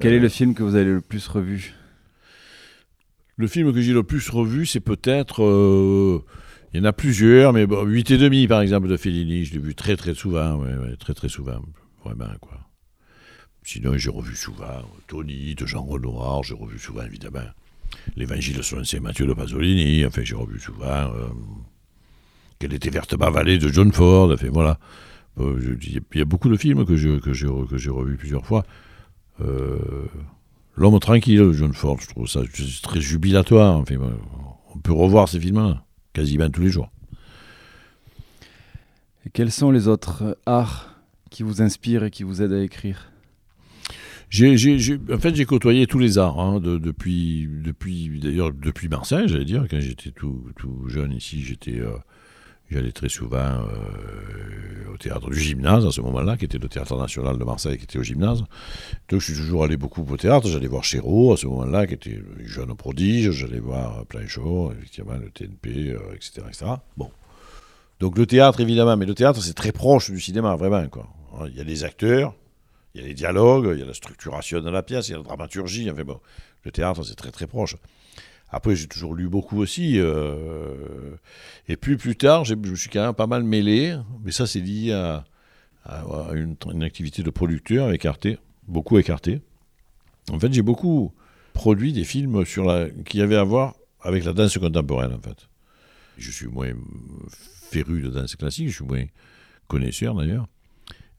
Quel 0.05 0.13
est 0.15 0.21
le 0.21 0.29
film 0.29 0.55
que 0.55 0.63
vous 0.63 0.75
avez 0.75 0.85
le 0.85 1.01
plus 1.01 1.27
revu? 1.29 1.73
Le 3.37 3.47
film 3.47 3.73
que 3.73 3.81
j'ai 3.81 3.93
le 3.95 4.03
plus 4.03 4.29
revu, 4.29 4.67
c'est 4.67 4.81
peut-être. 4.81 5.43
euh, 5.43 6.23
il 6.73 6.79
y 6.79 6.81
en 6.81 6.85
a 6.85 6.93
plusieurs, 6.93 7.53
mais 7.53 7.67
bon, 7.67 7.85
8 7.85 8.11
et 8.11 8.19
demi, 8.19 8.47
par 8.47 8.61
exemple, 8.61 8.87
de 8.89 8.97
Fellini, 8.97 9.45
je 9.45 9.55
l'ai 9.55 9.61
vu 9.61 9.75
très 9.75 9.97
très 9.97 10.15
souvent, 10.15 10.63
très 11.17 11.29
souvent, 11.29 11.63
vraiment, 12.05 12.35
quoi. 12.41 12.61
Sinon, 13.63 13.97
j'ai 13.97 14.11
revu 14.11 14.37
souvent 14.37 14.65
euh, 14.67 14.83
Tony 15.07 15.55
de 15.55 15.65
Jean 15.65 15.83
Renoir, 15.85 16.43
j'ai 16.43 16.55
revu 16.55 16.79
souvent, 16.79 17.03
évidemment, 17.05 17.47
l'Évangile 18.17 18.63
selon 18.63 18.85
Saint 18.85 19.01
Matthieu 19.01 19.27
de 19.27 19.33
Pasolini, 19.33 20.05
enfin, 20.05 20.23
j'ai 20.23 20.35
revu 20.35 20.61
souvent 20.61 20.85
euh, 20.87 21.29
Quelle 22.59 22.75
était 22.75 22.91
verte 22.91 23.15
ma 23.15 23.31
vallée 23.31 23.57
de 23.57 23.69
John 23.69 23.91
Ford, 23.91 24.31
enfin, 24.33 24.49
voilà. 24.53 24.79
Il 25.41 26.01
y, 26.15 26.21
a- 26.21 26.25
beaucoup 26.27 26.49
de 26.51 26.57
films 26.57 26.85
que 26.85 26.95
j'ai 26.95 27.19
que 27.21 27.33
j'ai 27.33 27.49
revus 27.91 28.17
plusieurs 28.17 28.47
fois. 28.47 28.65
Euh, 29.41 29.79
L'homme 30.77 30.99
tranquille 30.99 31.53
John 31.53 31.73
Ford, 31.73 31.99
je 32.01 32.09
trouve 32.09 32.27
ça 32.29 32.41
très 32.83 33.01
jubilatoire. 33.01 33.77
Enfin, 33.77 33.95
on 34.75 34.79
peut 34.79 34.93
revoir 34.93 35.29
ces 35.29 35.39
films-là 35.39 35.85
quasiment 36.13 36.51
tous 36.51 36.63
les 36.63 36.71
jours. 36.71 36.91
Et 39.25 39.31
quels 39.31 39.53
sont 39.53 39.71
les 39.71 39.87
autres 39.89 40.37
arts 40.47 41.01
qui 41.31 41.43
vous 41.45 41.63
inspirent 41.63 42.05
et 42.05 42.11
qui 42.11 42.25
vous 42.25 42.43
aident 42.43 42.53
à 42.55 42.63
écrire? 42.63 43.11
En 44.37 45.19
fait, 45.19 45.35
j'ai 45.37 45.45
côtoyé 45.45 45.87
tous 45.87 46.01
les 46.01 46.19
arts 46.19 46.41
hein, 46.41 46.59
de- 46.59 46.79
depuis, 46.79 47.49
depuis, 47.49 48.19
d'ailleurs 48.21 48.53
depuis 48.53 48.89
Marseille, 48.89 49.29
j'allais 49.29 49.45
dire. 49.45 49.67
Quand 49.71 49.79
j'étais 49.81 50.11
tout, 50.11 50.45
tout 50.59 50.89
jeune 50.89 51.13
ici, 51.13 51.41
j'étais, 51.43 51.79
euh, 51.79 51.93
j'allais 52.71 52.93
très 52.93 53.09
souvent 53.09 53.39
euh, 53.39 54.93
au 54.93 54.97
théâtre 54.97 55.31
du 55.31 55.39
gymnase 55.39 55.87
à 55.87 55.91
ce 55.91 56.01
moment-là, 56.01 56.37
qui 56.37 56.45
était 56.45 56.59
le 56.59 56.69
théâtre 56.69 56.97
national 56.97 57.39
de 57.39 57.45
Marseille, 57.45 57.79
qui 57.79 57.85
était 57.85 57.99
au 57.99 58.03
gymnase. 58.03 58.45
Donc, 59.09 59.21
je 59.21 59.33
suis 59.33 59.35
toujours 59.35 59.65
allé 59.65 59.77
beaucoup 59.77 60.05
au 60.09 60.17
théâtre. 60.17 60.49
J'allais 60.49 60.67
voir 60.67 60.85
Chéreau 60.85 61.33
à 61.33 61.37
ce 61.37 61.47
moment-là, 61.47 61.87
qui 61.87 61.95
était 61.95 62.23
jeune 62.45 62.75
prodige. 62.75 63.31
J'allais 63.33 63.61
voir 63.61 64.05
Planchot, 64.07 64.73
effectivement, 64.73 65.15
le 65.15 65.31
TNP, 65.31 65.97
etc., 66.15 66.43
etc. 66.49 66.67
Bon. 66.97 67.11
Donc, 68.01 68.19
le 68.19 68.27
théâtre, 68.27 68.61
évidemment, 68.61 68.97
mais 68.97 69.07
le 69.07 69.15
théâtre, 69.15 69.43
c'est 69.43 69.55
très 69.55 69.73
proche 69.73 70.11
du 70.11 70.21
cinéma, 70.21 70.57
vraiment. 70.57 70.87
Quoi. 70.89 71.09
Il 71.49 71.57
y 71.57 71.61
a 71.61 71.65
des 71.65 71.85
acteurs. 71.85 72.35
Il 72.95 73.01
y 73.01 73.05
a 73.05 73.09
les 73.09 73.15
dialogues, 73.15 73.71
il 73.73 73.81
y 73.81 73.83
a 73.83 73.87
la 73.87 73.95
structuration 73.95 74.61
de 74.61 74.71
la 74.71 74.83
pièce, 74.83 75.09
il 75.09 75.13
y 75.13 75.15
a 75.15 75.19
la 75.19 75.25
dramaturgie. 75.25 75.91
Enfin 75.91 76.05
bon, 76.05 76.21
le 76.63 76.71
théâtre, 76.71 77.03
c'est 77.03 77.17
très 77.17 77.33
très 77.33 77.49
proche. 77.49 77.77
Après, 78.55 78.77
j'ai 78.77 78.87
toujours 78.87 79.15
lu 79.15 79.29
beaucoup 79.29 79.59
aussi. 79.61 79.99
euh, 79.99 81.17
et 81.67 81.77
puis 81.77 81.97
plus 81.97 82.15
tard, 82.15 82.45
je 82.45 82.55
me 82.55 82.77
suis 82.77 82.89
quand 82.89 83.05
même 83.05 83.15
pas 83.15 83.27
mal 83.27 83.43
mêlé. 83.43 83.97
Mais 84.25 84.31
ça, 84.31 84.47
c'est 84.47 84.61
lié 84.61 84.93
à, 84.93 85.25
une, 86.35 86.83
activité 86.83 87.25
de 87.25 87.31
producteur 87.31 87.89
avec 87.89 88.07
Arte, 88.07 88.29
beaucoup 88.69 88.95
avec 88.95 89.11
Arte. 89.11 89.31
En 90.31 90.39
fait, 90.39 90.53
j'ai 90.53 90.63
beaucoup 90.63 91.13
produit 91.53 91.93
des 91.93 92.05
films 92.05 92.45
sur 92.45 92.65
la, 92.65 92.89
qui 93.05 93.21
avaient 93.21 93.37
à 93.37 93.43
voir 93.43 93.75
avec 94.01 94.25
la 94.25 94.33
danse 94.33 94.57
contemporaine, 94.57 95.13
en 95.13 95.21
fait. 95.21 95.49
Je 96.17 96.31
suis 96.31 96.47
moins 96.47 96.71
féru 97.71 98.03
de 98.03 98.09
danse 98.09 98.37
classique, 98.37 98.69
je 98.69 98.75
suis 98.75 98.85
moins 98.85 99.05
connaisseur 99.67 100.15
d'ailleurs. 100.15 100.47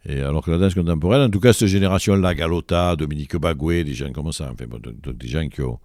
Et 0.05 0.21
alors 0.21 0.41
que 0.41 0.51
la 0.51 0.57
danse 0.57 0.73
contemporaine, 0.73 1.21
en 1.21 1.29
tout 1.29 1.41
cas, 1.41 1.51
cette 1.51 1.67
génération-là, 1.67 2.33
Galota, 2.33 2.95
Dominique 2.95 3.35
Bagoué, 3.35 3.83
des 3.83 3.93
gens 3.93 4.11
comme 4.13 4.31
ça, 4.31 4.53
enfin, 4.53 4.65
des 5.13 5.27
gens 5.27 5.49
qui 5.49 5.61
ont. 5.61 5.79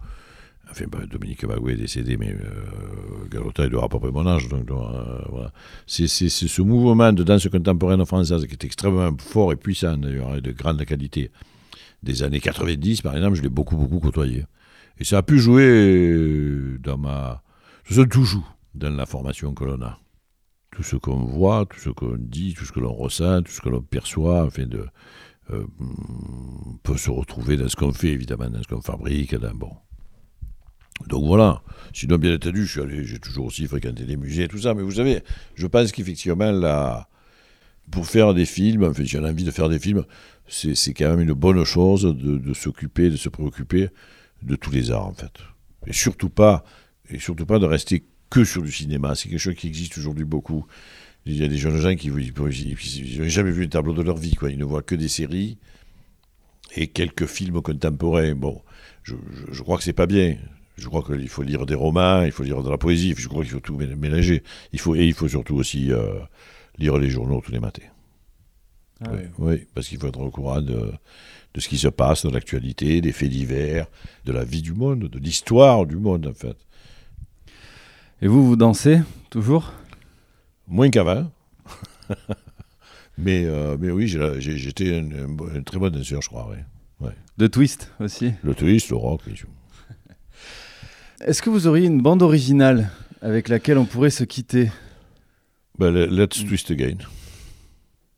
Enfin, 0.71 0.85
Dominique 1.09 1.45
Bagoué 1.45 1.73
est 1.73 1.77
décédé, 1.77 2.17
mais 2.17 2.31
euh, 2.31 3.25
il 3.31 3.39
doit 3.39 3.65
avoir 3.65 3.83
à 3.83 3.89
peu 3.89 3.99
près 3.99 4.11
mon 4.11 4.25
âge. 4.25 4.47
Donc, 4.47 4.69
euh, 4.71 5.21
voilà. 5.29 5.51
C'est 5.85 6.07
ce 6.07 6.61
mouvement 6.61 7.11
de 7.11 7.23
danse 7.23 7.47
contemporaine 7.49 8.05
française 8.05 8.45
qui 8.47 8.53
est 8.53 8.63
extrêmement 8.63 9.11
fort 9.19 9.51
et 9.51 9.57
puissant, 9.57 9.97
d'ailleurs, 9.97 10.35
et 10.35 10.41
de 10.41 10.51
grande 10.51 10.83
qualité. 10.85 11.31
Des 12.03 12.23
années 12.23 12.39
90, 12.39 13.01
par 13.01 13.15
exemple, 13.15 13.35
je 13.35 13.41
l'ai 13.41 13.49
beaucoup, 13.49 13.75
beaucoup 13.75 13.99
côtoyé. 13.99 14.45
Et 14.97 15.03
ça 15.03 15.19
a 15.19 15.23
pu 15.23 15.39
jouer 15.39 16.77
dans 16.79 16.97
ma. 16.97 17.43
Ça 17.89 18.05
tout 18.05 18.23
joue 18.23 18.45
dans 18.73 18.95
la 18.95 19.05
formation 19.05 19.53
que 19.53 19.65
l'on 19.65 19.81
a 19.81 19.99
tout 20.71 20.83
ce 20.83 20.95
qu'on 20.95 21.25
voit, 21.25 21.65
tout 21.65 21.79
ce 21.79 21.89
qu'on 21.89 22.15
dit, 22.17 22.53
tout 22.53 22.65
ce 22.65 22.71
que 22.71 22.79
l'on 22.79 22.93
ressent, 22.93 23.43
tout 23.43 23.51
ce 23.51 23.61
que 23.61 23.69
l'on 23.69 23.81
perçoit, 23.81 24.45
enfin 24.45 24.65
de, 24.65 24.87
euh, 25.51 25.65
mm, 25.79 26.77
peut 26.83 26.97
se 26.97 27.09
retrouver 27.09 27.57
dans 27.57 27.67
ce 27.67 27.75
qu'on 27.75 27.91
fait, 27.91 28.09
évidemment, 28.09 28.49
dans 28.49 28.63
ce 28.63 28.67
qu'on 28.67 28.81
fabrique. 28.81 29.35
Dans, 29.35 29.53
bon. 29.53 29.71
Donc 31.07 31.25
voilà. 31.25 31.61
Sinon, 31.93 32.17
bien 32.17 32.35
entendu, 32.35 32.65
je 32.65 32.81
j'ai 33.03 33.19
toujours 33.19 33.47
aussi 33.47 33.67
fréquenté 33.67 34.03
des 34.05 34.17
musées, 34.17 34.47
tout 34.47 34.59
ça. 34.59 34.73
Mais 34.73 34.81
vous 34.81 34.91
savez, 34.93 35.21
je 35.55 35.67
pense 35.67 35.91
qu'effectivement, 35.91 36.51
là, 36.51 37.07
pour 37.91 38.05
faire 38.07 38.33
des 38.33 38.45
films, 38.45 38.83
enfin, 38.85 39.03
j'ai 39.03 39.19
envie 39.19 39.43
de 39.43 39.51
faire 39.51 39.69
des 39.69 39.79
films, 39.79 40.05
c'est, 40.47 40.93
quand 40.93 41.09
même 41.09 41.21
une 41.21 41.33
bonne 41.33 41.63
chose 41.63 42.03
de, 42.03 42.53
s'occuper, 42.53 43.09
de 43.09 43.17
se 43.17 43.29
préoccuper 43.29 43.89
de 44.43 44.55
tous 44.55 44.71
les 44.71 44.91
arts, 44.91 45.07
en 45.07 45.13
fait. 45.13 45.31
Et 45.87 45.93
surtout 45.93 46.29
pas, 46.29 46.63
et 47.09 47.19
surtout 47.19 47.45
pas 47.45 47.59
de 47.59 47.65
rester 47.65 48.05
que 48.29 48.43
sur 48.43 48.61
du 48.61 48.71
cinéma. 48.71 49.15
C'est 49.15 49.29
quelque 49.29 49.39
chose 49.39 49.55
qui 49.55 49.67
existe 49.67 49.97
aujourd'hui 49.97 50.25
beaucoup. 50.25 50.65
Il 51.25 51.35
y 51.35 51.43
a 51.43 51.47
des 51.47 51.57
jeunes 51.57 51.77
gens 51.77 51.95
qui 51.95 52.09
n'ont 52.09 53.27
jamais 53.29 53.51
vu 53.51 53.65
un 53.65 53.67
tableau 53.67 53.93
de 53.93 54.01
leur 54.01 54.17
vie. 54.17 54.35
Quoi. 54.35 54.51
Ils 54.51 54.57
ne 54.57 54.63
voient 54.65 54.81
que 54.81 54.95
des 54.95 55.07
séries 55.09 55.57
et 56.75 56.87
quelques 56.87 57.25
films 57.25 57.61
contemporains. 57.61 58.33
Bon, 58.35 58.61
je, 59.03 59.15
je- 59.15 59.53
je 59.53 59.61
crois 59.63 59.77
que 59.77 59.83
c'est 59.83 59.93
pas 59.93 60.07
bien. 60.07 60.37
Je 60.77 60.87
crois 60.87 61.03
qu'il 61.03 61.27
faut 61.29 61.43
lire 61.43 61.65
des 61.65 61.75
romans, 61.75 62.23
il 62.23 62.31
faut 62.31 62.43
lire 62.43 62.63
de 62.63 62.69
la 62.69 62.77
poésie. 62.77 63.13
Je 63.17 63.27
crois 63.27 63.43
qu'il 63.43 63.51
faut 63.51 63.59
tout 63.59 63.77
mé- 63.77 63.95
mélanger. 63.95 64.41
Il 64.73 64.79
faut, 64.79 64.95
et 64.95 65.05
il 65.05 65.13
faut 65.13 65.27
surtout 65.27 65.55
aussi 65.55 65.91
euh, 65.91 66.13
lire 66.77 66.97
les 66.97 67.09
journaux 67.09 67.41
tous 67.45 67.51
les 67.51 67.59
matins. 67.59 67.83
Ah 69.03 69.09
oui, 69.39 69.67
parce 69.73 69.87
qu'il 69.87 69.97
faut 69.99 70.07
être 70.07 70.19
au 70.19 70.29
courant 70.29 70.61
de, 70.61 70.91
de 71.53 71.59
ce 71.59 71.67
qui 71.67 71.77
se 71.79 71.87
passe 71.87 72.23
dans 72.23 72.31
l'actualité, 72.31 73.01
des 73.01 73.11
faits 73.11 73.29
divers, 73.31 73.87
de 74.25 74.31
la 74.31 74.43
vie 74.43 74.61
du 74.61 74.73
monde, 74.73 75.05
de 75.09 75.19
l'histoire 75.19 75.85
du 75.87 75.95
monde, 75.97 76.27
en 76.27 76.33
fait. 76.33 76.55
Et 78.21 78.27
vous, 78.27 78.45
vous 78.45 78.55
dansez 78.55 79.01
toujours? 79.31 79.73
Moins 80.67 80.89
qu'avant. 80.91 81.31
mais, 83.17 83.43
euh, 83.45 83.77
mais 83.79 83.89
oui, 83.91 84.07
j'étais 84.07 84.95
un, 84.97 85.11
un 85.11 85.27
bon- 85.27 85.49
un 85.53 85.61
très 85.63 85.79
bon 85.79 85.91
danseur, 85.91 86.21
je 86.21 86.27
crois. 86.29 86.47
ouais. 86.49 86.63
Ouais. 86.99 87.13
De 87.37 87.47
twist 87.47 87.91
aussi? 87.99 88.33
Le 88.43 88.53
twist, 88.53 88.89
le 88.89 88.95
rock, 88.97 89.21
oui. 89.27 89.33
Est-ce 91.25 91.41
que 91.43 91.49
vous 91.51 91.67
auriez 91.67 91.85
une 91.85 92.01
bande 92.01 92.23
originale 92.23 92.89
avec 93.21 93.47
laquelle 93.47 93.77
on 93.77 93.85
pourrait 93.85 94.09
se 94.09 94.23
quitter? 94.23 94.71
Bah, 95.77 95.91
Let's 95.91 96.43
Twist 96.45 96.71
Again. 96.71 96.97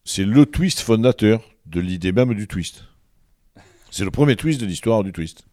C'est 0.05 0.23
le 0.23 0.45
twist 0.45 0.79
fondateur 0.79 1.41
de 1.65 1.81
l'idée 1.81 2.11
même 2.13 2.33
du 2.33 2.47
twist. 2.47 2.85
C'est 3.91 4.05
le 4.05 4.11
premier 4.11 4.35
twist 4.35 4.61
de 4.61 4.65
l'histoire 4.65 5.03
du 5.03 5.11
twist. 5.11 5.43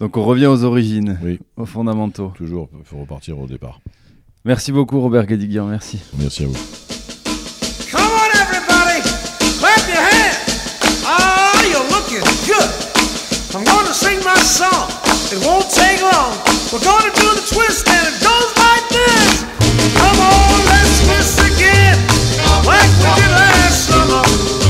Donc 0.00 0.16
on 0.16 0.24
revient 0.24 0.46
aux 0.46 0.64
origines, 0.64 1.18
aux 1.56 1.66
fondamentaux. 1.66 2.32
Toujours, 2.34 2.68
il 2.78 2.84
faut 2.84 2.98
repartir 2.98 3.38
au 3.38 3.46
départ. 3.46 3.80
Merci 4.44 4.72
beaucoup 4.72 5.00
Robert 5.00 5.26
Guédiguian, 5.26 5.66
merci. 5.66 6.00
Merci 6.18 6.44
à 6.44 6.46
vous. 6.46 6.58
Clap 14.24 14.38
song. 14.44 15.03
It 15.32 15.44
won't 15.44 15.68
take 15.70 16.02
long. 16.02 16.36
We're 16.72 16.84
gonna 16.84 17.10
do 17.14 17.34
the 17.34 17.46
twist 17.50 17.88
and 17.88 18.06
it 18.08 18.20
goes 18.22 18.50
like 18.58 18.88
this. 18.90 19.44
Come 19.96 20.20
on, 20.20 20.66
let's 20.66 21.00
twist 21.06 21.38
again, 21.40 21.96
like 22.66 22.90
we 23.00 23.08
did 23.20 23.30
last 23.30 23.88
summer. 23.88 24.63